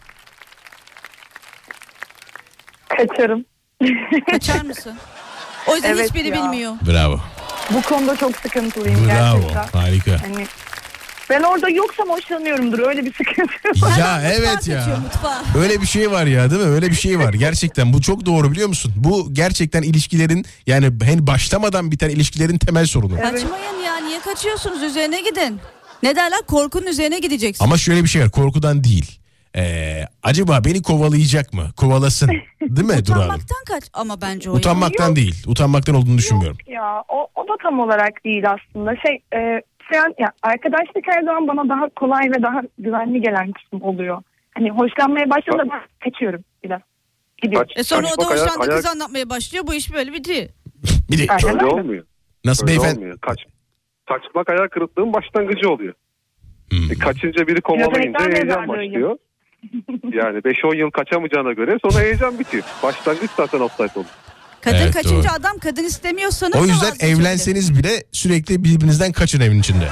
[2.98, 3.46] Kaçarım.
[4.32, 4.94] Kaçar mısın?
[5.68, 6.36] O yüzden Evet hiçbiri ya.
[6.36, 6.74] bilmiyor.
[6.88, 7.20] Bravo.
[7.74, 9.40] Bu konuda çok sıkıntılıyım Bravo.
[9.42, 9.80] gerçekten.
[9.80, 10.12] Harika.
[10.24, 10.48] Hani
[11.32, 13.98] ben orada yoksam hoşlanıyorumdur öyle bir sıkıntı var.
[14.00, 15.00] Ya evet ya.
[15.58, 16.68] Öyle bir şey var ya değil mi?
[16.68, 17.34] Öyle bir şey var.
[17.34, 18.94] Gerçekten bu çok doğru biliyor musun?
[18.96, 23.16] Bu gerçekten ilişkilerin yani hani başlamadan biten ilişkilerin temel sorunu.
[23.16, 25.60] Kaçmayın ya niye kaçıyorsunuz üzerine gidin.
[26.04, 27.64] Ne derler korkunun üzerine gideceksin.
[27.66, 29.20] Ama şöyle bir şey var korkudan değil.
[29.56, 31.72] Ee, acaba beni kovalayacak mı?
[31.78, 32.28] Kovalasın.
[32.62, 33.26] Değil mi Duru Hanım?
[33.26, 34.60] Utanmaktan kaç ama bence o ya.
[34.60, 35.44] Utanmaktan değil.
[35.48, 36.58] Utanmaktan olduğunu düşünmüyorum.
[36.68, 38.92] Ya o, o da tam olarak değil aslında.
[38.96, 39.62] Şey e,
[39.94, 44.22] sen ya arkadaşlık her zaman bana daha kolay ve daha güvenli gelen kısım oluyor.
[44.56, 45.82] Hani hoşlanmaya başladığında ben
[46.12, 46.82] kaçıyorum biraz.
[47.42, 47.62] Gidiyor.
[47.62, 50.48] Kaç- E sonra o da ayak- hoşlandığı ayak- kızı anlatmaya başlıyor bu iş böyle bitiyor.
[51.12, 51.76] Bir de Aynen Öyle öyle.
[51.82, 52.06] olmuyor.
[52.46, 53.00] nasıl Öyle beyefendi?
[53.00, 53.18] olmuyor.
[53.22, 53.40] Kaç,
[54.08, 55.94] kaçmak hayal kırıklığının başlangıcı oluyor.
[56.72, 56.92] Hmm.
[56.92, 59.18] E, kaçınca biri kovalayınca heyecan mezarlığı başlıyor.
[60.24, 62.64] yani 5-10 yıl kaçamayacağına göre sonra heyecan bitiyor.
[62.84, 64.08] Başlangıç zaten offside olur.
[64.62, 65.40] Kadın Evet, kaçınca doğru.
[65.40, 69.90] adam kadın istemiyorsanız O yüzden evlenseniz bile sürekli birbirinizden kaçın evin içinde.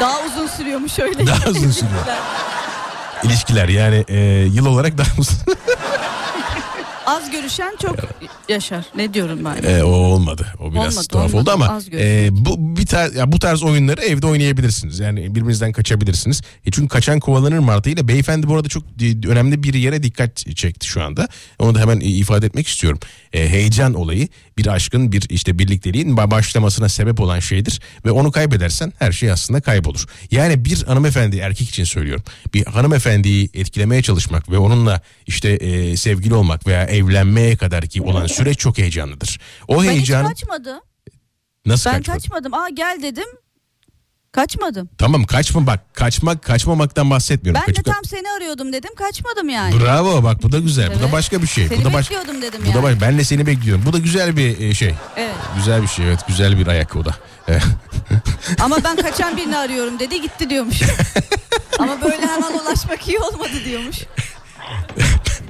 [0.00, 1.26] Daha uzun sürüyormuş öyle.
[1.26, 2.02] Daha uzun sürüyor.
[3.22, 4.18] İlişkiler yani e,
[4.52, 5.36] yıl olarak daha uzun.
[7.06, 7.96] Az görüşen çok
[8.52, 8.84] yaşar.
[8.96, 9.68] Ne diyorum ben?
[9.70, 10.46] E, o olmadı.
[10.60, 11.36] O biraz Olmadı, tuhaf olmadı.
[11.42, 14.98] oldu ama e, bu bir tar- ya bu tarz oyunları evde oynayabilirsiniz.
[15.00, 16.42] Yani birbirinizden kaçabilirsiniz.
[16.66, 18.84] E, çünkü kaçan kovalanır mantığıyla beyefendi bu arada çok
[19.28, 21.28] önemli bir yere dikkat çekti şu anda.
[21.58, 22.98] Onu da hemen ifade etmek istiyorum.
[23.32, 28.32] E, heyecan olayı bir aşkın bir işte birlikteliğin ba- başlamasına sebep olan şeydir ve onu
[28.32, 30.04] kaybedersen her şey aslında kaybolur.
[30.30, 32.24] Yani bir hanımefendi erkek için söylüyorum.
[32.54, 38.26] Bir hanımefendiyi etkilemeye çalışmak ve onunla işte e, sevgili olmak veya evlenmeye kadar ki olan
[38.26, 39.40] süreç çok heyecanlıdır.
[39.68, 40.80] O Ben hiç heyecan kaçmadım.
[41.66, 42.16] nasıl Ben kaçmak?
[42.16, 42.54] kaçmadım.
[42.54, 43.28] Aa gel dedim.
[44.32, 44.88] Kaçmadım.
[44.98, 47.62] Tamam kaçma bak kaçmak kaçmamaktan bahsetmiyorum.
[47.68, 48.90] Ben de Kaçmak- tam seni arıyordum dedim.
[48.94, 49.80] Kaçmadım yani.
[49.80, 50.86] Bravo bak bu da güzel.
[50.90, 51.12] Bu da Evet.
[51.12, 51.68] başka bir şey.
[51.68, 52.10] Seni bu da baş...
[52.10, 52.78] bekliyordum dedim Bu yani.
[52.78, 53.00] da baş...
[53.00, 53.84] Ben de seni bekliyorum.
[53.86, 54.94] Bu da güzel bir e, şey.
[55.16, 55.34] Evet.
[55.56, 56.20] Güzel bir şey evet.
[56.28, 57.16] Güzel bir ayak o da.
[57.48, 57.62] Evet.
[58.60, 60.82] Ama ben kaçan birini arıyorum dedi gitti diyormuş.
[61.78, 63.96] Ama böyle hemen ulaşmak iyi olmadı diyormuş.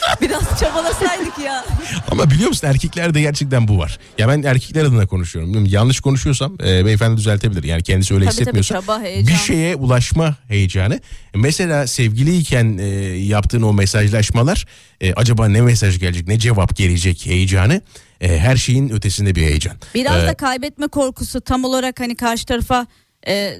[0.20, 1.64] Biraz çabalasaydık ya.
[2.10, 3.98] Ama biliyor musun erkeklerde gerçekten bu var.
[4.18, 5.66] Ya ben erkekler adına konuşuyorum.
[5.66, 7.64] Yanlış konuşuyorsam e, beyefendi düzeltebilir.
[7.64, 8.74] Yani kendisi öyle Tabii tabii, hissetmiyorsa.
[8.74, 9.26] çaba, heyecan.
[9.26, 11.00] bir şeye ulaşma heyecanı.
[11.34, 12.84] Mesela sevgiliyken e,
[13.16, 14.66] yaptığın o mesajlaşmalar
[15.00, 17.80] e, acaba ne mesaj gelecek ne cevap gelecek heyecanı
[18.20, 19.76] e, her şeyin ötesinde bir heyecan.
[19.94, 22.86] Biraz E, da kaybetme korkusu tam olarak hani karşı tarafa
[23.28, 23.54] e,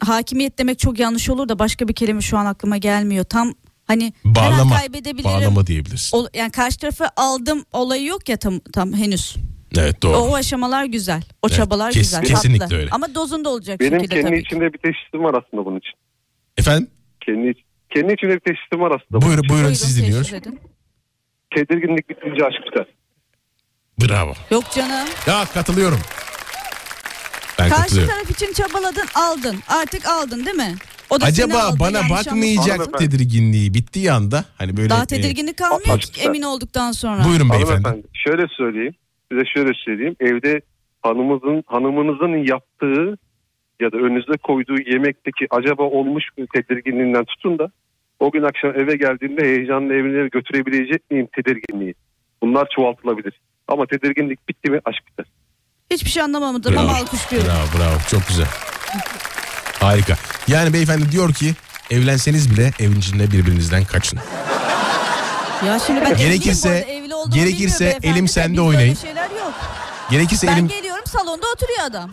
[0.00, 3.24] hakimiyet demek çok yanlış olur da başka bir kelime şu an aklıma gelmiyor.
[3.24, 3.54] Tam
[3.90, 4.76] hani her an Bağlama.
[4.76, 5.24] kaybedebilirim.
[5.30, 6.26] Bağlama diyebilirsin.
[6.34, 9.36] Yani karşı tarafı aldım olayı yok ya tam tam henüz.
[9.78, 10.16] Evet doğru.
[10.16, 11.22] O aşamalar güzel.
[11.42, 12.24] O Evet, çabalar kes- güzel.
[12.24, 12.76] kesinlikle tatlı.
[12.76, 12.90] öyle.
[12.90, 14.40] Ama dozunda olacak Benim şekilde kendi tabii.
[14.40, 15.92] içimde bir teşhisim var aslında bunun için.
[16.56, 16.90] Efendim?
[17.26, 17.54] Kendi,
[17.94, 19.10] kendi içimde bir teşhisim var aslında.
[19.10, 19.48] bunun Buyurun için.
[19.48, 20.30] buyurun Buyurun, siz dinliyoruz.
[21.54, 22.86] Tedirginlik bitince aşk biter.
[24.02, 24.34] Bravo.
[24.50, 25.08] Yok canım.
[25.26, 26.00] Ya katılıyorum.
[27.58, 28.14] Ben Karşı katılıyorum.
[28.14, 29.56] taraf için çabaladın aldın.
[29.68, 30.74] Artık aldın değil mi?
[31.10, 35.06] O da seni Acaba aldı, bana yanlış bakmayacak tedirginliği bittiği anda hani böyle Daha e,
[35.06, 37.24] tedirginlik kalmıyor ki emin olduktan sonra.
[37.24, 37.82] buyurun beyefendi.
[37.82, 38.94] Hanımefendi şöyle söyleyeyim.
[39.32, 40.16] Size şöyle söyleyeyim.
[40.20, 40.60] Evde
[41.02, 43.18] hanımızın hanımınızın yaptığı
[43.80, 47.70] ya da önünüze koyduğu yemekteki acaba olmuş mu tedirginliğinden tutun da
[48.20, 51.94] o gün akşam eve geldiğinde heyecanla evine götürebilecek miyim tedirginliği?
[52.42, 53.40] Bunlar çoğaltılabilir.
[53.68, 55.26] Ama tedirginlik bitti mi aşk biter.
[55.90, 56.80] Hiçbir şey anlamadım Bravo.
[56.82, 57.48] ama alkışlıyorum.
[57.48, 58.46] Bravo bravo çok güzel.
[59.80, 60.16] Harika.
[60.48, 61.54] Yani beyefendi diyor ki
[61.90, 64.18] evlenseniz bile evin içinde birbirinizden kaçın.
[65.66, 68.94] Ya şimdi ben Gerekirse- evli olduğumu gerekirse elim de sende oynayın.
[68.94, 69.52] şeyler yok.
[70.10, 72.10] Gerekirse Ben elim geliyorum salonda oturuyor adam.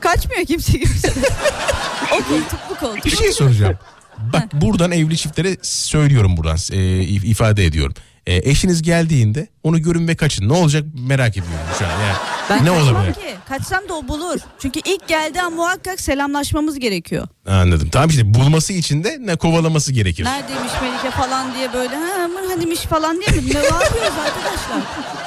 [0.00, 1.08] Kaçmıyor kimse kimse.
[2.12, 3.04] o koltuk bu koltuk.
[3.04, 3.78] bir şey soracağım.
[4.32, 7.94] Bak buradan evli çiftlere söylüyorum buradan e, if- ifade ediyorum.
[8.26, 10.48] E, eşiniz geldiğinde onu görün ve kaçın.
[10.48, 11.90] Ne olacak merak ediyorum şu an.
[11.90, 12.16] Yani
[12.50, 13.14] Ben ne olabilir?
[13.14, 13.20] ki.
[13.48, 14.38] Kaçsam da o bulur.
[14.58, 17.28] Çünkü ilk geldiği an muhakkak selamlaşmamız gerekiyor.
[17.48, 17.88] Anladım.
[17.92, 20.24] Tamam işte bulması için de ne kovalaması gerekir.
[20.24, 23.54] Neredeymiş Melike falan diye böyle ha hanimiş falan diye mi?
[23.54, 24.80] Ne yapıyoruz arkadaşlar?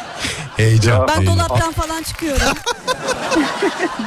[0.64, 1.07] Heyecan.
[1.07, 1.36] Ben heyecan.
[1.36, 2.41] dolaptan falan çıkıyorum.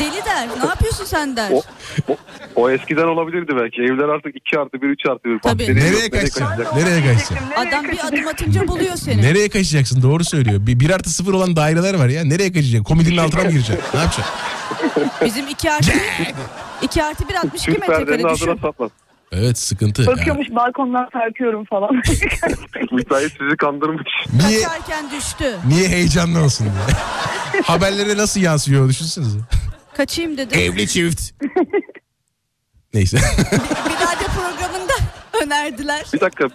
[0.00, 0.48] Deli der.
[0.62, 1.50] Ne yapıyorsun sen der.
[1.52, 1.62] O,
[2.08, 2.16] o,
[2.56, 3.82] o eskiden olabilirdi belki.
[3.82, 5.38] Evler artık 2 artı 1, 3 artı 1.
[5.38, 5.74] Tabii.
[5.76, 6.76] Nereye kaçacaksın?
[6.76, 7.36] Nereye kaçacaksın?
[7.56, 9.22] Adam bir adım atınca buluyor seni.
[9.22, 10.02] Nereye kaçacaksın?
[10.02, 10.66] Doğru söylüyor.
[10.66, 12.24] Bir, bir artı sıfır olan daireler var ya.
[12.24, 12.84] Nereye kaçacaksın?
[12.84, 13.84] Komodinin altına mı gireceksin?
[13.94, 14.34] Ne yapacaksın?
[15.24, 15.92] Bizim 2 artı
[16.82, 18.62] 2 artı 1 62 Türk perdenin metrekare ağzına düşün.
[18.62, 18.90] satmaz.
[19.32, 20.06] Evet sıkıntı.
[20.06, 21.94] Bakıyormuş balkondan sarkıyorum falan.
[22.92, 24.08] Müteahhit sizi kandırmış.
[24.46, 25.56] Niye, Kaçarken düştü.
[25.68, 26.96] niye heyecanlı olsun diye.
[27.62, 29.38] Haberlere nasıl yansıyor düşünsenize.
[29.96, 30.58] Kaçayım dedi.
[30.58, 31.22] Evli çift.
[32.94, 33.16] Neyse.
[33.16, 34.92] Bir radyo programında
[35.44, 36.04] önerdiler.
[36.12, 36.48] Bir dakika.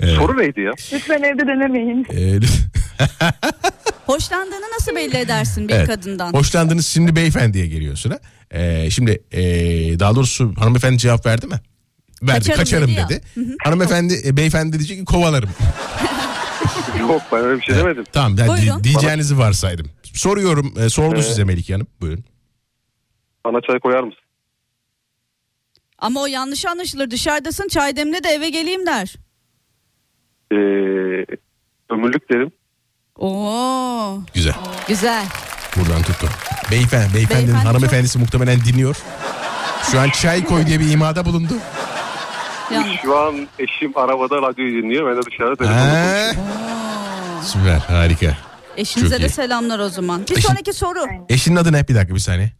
[0.00, 0.14] Evet.
[0.16, 0.72] Soru neydi ya?
[0.92, 2.06] Lütfen evde denemeyin.
[2.12, 2.38] Ee,
[4.06, 5.86] Hoşlandığını nasıl belli edersin bir evet.
[5.86, 6.32] kadından?
[6.32, 8.18] Hoşlandınız şimdi beyefendiye geliyor sıra.
[8.50, 9.40] Ee, şimdi ee,
[10.00, 11.60] daha doğrusu hanımefendi cevap verdi mi?
[12.22, 12.38] Verdi.
[12.38, 13.56] Kaçarım Kaçarım, dedi dedi.
[13.64, 15.50] Hanımefendi e, beyefendi diyecek ki kovalarım.
[17.00, 18.04] Yok ben öyle bir şey demedim.
[18.12, 18.84] Tamam ben di- Buyurun.
[18.84, 19.86] diyeceğinizi varsaydım.
[20.14, 21.24] Soruyorum e, sordu Evet.
[21.24, 21.86] size Melike Hanım.
[22.00, 22.24] Buyurun.
[23.44, 24.20] Bana çay koyar mısın?
[25.98, 27.10] Ama o yanlış anlaşılır.
[27.10, 29.14] Dışarıdasın çay demle de eve geleyim der.
[30.52, 30.56] Ee,
[31.90, 32.50] ömürlük derim.
[33.18, 34.54] Oo Güzel.
[34.88, 35.26] güzel.
[35.76, 36.26] Buradan tuttu.
[36.70, 38.96] Beyefendi, beyefendinin Beyefendi hanımefendisi muhtemelen dinliyor.
[39.92, 41.54] Şu an çay koy diye bir imada bulundu.
[42.74, 43.00] Yanlış.
[43.02, 45.10] Şu an eşim arabada radyoyu dinliyor.
[45.10, 47.42] Ben de dışarıda telefonla konuşuyorum.
[47.42, 48.36] süper harika.
[48.76, 49.30] Eşinize Çok de iyi.
[49.30, 50.20] selamlar o zaman.
[50.30, 51.00] Bir Eşin- sonraki soru.
[51.28, 51.88] Eşinin adı ne?
[51.88, 52.52] Bir dakika bir saniye.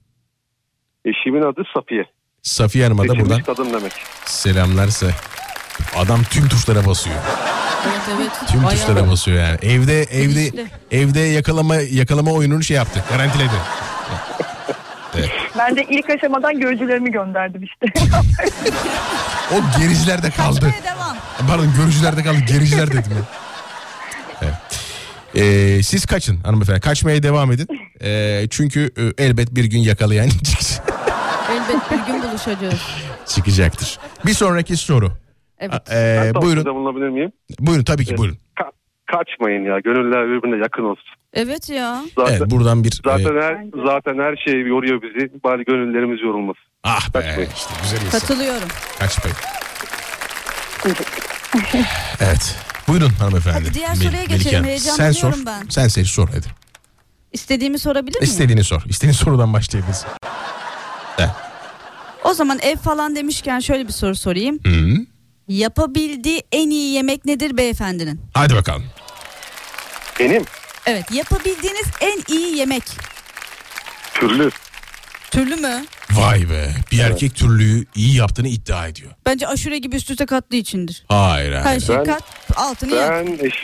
[1.05, 2.05] Eşimin adı Safiye.
[2.43, 3.93] Safiye Hanım'a da Seçilmiş buradan kadın demek.
[4.25, 5.07] selamlarsa.
[5.97, 7.17] Adam tüm tuşlara basıyor.
[7.89, 8.31] Evet evet.
[8.49, 9.59] Tüm Bayağı- tuşlara basıyor yani.
[9.63, 10.67] Evde evde Bilinçli.
[10.91, 13.05] evde yakalama yakalama oyununu şey yaptı.
[13.11, 13.51] Garantiledi.
[15.61, 17.87] Ben de ilk aşamadan görücülerimi gönderdim işte.
[19.53, 20.61] O gericilerde kaldı.
[20.85, 21.17] Devam.
[21.49, 22.39] Pardon görücülerde kaldı.
[22.49, 23.23] Gericiler dedim ya.
[24.43, 24.55] Evet.
[25.35, 26.81] Ee, siz kaçın hanımefendi.
[26.81, 27.69] Kaçmaya devam edin.
[28.03, 30.27] Ee, çünkü e, elbet bir gün yakalayan
[31.51, 32.81] Elbet bir gün buluşacağız.
[33.27, 33.99] çıkacaktır.
[34.27, 35.13] Bir sonraki soru.
[35.59, 35.91] Evet.
[35.93, 36.65] Ee, buyurun.
[36.75, 37.33] bulunabilir miyim?
[37.61, 38.39] Buyurun tabii ki buyurun.
[39.13, 39.79] Ka- kaçmayın ya.
[39.81, 41.05] Gönüller birbirine yakın olsun.
[41.35, 42.03] Evet ya.
[42.19, 43.57] Zaten, Evet buradan bir zaten e, her
[43.87, 45.31] zaten her şey yoruyor bizi.
[45.45, 46.63] Bari gönüllerimiz yorulmasın.
[46.85, 47.51] ah be Kaçmayın.
[47.57, 48.21] işte güzel insan.
[48.21, 48.69] Katılıyorum.
[48.99, 49.37] Kaçmayın.
[52.21, 52.57] Evet.
[52.89, 53.59] Buyurun hanımefendi.
[53.59, 54.55] Hadi diğer Mel- soruya Melike geçelim.
[54.57, 54.69] Hanım.
[54.69, 55.47] Heyecanlanıyorum Sen sor.
[55.47, 55.69] ben.
[55.69, 56.47] Sen seç sor hadi.
[57.33, 58.25] İstediğimi sorabilir miyim?
[58.31, 58.83] İstediğini sor.
[58.89, 60.09] İstediğin sorudan başlayabilirsin.
[62.25, 64.59] O zaman ev falan demişken şöyle bir soru sorayım.
[64.67, 64.97] Hı.
[65.51, 68.21] Yapabildiği en iyi yemek nedir beyefendinin?
[68.35, 68.85] Hadi bakalım.
[70.21, 70.45] Benim
[70.87, 72.83] Evet yapabildiğiniz en iyi yemek.
[74.15, 74.51] türlü.
[75.31, 75.85] Türlü mü?
[76.11, 76.75] Vay be.
[76.93, 79.11] Bir erkek türlüğü iyi yaptığını iddia ediyor.
[79.27, 81.05] Bence aşure gibi üst üste katlı içindir.
[81.09, 81.65] Hayır hayır.
[81.65, 82.23] Her şey Ben- kat
[82.57, 82.97] altını.
[82.97, 83.55] Ben eş,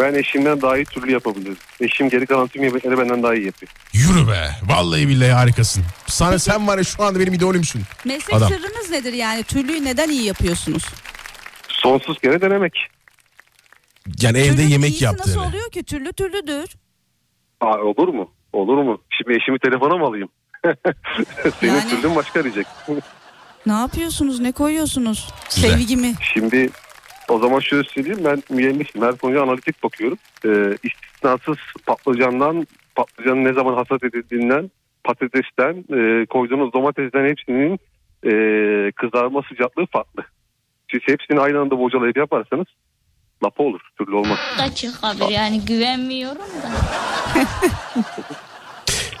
[0.00, 1.56] ben eşimden daha iyi türlü yapabilirim.
[1.80, 3.72] Eşim geri kalan tüm yemekleri benden daha iyi yapıyor.
[3.92, 4.50] Yürü be.
[4.62, 5.84] Vallahi billahi harikasın.
[6.06, 7.82] Sana sen var ya şu anda benim idolümsün.
[8.04, 8.48] Meslek Adam.
[8.48, 9.42] sırrınız nedir yani?
[9.42, 10.84] Türlüyü neden iyi yapıyorsunuz?
[11.82, 12.86] Sonsuz kere denemek.
[14.22, 15.26] Yani evde Türlünün yemek yaptığını.
[15.36, 15.82] nasıl oluyor ki?
[15.82, 16.76] Türlü türlüdür.
[17.60, 18.30] Aa, olur mu?
[18.52, 19.02] Olur mu?
[19.10, 20.28] Şimdi eşimi telefona mı alayım?
[21.60, 22.66] Senin Yani- türlün başka diyecek.
[23.66, 24.40] Ne yapıyorsunuz?
[24.40, 25.28] Ne koyuyorsunuz?
[25.54, 25.70] Güzel.
[25.70, 26.12] Sevgi mi?
[26.34, 26.70] Şimdi
[27.28, 29.06] o zaman şöyle söyleyeyim ben mühendisiyim.
[29.06, 30.18] Her konuya analitik bakıyorum.
[30.44, 31.56] Ee, istisnasız
[31.86, 34.70] patlıcandan, patlıcanın ne zaman hasat edildiğinden,
[35.04, 37.78] patatesten, e, koyduğunuz domatesden hepsinin
[38.26, 38.32] e,
[38.92, 40.24] kızarma sıcaklığı farklı.
[40.92, 42.66] Siz hepsini aynı anda bocalayıp yaparsanız
[43.44, 43.80] lapa olur.
[43.98, 44.38] Türlü olmaz.
[44.58, 46.70] da çıkabilir yani güvenmiyorum da.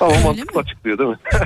[0.00, 1.18] Ama Öyle mantıklı açıklıyor değil mi?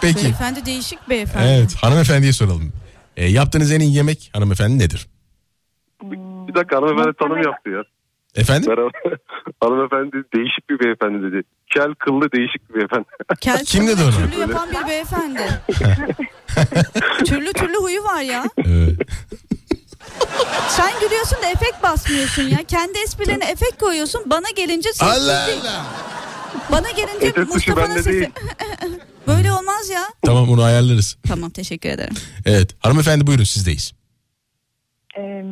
[0.00, 0.24] Peki.
[0.24, 1.48] Beyefendi değişik beyefendi.
[1.48, 2.72] Evet hanımefendiye soralım.
[3.16, 5.06] E, yaptığınız en iyi yemek hanımefendi nedir?
[6.02, 7.82] Bir dakika hanımefendi tanım yaptı ya.
[8.34, 8.70] Efendim?
[8.70, 8.90] Merhaba.
[9.60, 11.42] hanımefendi değişik bir beyefendi dedi.
[11.74, 13.04] Kel kıllı değişik bir beyefendi.
[13.40, 14.30] Kel Kim dedi kıllı onu?
[14.30, 15.40] Türlü yapan bir beyefendi.
[17.26, 18.44] Türlü türlü huyu var ya.
[18.58, 18.96] Evet.
[20.68, 22.58] Sen gülüyorsun da efekt basmıyorsun ya.
[22.68, 24.22] Kendi esprilerine efekt koyuyorsun.
[24.26, 25.64] Bana gelince Allah sessizlik.
[25.70, 25.84] Allah.
[26.72, 28.10] Bana gelince tuşu Mustafa'nın sesi.
[28.10, 28.28] değil.
[29.26, 30.02] Böyle olmaz ya.
[30.26, 31.16] Tamam bunu ayarlarız.
[31.28, 32.14] Tamam teşekkür ederim.
[32.46, 33.92] Evet hanımefendi buyurun sizdeyiz.
[35.18, 35.44] Ee,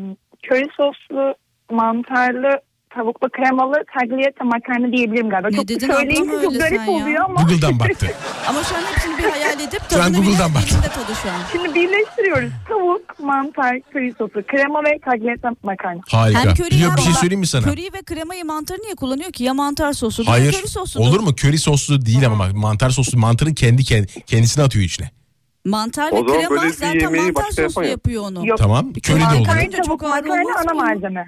[0.43, 1.35] köri soslu,
[1.71, 2.61] mantarlı,
[2.95, 5.49] tavuklu kremalı tagliatelle makarna diyebilirim galiba.
[5.49, 7.03] Ne çok dedin, söyleyince ablama çok öyle garip sen ya.
[7.05, 8.07] oluyor ama Google'dan baktı.
[8.49, 10.63] Ama şu an hepsini bir hayal edip Şu an tadını bile Google'dan bak.
[10.69, 11.35] tadı şu an.
[11.53, 12.51] şimdi birleştiriyoruz.
[12.69, 16.01] Tavuk, mantar, köri sosu, krema ve tagliatelle makarna.
[16.09, 16.41] Harika.
[16.45, 17.63] Hem köri Biliyor, bir şey söyleyeyim mi sana?
[17.65, 19.45] Köriyi ve kremayı mantarı niye kullanıyor ki?
[19.45, 20.53] Ya mantar sosu Hayır.
[20.53, 21.01] köri sosu.
[21.01, 21.35] Olur mu?
[21.37, 25.11] Köri soslu değil ama bak mantar soslu mantarın kendi kend- kendisini atıyor içine.
[25.65, 27.91] Mantar ve O zaman krema zaten yemeği mantar başka sosu yapan yok.
[27.91, 28.47] yapıyor onu.
[28.47, 28.59] Yok.
[28.59, 28.93] Tamam.
[28.93, 29.41] Köri de Mantar- olur.
[29.47, 31.27] Makarna, Bence çok tavuk, ağır makarna olmaz ana malzeme.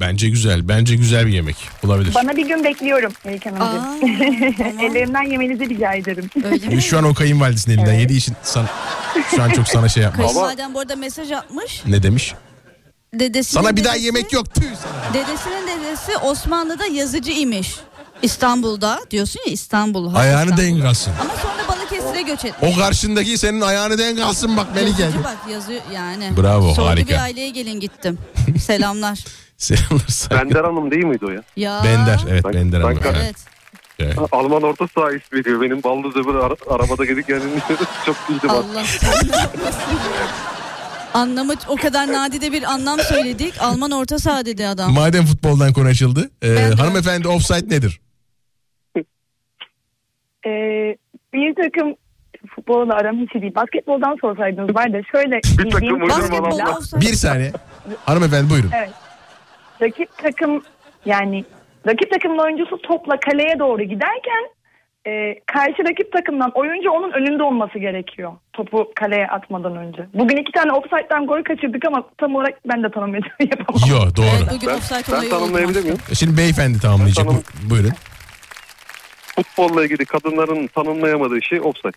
[0.00, 0.68] Bence güzel.
[0.68, 1.56] Bence güzel bir yemek.
[1.86, 2.14] Olabilir.
[2.14, 4.00] Bana bir gün bekliyorum Melike Hanımcığım.
[4.58, 4.80] tamam.
[4.80, 6.30] Ellerinden yemenizi rica ederim.
[6.44, 6.82] Öyle mi?
[6.82, 8.00] Şu an o kayınvalidesinin elinden Evet.
[8.02, 8.66] yediği için sana,
[9.36, 10.32] şu an çok sana şey yapmaz.
[10.32, 11.82] Kayınvaliden bu arada mesaj atmış.
[11.86, 12.34] Ne demiş?
[13.14, 14.54] Dedesinin Sana bir daha dedesi- yemek yok.
[14.54, 15.14] Tüh sana.
[15.14, 17.74] Dedesinin dedesi Osmanlı'da yazıcı imiş.
[18.22, 20.12] İstanbul'da diyorsun ya İstanbul.
[20.12, 20.62] ha, Ayağını İstanbul.
[20.62, 21.12] denk alsın.
[21.20, 22.72] Ama sonra Balıkesir'e göç etmiş.
[22.76, 25.02] O karşındaki senin ayağını denk alsın bak Melike.
[25.02, 26.30] Yazıcı bak yazıyor yani.
[26.36, 27.08] Bravo, Sordu harika.
[27.08, 28.18] bir aileye gelin gittim.
[28.66, 29.18] Selamlar.
[29.60, 30.44] Selamlar saygılar.
[30.44, 31.42] Bender Hanım değil miydi o ya?
[31.56, 31.80] Ya.
[31.84, 32.20] Bender.
[32.30, 33.00] Evet Ben- Bender ben- Hanım.
[33.04, 33.16] Evet.
[33.18, 33.36] Evet.
[33.98, 34.18] Evet.
[34.32, 35.60] Alman orta saha ismi diyor.
[35.60, 37.60] Benim ballı zıbır ara- arabada gelip geldiğini
[38.06, 38.50] çok güldüm.
[38.50, 39.82] Allah canını yapmasın.
[41.14, 43.54] Anlamı o kadar nadide bir anlam söyledik.
[43.60, 44.92] Alman orta saha dedi adam.
[44.92, 46.30] Madem futboldan konu açıldı.
[46.42, 48.00] e, Ben de- hanımefendi offside nedir?
[50.46, 50.50] Ee,
[51.34, 51.94] bir takım
[52.54, 53.54] futbolla aram hiç iyi değil.
[53.54, 56.08] Basketboldan sorsaydınız var da şöyle takım bildiğim uydurma
[56.44, 57.00] Basketbol offside.
[57.00, 57.52] Bir saniye.
[58.06, 58.70] Hanımefendi buyurun.
[58.78, 58.90] Evet.
[59.82, 60.62] Rakip takım
[61.04, 61.44] yani
[61.86, 64.44] rakip takımın oyuncusu topla kaleye doğru giderken
[65.06, 65.10] e,
[65.46, 68.32] karşı rakip takımdan oyuncu onun önünde olması gerekiyor.
[68.52, 70.06] Topu kaleye atmadan önce.
[70.14, 73.82] Bugün iki tane offside'den gol kaçırdık ama tam olarak ben de tanımlayacağım yapamam.
[73.90, 74.26] Yo doğru.
[74.38, 75.96] Evet, bugün Ben, offside ben tanımlayabilir miyim?
[76.14, 77.26] Şimdi beyefendi tamamlayacak.
[77.26, 77.92] Ben tanım- Bu- Buyurun.
[79.36, 81.92] Futbolla ilgili kadınların tanımlayamadığı şey offside.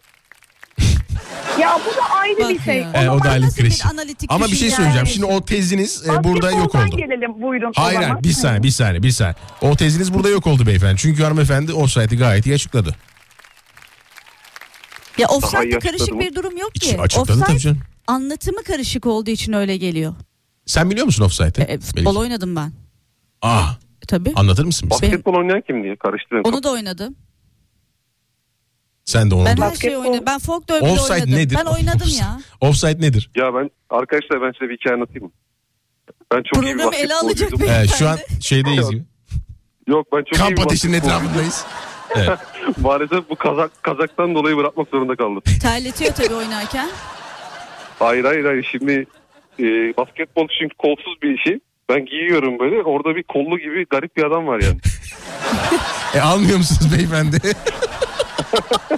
[1.60, 2.77] Ya bu da ayrı Bak bir şey.
[2.77, 2.91] ya.
[3.03, 4.98] E, o da Halit bir analitik Ama bir şey söyleyeceğim.
[4.98, 5.07] yani?
[5.07, 6.98] Şimdi o teziniz e, burada yok oldu.
[6.98, 7.72] gelelim buyurun.
[7.76, 9.35] Hayır hayır bir saniye bir saniye bir saniye.
[9.61, 10.98] O teziniz burada yok oldu beyefendi.
[11.02, 12.95] Çünkü hanımefendi offside'i gayet iyi açıkladı.
[15.18, 15.27] Ya
[15.64, 17.02] iyi karışık bir durum yok ki.
[17.02, 17.80] açıkladı tabii Offside canım.
[18.07, 20.14] anlatımı karışık olduğu için öyle geliyor.
[20.65, 21.64] Sen biliyor musun offside'i?
[21.64, 22.72] E, futbol oynadım ben.
[23.41, 23.64] Aa,
[24.03, 24.31] E, tabii.
[24.35, 25.02] anlatır mısın bize?
[25.02, 26.53] Basketbol oynayan kim diye karıştırıyorum.
[26.53, 27.15] Onu da oynadım.
[29.05, 29.45] Sen de onu.
[29.45, 30.25] Ben her Basketbol- şeyi oynadım.
[30.27, 31.31] Ben bile Offside oynadım.
[31.35, 31.57] nedir?
[31.59, 32.39] Ben oynadım ya.
[32.61, 33.30] Offside nedir?
[33.35, 35.31] Ya ben arkadaşlar ben size bir hikaye anlatayım mı?
[36.31, 37.75] Ben çok iyi bir Programı ele alacak basketbolcuydum.
[37.77, 39.03] Evet, şu an şeydeyiz gibi.
[39.88, 41.25] Yok ben çok iyi Kamp bir ateşinin basketbolcuydum.
[41.30, 41.65] etrafındayız.
[42.15, 42.39] Evet.
[42.81, 45.41] Maalesef bu kazak kazaktan dolayı bırakmak zorunda kaldım.
[45.61, 46.89] Terletiyor tabii oynarken.
[47.99, 48.91] Hayır hayır hayır şimdi
[49.59, 49.63] e,
[49.97, 51.59] basketbol çünkü kolsuz bir şey.
[51.89, 54.77] Ben giyiyorum böyle orada bir kollu gibi garip bir adam var yani.
[56.15, 57.38] E almıyor musunuz beyefendi?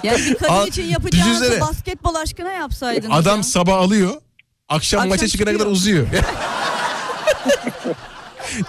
[0.02, 1.60] Yani bir kadın Al, için yapacağınızı düşünsene.
[1.60, 3.42] basketbol aşkına yapsaydınız Adam ya.
[3.42, 4.10] sabah alıyor.
[4.68, 6.06] Akşam, Akşam maça çıkana kadar uzuyor.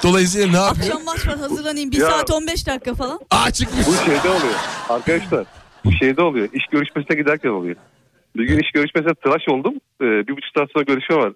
[0.03, 0.87] Dolayısıyla ne yapıyor?
[0.87, 1.91] Akşam maç var hazırlanayım.
[1.91, 2.09] Bir Ya.
[2.09, 3.19] saat 15 dakika falan.
[3.31, 3.87] Aa çıkmış.
[3.87, 4.53] Bu şeyde oluyor.
[4.89, 5.45] Arkadaşlar
[5.85, 6.49] bu şeyde oluyor.
[6.53, 7.75] İş görüşmesine giderken oluyor.
[8.35, 9.73] Bir gün iş görüşmesine tıraş oldum.
[10.01, 11.33] Ee, bir buçuk saat sonra görüşme var.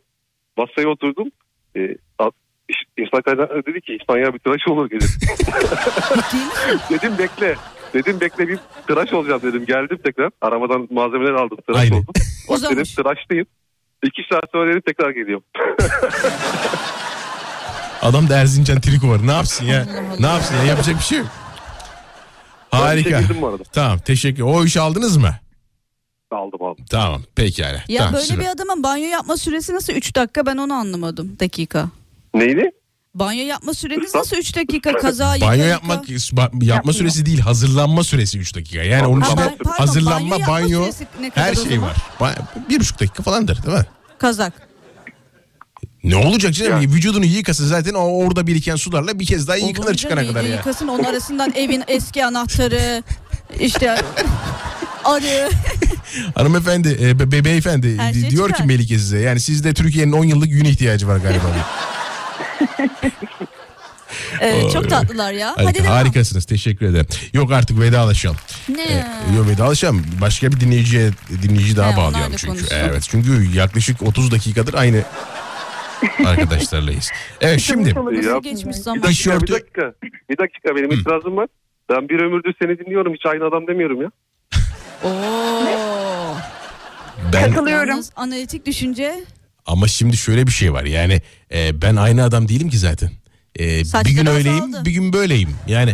[0.58, 1.28] Masaya oturdum.
[1.76, 1.80] Ee,
[2.20, 2.30] a-
[2.70, 5.22] iş- İhsan Kaynar dedi ki İhsan ya bir tıraş olur misin?
[6.90, 7.56] dedim bekle.
[7.94, 9.66] Dedim bekle bir tıraş olacağım dedim.
[9.66, 10.30] Geldim tekrar.
[10.42, 11.58] Arabadan malzemeler aldım.
[11.68, 11.94] Tıraş Aynen.
[11.96, 12.14] oldum.
[12.50, 12.96] Bak dedim Uzamış.
[12.96, 13.46] tıraşlıyım.
[14.04, 15.44] İki saat sonra dedim tekrar geliyorum.
[18.02, 19.28] Adam da Erzincan triko var.
[19.28, 19.88] Ne yapsın ya?
[20.20, 20.64] Ne yapsın ya?
[20.64, 21.28] Yapacak bir şey yok.
[22.74, 23.10] Ben Harika.
[23.10, 23.64] şey girdim bu arada.
[23.74, 24.44] Tamam teşekkür.
[24.44, 25.36] O işi aldınız mı?
[26.32, 26.86] Aldım aldım.
[26.92, 27.84] Tamam pekala.
[27.88, 28.46] Ya tamam, böyle süper.
[28.46, 31.38] bir adamın banyo yapma süresi nasıl 3 dakika ben onu anlamadım.
[31.40, 31.90] Dakika.
[32.34, 32.72] Neydi?
[33.16, 36.06] Banyo yapma süreniz nasıl 3 dakika kaza Banyo yapmak
[36.62, 38.84] yapma süresi değil hazırlanma süresi 3 dakika.
[38.84, 41.56] Yani onun Ha, içinde ben- pardon, hazırlanma, banyo yapma banyo, süresi ne kadar her o
[41.56, 41.90] şey zaman?
[41.90, 41.96] var.
[42.20, 43.86] Ba- bir buçuk dakika falandır değil mi?
[44.18, 44.54] Kazak.
[46.04, 46.80] Ne olacak canım?
[46.82, 50.46] Vücudunu yıkasın zaten o orada biriken sularla bir kez daha yıkanır Olur çıkana canım, kadar
[50.46, 50.56] ya.
[50.56, 53.04] Yıkasın onun arasından evin eski anahtarı
[53.60, 53.96] işte
[55.04, 55.50] arı.
[56.36, 58.66] Hanımefendi, e, be- be- beyefendi Her şey diyor ki çıkar.
[58.66, 61.44] Melike size yani sizde Türkiye'nin 10 yıllık güne ihtiyacı var galiba.
[64.42, 65.54] Ee, çok tatlılar ya.
[65.58, 67.06] Hadi Harika, harikasınız teşekkür ederim.
[67.34, 68.38] Yok artık vedalaşalım.
[68.70, 68.84] Ne?
[68.84, 70.06] Ee, yok vedalaşalım.
[70.22, 71.10] Başka bir dinleyiciye
[71.44, 72.48] dinleyici daha He, bağlayalım çünkü.
[72.48, 72.76] konuşsun.
[72.76, 75.04] Evet çünkü yaklaşık 30 dakikadır aynı
[76.26, 77.10] arkadaşlarlayız.
[77.42, 77.90] Evet şimdi
[78.26, 79.04] Ya, geçmiş bir zaman.
[79.04, 79.94] dakika, bir dakika.
[80.30, 81.48] Bir dakika benim itirazım var.
[81.90, 83.14] Ben bir ömürdür seni dinliyorum.
[83.14, 84.10] Hiç aynı adam demiyorum ya.
[85.04, 86.36] Oo.
[87.34, 87.90] ben Katılıyorum.
[87.90, 89.24] Yalnız analitik düşünce
[89.66, 90.84] ama şimdi şöyle bir şey var.
[90.84, 91.22] Yani
[91.54, 93.12] e, ben aynı adam değilim ki zaten.
[93.60, 93.64] E,
[94.06, 94.86] bir gün öyleyim, azaldı.
[94.86, 95.50] bir gün böyleyim.
[95.68, 95.94] Yani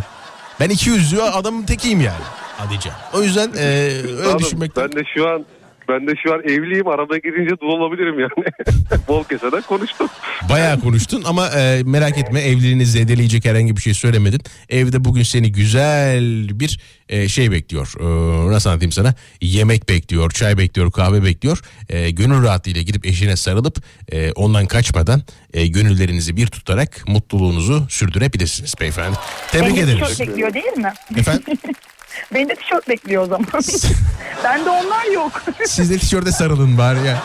[0.60, 2.24] ben iki yüzlü adamın tekiyim yani.
[2.58, 2.90] Hadice.
[3.14, 4.40] O yüzden e, öyle Anladım.
[4.40, 5.46] düşünmekten Ben de şu an
[5.90, 6.88] ben de şu an evliyim.
[6.88, 8.32] Araba girince dul olabilirim yani.
[9.08, 10.08] Bol keseden konuştum.
[10.50, 14.42] Bayağı konuştun ama e, merak etme evliliğini zedeleyecek herhangi bir şey söylemedin.
[14.70, 17.94] Evde bugün seni güzel bir e, şey bekliyor.
[18.00, 18.06] E,
[18.52, 19.14] nasıl anlatayım sana?
[19.42, 21.62] Yemek bekliyor, çay bekliyor, kahve bekliyor.
[21.90, 23.78] E, gönül rahatlığıyla gidip eşine sarılıp
[24.12, 25.22] e, ondan kaçmadan
[25.54, 29.18] e, gönüllerinizi bir tutarak mutluluğunuzu sürdürebilirsiniz beyefendi.
[29.52, 30.08] Tebrik de ederiz.
[30.08, 30.94] tişört bekliyor değil mi?
[31.18, 31.44] Efendim?
[32.34, 33.46] Beni de tişört bekliyor o zaman.
[34.44, 35.42] Bende onlar yok.
[35.66, 37.24] Siz de tişörte sarılın bari ya.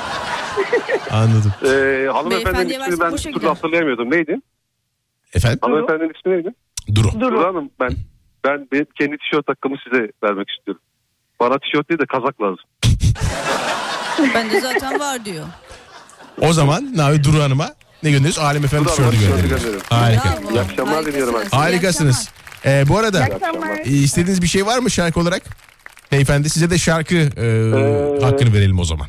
[1.10, 1.52] Anladım.
[1.64, 1.68] Ee,
[2.12, 3.48] hanımefendinin Beyefendiye ismini versin, ben boşa türlü gider.
[3.48, 4.10] hatırlayamıyordum.
[4.10, 4.36] Neydi?
[5.34, 5.58] Efendim?
[5.62, 6.48] Hanımefendinin ismi neydi?
[6.94, 7.20] Duru.
[7.20, 7.90] Duru Hanım ben
[8.44, 10.82] ben benim kendi tişört hakkımı size vermek istiyorum.
[11.40, 12.64] Bana tişört değil de kazak lazım.
[14.34, 15.44] bende zaten var diyor.
[16.40, 17.68] O zaman Navi Duru Hanım'a
[18.02, 18.38] ne gönderiyoruz?
[18.38, 19.64] Alem Efendi Duru Hanım'a tişörtü tişörtü gönderiyoruz.
[19.64, 19.86] gönderiyorum.
[19.90, 20.42] Harika.
[20.42, 20.50] Bravo.
[20.54, 21.62] İyi akşamlar diliyorum Harikasınız.
[21.64, 22.28] Harikasınız.
[22.66, 23.78] Ee, bu arada İyi akşamlar.
[23.78, 25.42] e, istediğiniz bir şey var mı şarkı olarak?
[26.12, 29.06] Beyefendi size de şarkı e, Ee, hakkını verelim o zaman.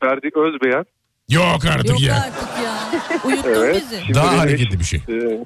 [0.00, 0.84] Ferdi Özbeyen.
[1.30, 2.16] Yok artık Yok ya.
[2.16, 3.20] artık ya.
[3.24, 3.76] Uyuttun Evet.
[3.82, 4.00] bizi.
[4.00, 5.00] Şimdi Daha benim hareketli bir şey.
[5.08, 5.44] Ee,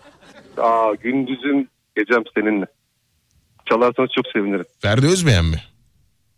[0.61, 2.67] aa, gündüzün gecem seninle.
[3.69, 4.65] Çalarsanız çok sevinirim.
[4.81, 5.63] Ferdi Özbeğen mi?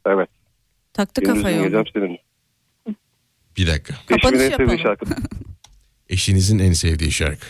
[0.06, 0.28] Evet.
[0.92, 2.18] Taktı Gündüzün kafayı gecem seninle.
[3.56, 3.94] Bir dakika.
[4.06, 4.98] Kapanış Eşimin en sevdiği yapalım.
[5.06, 5.06] şarkı.
[6.08, 7.46] Eşinizin en sevdiği şarkı.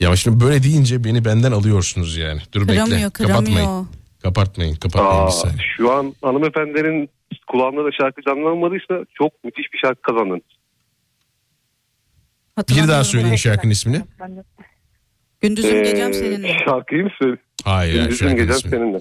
[0.00, 2.40] Ya şimdi böyle deyince beni benden alıyorsunuz yani.
[2.52, 2.74] Dur bekle.
[2.84, 3.44] Kıramıyor Kapatmayın.
[3.54, 3.86] kıramıyor.
[4.22, 4.74] Kapatmayın.
[4.74, 5.58] Kapatmayın Aa, bir saniye.
[5.76, 7.08] şu an hanımefendinin
[7.46, 10.40] kulağında da şarkı canlanmadıysa çok müthiş bir şarkı kazandınız.
[12.70, 14.02] Bir daha söyleyin şarkının ismini.
[15.40, 16.56] Gündüzüm Ee, gecem seninle.
[16.64, 17.36] Şarkıyı mı söyle?
[17.64, 17.94] Hayır.
[17.94, 18.70] Gündüzün şarkının gecem ismini.
[18.74, 19.00] seninle.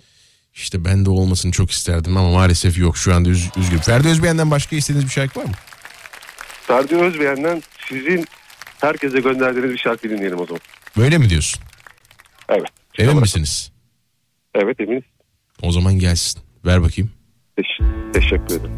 [0.53, 2.97] İşte ben de olmasını çok isterdim ama maalesef yok.
[2.97, 3.81] Şu anda üz- üzgünüm.
[3.81, 5.51] Ferdi Özbeğen'den başka istediğiniz bir şarkı var mı?
[6.67, 8.26] Ferdi Özbeyen'den sizin
[8.86, 10.62] herkese gönderdiğiniz bir şarkı dinleyelim o zaman.
[10.98, 11.62] Böyle mi diyorsun?
[12.49, 12.68] Evet.
[12.98, 13.72] Emin misiniz?
[14.56, 15.03] Evet eminiz.
[15.62, 16.41] O zaman gelsin.
[16.66, 17.12] Ver bakayım.
[17.57, 18.72] Teş- teşekkür ederim.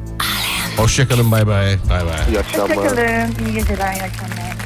[0.77, 1.77] Hoşçakalın bay bay.
[1.89, 2.19] Bay bay.
[2.31, 2.77] İyi akşamlar.
[2.77, 3.45] Hoşçakalın.
[3.47, 4.57] İyi geceler, iyi akşamlar.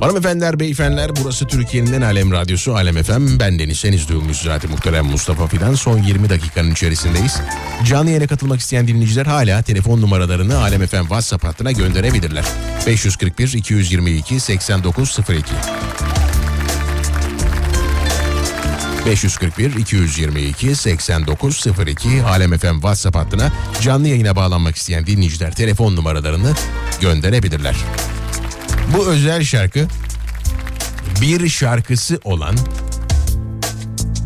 [0.00, 3.38] Hanımefendiler, beyefendiler burası Türkiye'nin en alem radyosu Alem FM.
[3.40, 5.74] Ben Deniz Seniz duyulmuş zaten muhterem Mustafa Fidan.
[5.74, 7.40] Son 20 dakikanın içerisindeyiz.
[7.84, 12.44] Canlı yayına katılmak isteyen dinleyiciler hala telefon numaralarını Alem FM WhatsApp hattına gönderebilirler.
[12.86, 15.52] 541 222 8902
[19.06, 26.52] 541 222 8902 Alem FM WhatsApp hattına canlı yayına bağlanmak isteyen dinleyiciler telefon numaralarını
[27.00, 27.76] gönderebilirler.
[28.96, 29.86] Bu özel şarkı
[31.20, 32.56] bir şarkısı olan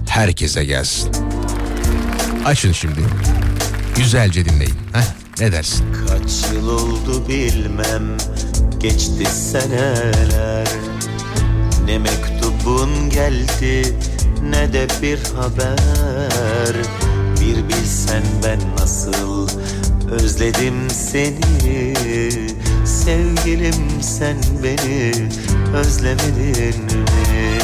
[0.08, 1.12] herkese gelsin.
[2.44, 3.00] Açın şimdi.
[3.96, 4.74] Güzelce dinleyin.
[4.92, 5.04] Heh,
[5.40, 5.86] ne dersin?
[6.08, 8.16] Kaç yıl oldu bilmem
[8.78, 10.68] Geçti seneler
[11.84, 13.96] Ne mektubun geldi
[14.42, 16.74] Ne de bir haber
[17.40, 19.48] Bir bilsen ben nasıl
[20.10, 21.94] Özledim seni
[23.04, 25.12] Sevgilim sen beni
[25.74, 27.58] Özlemedin mi?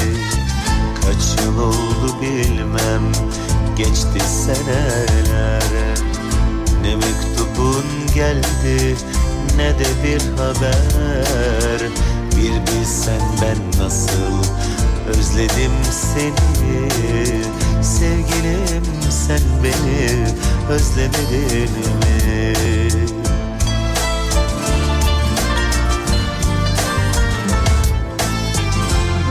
[1.03, 3.13] Kaç yıl oldu bilmem
[3.77, 5.63] Geçti seneler.
[6.83, 7.85] Ne mektubun
[8.15, 8.97] geldi
[9.57, 11.81] ne de bir haber.
[12.37, 14.53] Bir bilsen ben nasıl
[15.09, 16.89] özledim seni.
[17.83, 20.27] Sevgilim sen beni
[20.71, 22.78] özlemedin mi?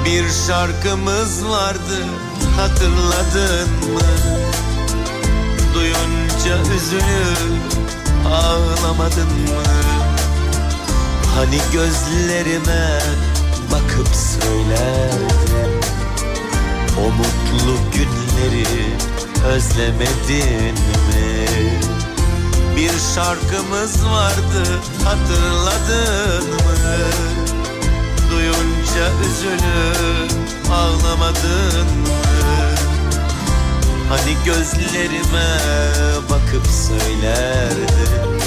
[0.07, 2.05] Bir şarkımız vardı
[2.57, 4.01] hatırladın mı?
[5.75, 7.73] Duyunca üzülüp
[8.27, 9.63] ağlamadın mı?
[11.35, 12.99] Hani gözlerime
[13.71, 15.81] bakıp söylerdin
[16.99, 18.65] O mutlu günleri
[19.45, 21.47] özlemedin mi?
[22.77, 24.63] Bir şarkımız vardı
[25.05, 26.97] hatırladın mı?
[28.31, 32.17] Duyunca üzülüp ağlamadın mı?
[34.09, 35.57] Hani gözlerime
[36.29, 38.41] bakıp söylerdin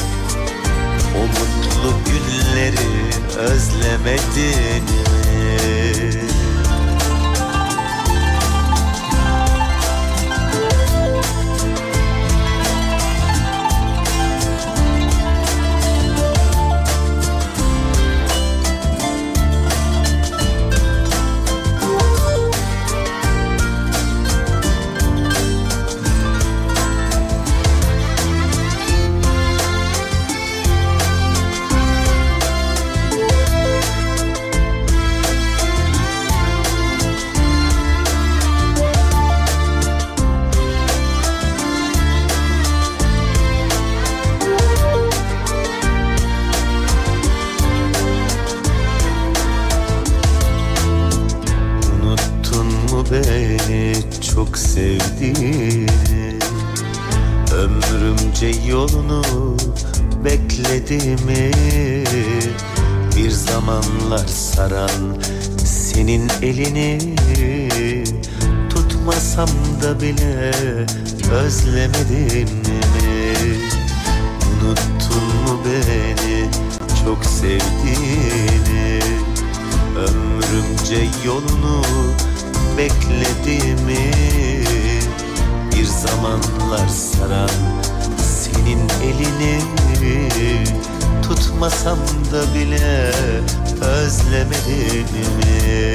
[1.16, 5.20] O mutlu günleri özlemedin mi?
[60.90, 61.50] Beklediğimi
[63.16, 65.20] Bir zamanlar saran
[65.64, 66.98] senin elini
[68.70, 69.48] Tutmasam
[69.82, 70.52] da bile
[71.32, 72.80] özlemedin mi?
[74.52, 76.50] Unuttun mu beni
[77.04, 79.00] çok sevdiğini
[79.96, 81.82] Ömrümce yolunu
[82.78, 84.12] beklediğimi
[85.72, 87.50] Bir zamanlar saran
[89.02, 89.60] elini
[91.22, 91.98] Tutmasam
[92.32, 93.12] da bile
[93.80, 95.06] özlemedin
[95.36, 95.94] mi?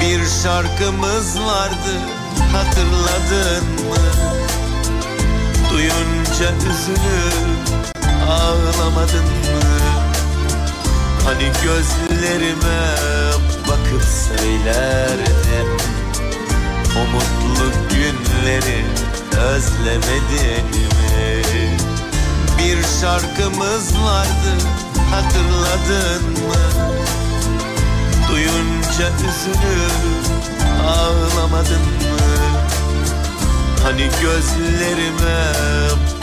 [0.00, 1.94] Bir şarkımız vardı
[2.52, 3.96] hatırladın mı?
[5.70, 7.68] Duyunca üzülüp
[8.28, 9.60] ağlamadın mı?
[11.24, 12.96] Hani gözlerime
[13.68, 15.93] bakıp söylerdin
[16.96, 18.84] O mutlu günleri
[19.38, 21.42] özlemedin mi?
[22.58, 24.52] Bir şarkımız vardı
[25.10, 26.64] hatırladın mı?
[28.30, 30.26] Duyunca üzülüp
[30.86, 32.18] ağlamadın mı?
[33.84, 35.52] Hani gözlerime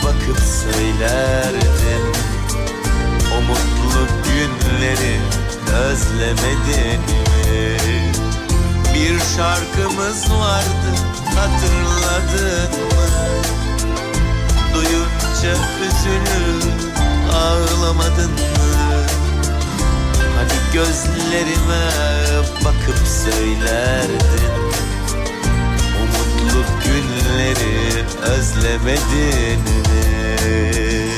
[0.04, 2.04] bakıp söylerdin
[3.36, 5.20] O mutlu günleri
[5.72, 8.11] özlemedin mi?
[9.02, 10.90] Bir şarkımız vardı
[11.36, 13.06] hatırladın mı?
[14.74, 16.96] Duyunca üzülüp
[17.34, 19.06] ağlamadın mı?
[20.36, 21.84] Hani gözlerime
[22.64, 24.52] bakıp söylerdin
[25.98, 31.11] O mutlu günleri özlemedin mi?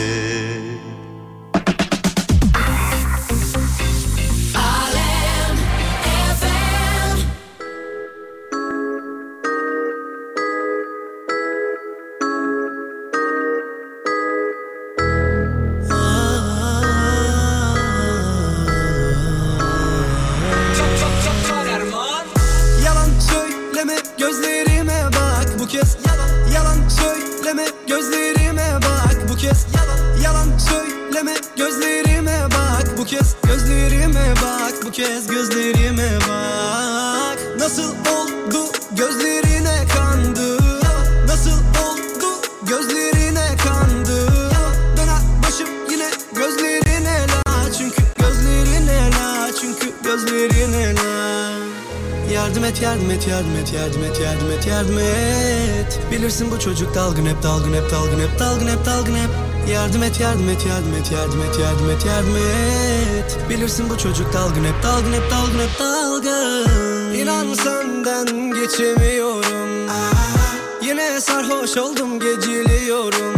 [59.95, 63.39] Yardım et yardım et yardım et yardım et yardım et yardım et.
[63.51, 67.15] Bilirsin bu çocuk dalgın hep dalgın hep dalgın hep dalgın.
[67.15, 69.89] İnan senden geçemiyorum.
[70.83, 73.35] Yine sarhoş oldum geciliyorum.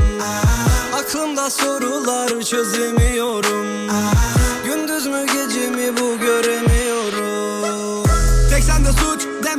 [0.95, 3.66] Aklımda sorular çözemiyorum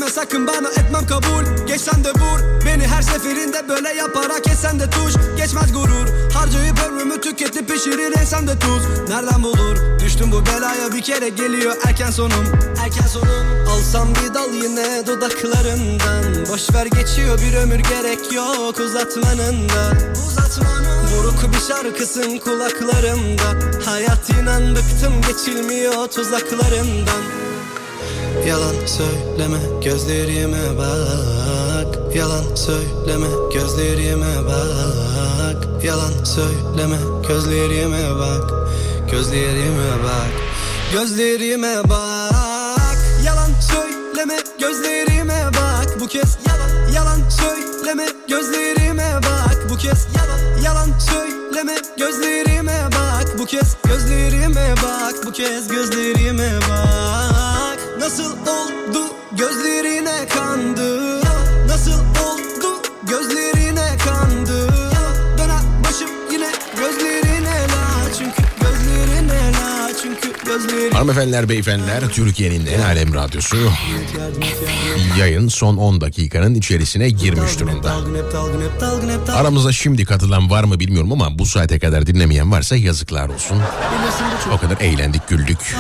[0.08, 1.66] deme sakın bana etmem kabul.
[1.68, 2.66] Geçsen de vur.
[2.66, 5.14] Beni her seferinde böyle yaparak esen de tuş.
[5.38, 6.08] Geçmez gurur.
[6.34, 9.10] Harcayıp ömrümü tüketip pişirir esen de tuz.
[9.10, 10.00] Nereden bulur?
[10.00, 12.46] Düştüm bu belaya bir kere geliyor erken sonum.
[12.84, 13.68] Erken sonum.
[13.70, 16.46] Alsam bir dal yine dudaklarından.
[16.50, 19.92] Boş ver geçiyor bir ömür gerek yok uzatmanın da
[20.28, 21.08] Uzatmanın.
[21.18, 23.50] Buruk bir şarkısın kulaklarımda.
[23.86, 27.47] Hayat inan bıktım geçilmiyor tuzaklarından
[28.48, 32.16] Yalan söyleme gözlerime bak.
[32.16, 35.84] Yalan söyleme gözlerime bak.
[35.84, 36.98] Yalan söyleme
[37.28, 38.52] gözlerime bak.
[39.12, 40.32] Gözlerime bak.
[40.94, 42.98] Gözlerime bak.
[43.26, 46.00] Yalan söyleme gözlerime bak.
[46.00, 49.70] Bu kez yalan yalan söyleme gözlerime bak.
[49.70, 53.40] Bu kez yalan yalan söyleme gözlerime bak.
[53.40, 55.16] Bu kez gözlerime bak.
[55.26, 57.47] Bu kez gözlerime bak
[58.00, 59.00] Nasıl oldu
[59.32, 61.22] gözlerine kandı?
[61.68, 64.67] Nasıl oldu gözlerine kandı
[70.94, 73.58] Hanımefendiler, beyefendiler, Türkiye'nin en alem radyosu
[75.20, 77.96] yayın son 10 dakikanın içerisine girmiş durumda.
[79.34, 83.62] Aramızda şimdi katılan var mı bilmiyorum ama bu saate kadar dinlemeyen varsa yazıklar olsun.
[84.54, 85.76] O kadar eğlendik, güldük.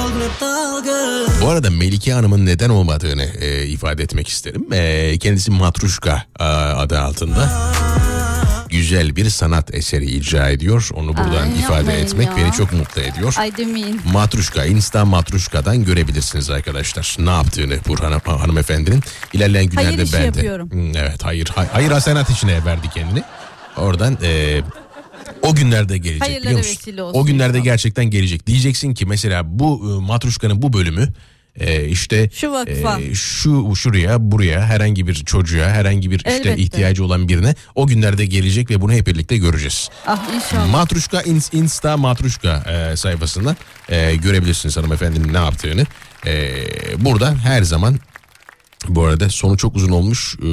[1.41, 4.73] Bu arada Melike Hanım'ın neden olmadığını e, ifade etmek isterim.
[4.73, 7.71] E, kendisi Matruşka e, adı altında
[8.69, 10.89] güzel bir sanat eseri icra ediyor.
[10.93, 12.37] Onu buradan Ay, ifade etmek ya.
[12.37, 13.35] beni çok mutlu ediyor.
[13.39, 14.01] Ay demeyin.
[14.13, 17.15] Matruşka, Insta Matruşka'dan görebilirsiniz arkadaşlar.
[17.19, 19.03] Ne yaptığını Burhan hanımefendinin.
[19.33, 20.25] İlerleyen günlerde Hayır ben de.
[20.25, 20.71] yapıyorum.
[20.71, 23.23] Hmm, Evet hayır hay- hayır hasenat içine verdi kendini.
[23.77, 24.61] Oradan e,
[25.41, 26.97] o günlerde gelecek Hayırlara biliyor musun?
[27.19, 27.63] O günlerde inşallah.
[27.63, 28.47] gerçekten gelecek.
[28.47, 31.07] Diyeceksin ki mesela bu e, Matruşka'nın bu bölümü
[31.59, 33.01] e, işte Şu vakfa.
[33.01, 36.57] e, şu şuraya buraya herhangi bir çocuğa herhangi bir işte Elbette.
[36.57, 39.89] ihtiyacı olan birine o günlerde gelecek ve bunu hep birlikte göreceğiz.
[40.07, 40.71] Ah inşallah.
[40.71, 43.57] Matruşka ins- Insta Matruşka e, sayfasından
[43.89, 45.85] e, görebilirsiniz hanımefendinin ne yaptığını.
[46.25, 46.51] E,
[46.97, 47.99] burada her zaman
[48.87, 50.35] bu arada sonu çok uzun olmuş.
[50.35, 50.49] E,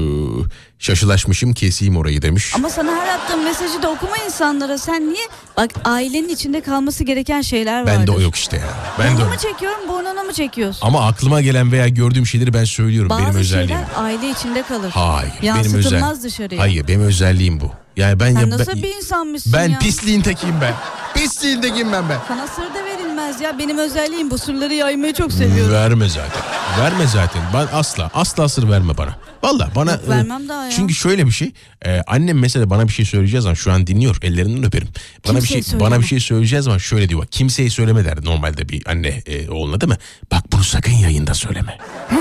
[0.78, 2.52] şaşılaşmışım keseyim orayı demiş.
[2.56, 4.78] Ama sana her attığım mesajı da okuma insanlara.
[4.78, 5.26] Sen niye?
[5.56, 7.92] Bak ailenin içinde kalması gereken şeyler vardır.
[7.98, 8.62] Bende o yok işte ya.
[8.98, 10.86] Ben de Burnunu o- mu çekiyorum burnunu mu çekiyorsun?
[10.86, 13.10] Ama aklıma gelen veya gördüğüm şeyleri ben söylüyorum.
[13.10, 13.68] Bazı benim özelliğim.
[13.68, 14.90] şeyler aile içinde kalır.
[14.90, 15.32] Hayır.
[15.42, 16.22] Benim Yansıtılmaz özel...
[16.22, 16.60] dışarıya.
[16.60, 17.70] Hayır benim özelliğim bu.
[17.96, 19.78] Yani ben Sen ya, nasıl ben, bir insanmışsın ben ya?
[19.78, 20.74] pisliğin tekiyim ben.
[21.14, 22.18] Pisliğin tekiyim ben ben.
[22.28, 22.86] Sana sır da
[23.16, 23.58] verilmez ya.
[23.58, 25.72] Benim özelliğim bu sırları yaymayı çok seviyorum.
[25.72, 26.42] Verme zaten.
[26.80, 27.42] Verme zaten.
[27.54, 29.16] Ben asla asla sır verme bana.
[29.42, 30.70] Valla bana Yok, e, vermem daha ya.
[30.70, 31.52] Çünkü şöyle bir şey.
[31.86, 34.16] e, annem mesela bana bir şey söyleyeceğiz zaman şu an dinliyor.
[34.22, 34.88] Ellerinden öperim.
[35.28, 35.90] Bana bir Kimseye şey söyleme.
[35.90, 37.20] bana bir şey söyleyeceğiz zaman şöyle diyor.
[37.22, 39.98] Bak, kimseye söyleme der normalde bir anne e, oğluna değil mi?
[40.32, 41.78] Bak bunu sakın yayında söyleme.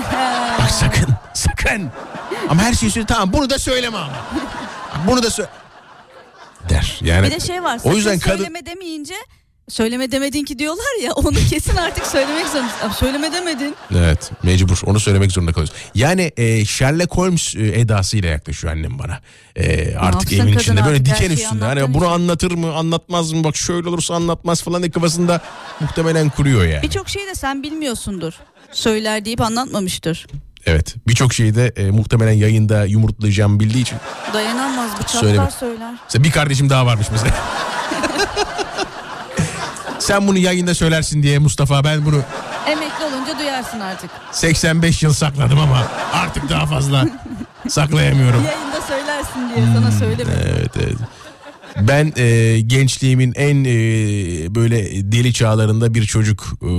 [0.59, 1.07] Bak sakın.
[1.33, 1.89] Sakın.
[2.49, 4.13] Ama her şeyi söyle tamam bunu da söyleme ama.
[5.07, 5.49] Bunu da söyle
[6.69, 6.99] der.
[7.01, 7.79] Yani Bir de şey var.
[7.83, 9.15] O yüzden kadın söyleme demeyince
[9.69, 12.89] söyleme demedin ki diyorlar ya onu kesin artık söylemek zorundasın.
[12.99, 13.75] Söyleme demedin.
[13.95, 15.75] Evet mecbur onu söylemek zorunda kalıyoruz.
[15.95, 19.19] Yani e, Sherlock Holmes e, edasıyla yaklaşıyor annem bana.
[19.55, 21.65] E, artık evin içinde böyle diken üstünde.
[21.65, 25.41] Hani bunu anlatır mı anlatmaz mı bak şöyle olursa anlatmaz falan diye kafasında
[25.79, 26.83] muhtemelen kuruyor yani.
[26.83, 28.33] Birçok şeyi de sen bilmiyorsundur.
[28.71, 30.27] Söyler deyip anlatmamıştır.
[30.65, 33.97] Evet birçok şeyi de e, muhtemelen yayında yumurtlayacağım bildiği için.
[34.33, 35.93] Dayanamaz bıçaklar söyler.
[36.03, 37.35] Mesela bir kardeşim daha varmış mesela.
[40.03, 42.21] Sen bunu yayında söylersin diye Mustafa ben bunu
[42.67, 44.09] Emekli olunca duyarsın artık.
[44.31, 47.05] 85 yıl sakladım ama artık daha fazla
[47.69, 48.43] saklayamıyorum.
[48.45, 50.31] Yayında söylersin diye sana söyleme.
[50.57, 50.95] Evet evet.
[51.81, 53.69] Ben e, gençliğimin en e,
[54.55, 56.69] böyle deli çağlarında bir çocuk e,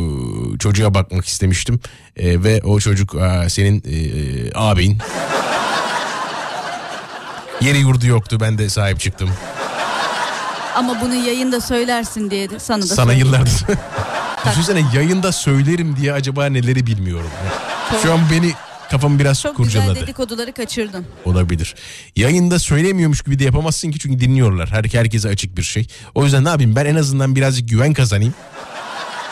[0.58, 1.80] çocuğa bakmak istemiştim
[2.16, 3.94] E, ve o çocuk e, senin e,
[4.54, 4.98] abin.
[7.60, 9.30] Yeri yurdu yoktu ben de sahip çıktım.
[10.74, 13.26] Ama bunu yayında söylersin diye de sana da Sana söyleyeyim.
[13.26, 13.52] yıllardır.
[14.50, 17.30] Düşünsene yayında söylerim diye acaba neleri bilmiyorum.
[18.02, 18.52] Şu an beni
[18.90, 19.88] kafam biraz Çok kurcaladı.
[19.88, 21.06] güzel dedikoduları kaçırdın.
[21.24, 21.74] Olabilir.
[22.16, 24.68] Yayında söylemiyormuş gibi de yapamazsın ki çünkü dinliyorlar.
[24.70, 25.86] Her herkese açık bir şey.
[26.14, 28.34] O yüzden ne yapayım ben en azından birazcık güven kazanayım.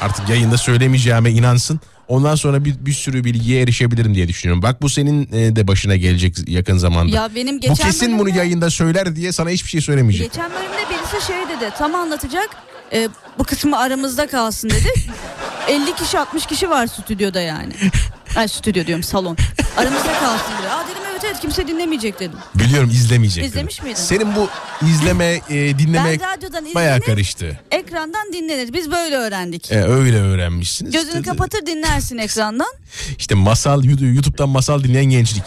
[0.01, 1.81] Artık yayında söylemeyeceğime inansın.
[2.09, 4.62] Ondan sonra bir, bir sürü bilgiye erişebilirim diye düşünüyorum.
[4.62, 7.16] Bak bu senin e, de başına gelecek yakın zamanda.
[7.16, 10.33] Ya benim bu geçen kesin bunu bölümde- yayında söyler diye sana hiçbir şey söylemeyecek.
[10.33, 12.49] Geçen bölümde birisi şey dedi tam anlatacak
[12.93, 13.09] e,
[13.39, 14.93] bu kısmı aramızda kalsın dedi.
[15.69, 17.73] 50 kişi 60 kişi var stüdyoda yani.
[18.37, 19.37] Ay stüdyo diyorum salon.
[19.77, 20.70] Aramızda kalsın diyor.
[20.73, 22.39] Aa dedim evet Evet evet kimse dinlemeyecek dedim.
[22.55, 23.44] Biliyorum izlemeyecek.
[23.44, 23.94] İzlemiş miydin?
[23.94, 24.49] Senin bu
[24.86, 27.61] izleme, e, dinleme Ben radyodan bayağı karıştı.
[27.70, 28.73] ekrandan dinlenir.
[28.73, 29.73] Biz böyle öğrendik.
[29.73, 30.93] E, öyle öğrenmişsiniz.
[30.93, 32.73] Gözünü kapatır dinlersin ekrandan.
[33.19, 35.44] İşte masal YouTube'dan masal dinleyen gençlik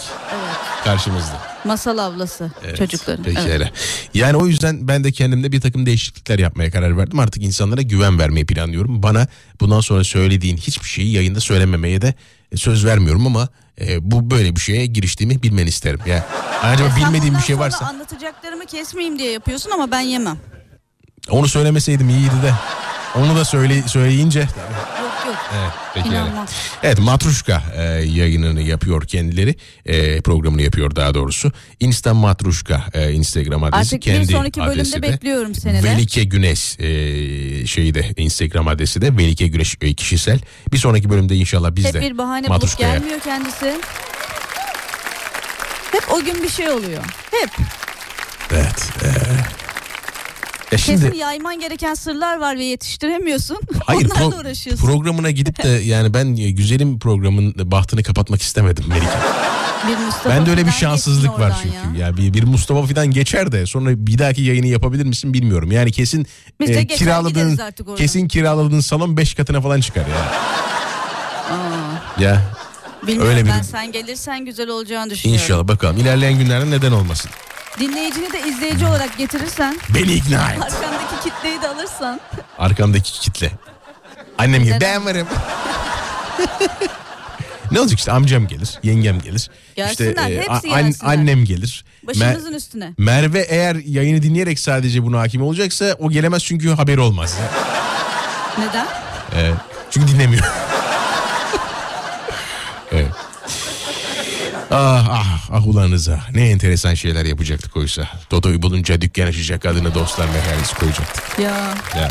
[0.83, 1.41] karşımızda.
[1.65, 3.23] Masal ablası Evet, çocukların.
[3.23, 3.51] Peki Evet.
[3.51, 3.71] öyle.
[4.13, 7.19] Yani o yüzden ben de kendimde bir takım değişiklikler yapmaya karar verdim.
[7.19, 9.03] Artık insanlara güven vermeyi planlıyorum.
[9.03, 9.27] Bana
[9.61, 12.13] bundan sonra söylediğin hiçbir şeyi yayında söylememeye de
[12.55, 13.49] söz vermiyorum ama
[13.81, 15.99] e, bu böyle bir şeye giriştiğimi bilmeni isterim.
[16.05, 16.21] Yani
[16.63, 20.37] acaba bilmediğim bir şey varsa anlatacaklarımı kesmeyeyim diye yapıyorsun ama ben yemem.
[21.29, 22.53] onu söylemeseydim iyiydi de.
[23.15, 24.47] Onu da söyle, söyleyince
[25.25, 25.35] Yok.
[25.61, 26.09] Evet, peki.
[26.09, 26.45] İnanmam.
[26.83, 29.55] Evet Matruşka e, yayınını yapıyor kendileri.
[29.85, 31.51] E, programını yapıyor daha doğrusu.
[31.79, 33.77] Insta Matruşka e, Instagram adresi.
[33.77, 35.01] Artık bir kendi sonraki bölümde adresi de.
[35.01, 35.83] bekliyorum seni de.
[35.83, 40.39] Velike Güneş e, şeyi de Instagram adresi de Velike Güneş e, kişisel.
[40.71, 43.79] Bir sonraki bölümde inşallah biz Hep de bir bahane bulup gelmiyor kendisi.
[45.91, 47.03] Hep o gün bir şey oluyor.
[47.31, 47.49] Hep.
[48.51, 48.89] Evet.
[49.03, 49.07] e,
[50.71, 53.57] ya şimdi Kesin yayman gereken sırlar var ve yetiştiremiyorsun.
[53.85, 54.85] hayır Onlarla pro- uğraşıyorsun.
[54.87, 59.07] programına gidip de yani ben e, güzelim programın bahtını kapatmak istemedim Melike.
[59.87, 61.99] bir Mustafa Ben de öyle bir şanssızlık var çünkü.
[61.99, 62.07] ya.
[62.07, 65.71] Ya, bir, bir Mustafa Fidan geçer de sonra bir dahaki yayını yapabilir misin bilmiyorum.
[65.71, 66.27] Yani kesin
[66.59, 67.59] Biz e, kiraladığın
[67.97, 70.31] kesin kiraladığın salon 5 katına falan çıkar ya.
[71.55, 72.41] Aa, Ya
[73.07, 75.43] bilmiyorum öyle bir ben sen gelirsen güzel olacağını düşünüyorum.
[75.43, 77.31] inşallah bakalım ilerleyen günlerde neden olmasın.
[77.79, 79.77] Dinleyicini de izleyici olarak getirirsen.
[79.95, 80.61] Beni ikna et.
[80.63, 82.19] Arkandaki kitleyi de alırsan.
[82.57, 83.51] Arkamdaki kitle.
[84.37, 85.27] Annem gibi ben varım.
[87.71, 89.49] ne olacak işte amcam gelir, yengem gelir.
[89.75, 91.85] Gelsinler, işte e, hepsi an- annem gelir.
[92.07, 92.93] Başımızın Mer- üstüne.
[92.97, 97.37] Merve eğer yayını dinleyerek sadece buna hakim olacaksa o gelemez çünkü haberi olmaz.
[98.59, 98.87] Neden?
[99.35, 99.51] Ee,
[99.91, 100.43] çünkü dinlemiyor.
[104.71, 108.07] Ah ah ah ulanıza ne enteresan şeyler yapacaktık oysa.
[108.31, 111.39] Dodo'yu bulunca dükkan açacak adını dostlar meyhanesi koyacaktık.
[111.39, 112.07] Ya Ya.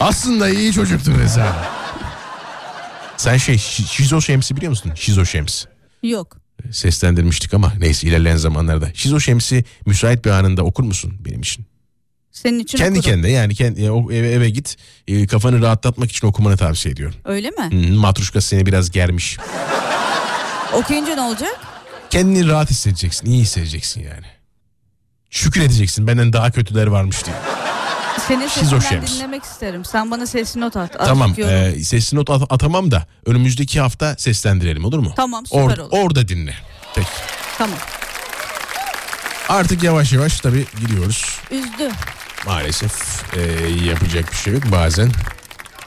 [0.00, 1.56] Aslında iyi çocuktu Reza.
[3.16, 4.92] Sen şey şi- Şizo Şems'i biliyor musun?
[4.94, 5.64] Şizo Şems.
[6.02, 6.36] yok.
[6.70, 8.90] Seslendirmiştik ama neyse ilerleyen zamanlarda.
[8.94, 11.66] Şizo Şems'i müsait bir anında okur musun benim için?
[12.42, 13.12] Senin için kendi okurum.
[13.14, 14.76] kendine yani kendi, o eve, eve git
[15.08, 17.16] e, kafanı rahatlatmak için okumanı tavsiye ediyorum.
[17.24, 17.88] Öyle mi?
[17.88, 19.38] Hı, Matruşka seni biraz germiş.
[20.72, 21.56] Okuyunca ne olacak?
[22.10, 24.26] Kendini rahat hissedeceksin, iyi hissedeceksin yani.
[25.30, 27.36] Şükür edeceksin benden daha kötüler varmış diye.
[28.28, 29.14] Senin sesinden Şems.
[29.16, 29.84] dinlemek isterim.
[29.84, 30.92] Sen bana sesli not at.
[30.98, 35.12] tamam e, sesli not at- atamam da önümüzdeki hafta seslendirelim olur mu?
[35.16, 35.88] Tamam, süper Or- olur.
[35.90, 36.54] Orada dinle.
[36.94, 37.08] Peki.
[37.58, 37.78] Tamam.
[39.48, 41.24] Artık yavaş yavaş tabii gidiyoruz.
[41.50, 41.90] Üzdü.
[42.46, 43.40] Maalesef e,
[43.88, 45.10] yapacak bir şey yok bazen.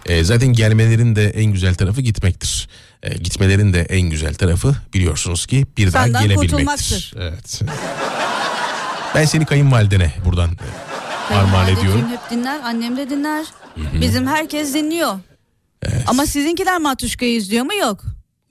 [0.05, 2.69] E, zaten gelmelerin de en güzel tarafı gitmektir.
[3.03, 6.51] E, gitmelerin de en güzel tarafı biliyorsunuz ki bir daha Senden gelebilmektir.
[6.51, 7.13] kurtulmaktır.
[7.19, 7.61] Evet.
[9.15, 10.49] Ben seni kayınvalidene buradan
[11.31, 12.09] e, armağan ediyorum.
[12.09, 13.45] hep dinler, annem de dinler.
[14.01, 15.13] Bizim herkes dinliyor.
[16.07, 17.73] Ama sizinkiler Matuşka'yı izliyor mu?
[17.73, 18.03] Yok.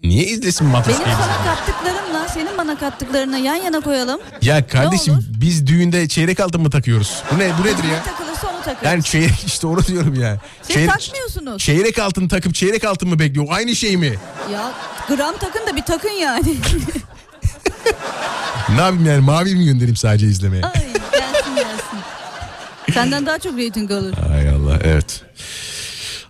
[0.02, 1.16] Niye izlesin Benim Matruşka'yı?
[1.16, 4.20] sana kattıklarımla senin bana kattıklarını yan yana koyalım.
[4.42, 5.22] Ya kardeşim olur?
[5.40, 7.22] biz düğünde çeyrek altın mı takıyoruz?
[7.34, 8.02] Bu ne bu nedir ya?
[8.02, 8.82] Takılırsa onu takarız.
[8.84, 10.38] Yani çeyrek işte onu diyorum ya.
[10.62, 11.62] Siz Çeyre- takmıyorsunuz.
[11.62, 13.46] Çeyrek altın takıp çeyrek altın mı bekliyor?
[13.50, 14.14] Aynı şey mi?
[14.52, 14.72] Ya
[15.08, 16.56] gram takın da bir takın yani.
[18.74, 20.62] Ne yapayım yani mavi mi göndereyim sadece izlemeye?
[20.64, 20.72] Ay
[21.12, 21.98] gelsin gelsin.
[22.94, 24.14] Senden daha çok reyting alır.
[24.28, 25.22] Hay Allah evet.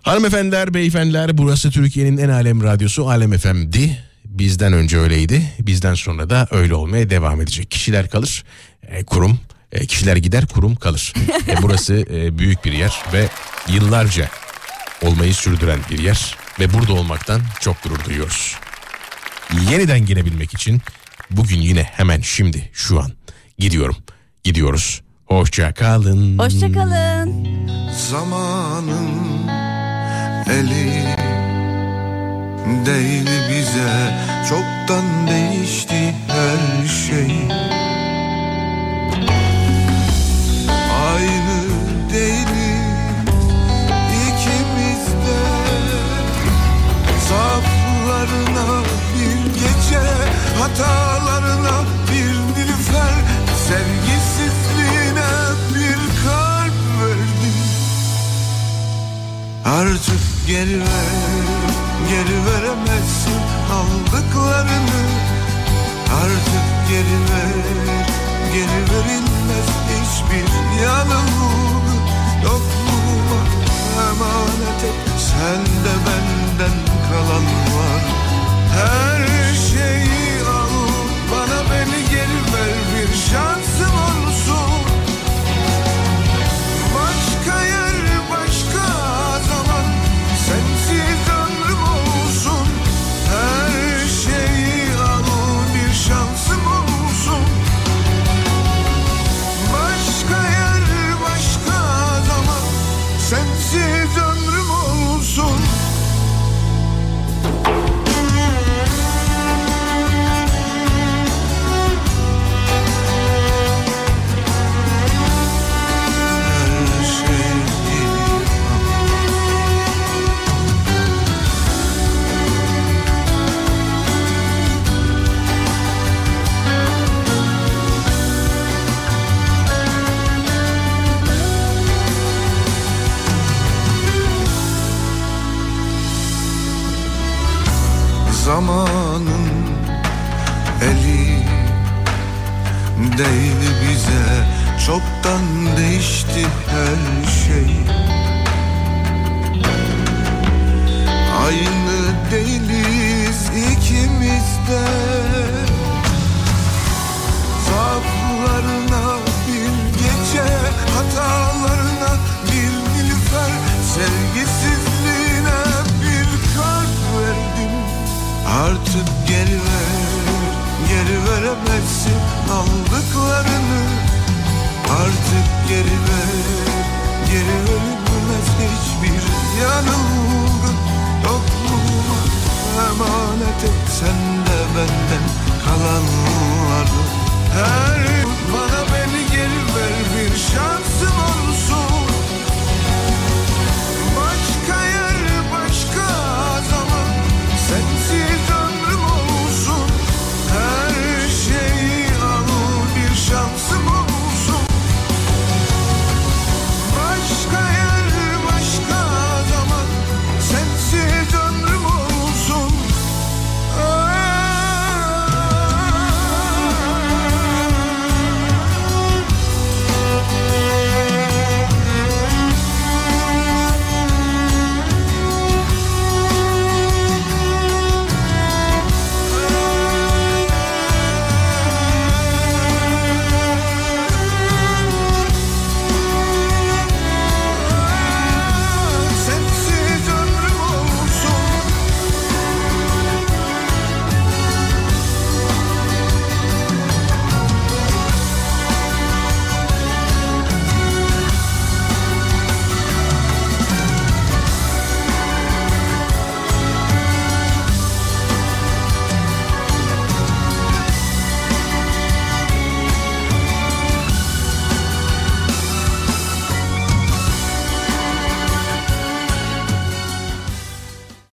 [0.03, 3.97] Hanımefendiler, beyefendiler burası Türkiye'nin en alem radyosu Alem FM'di.
[4.25, 5.41] Bizden önce öyleydi.
[5.59, 7.71] Bizden sonra da öyle olmaya devam edecek.
[7.71, 8.43] Kişiler kalır,
[8.87, 9.39] e, kurum.
[9.71, 11.13] e, kişiler gider, kurum kalır.
[11.47, 13.27] E, burası e, büyük bir yer ve
[13.67, 14.29] yıllarca
[15.01, 16.35] olmayı sürdüren bir yer.
[16.59, 18.55] Ve burada olmaktan çok gurur duyuyoruz.
[19.71, 20.81] Yeniden gelebilmek için
[21.31, 23.11] bugün yine hemen şimdi şu an
[23.57, 23.95] gidiyorum.
[24.43, 25.01] Gidiyoruz.
[25.25, 26.37] Hoşça kalın.
[26.37, 27.47] Hoşçakalın.
[28.09, 29.30] Zamanın
[30.51, 31.03] eli
[32.85, 33.91] değil bize.
[34.49, 37.31] Çoktan değişti her şey
[60.61, 61.00] Artık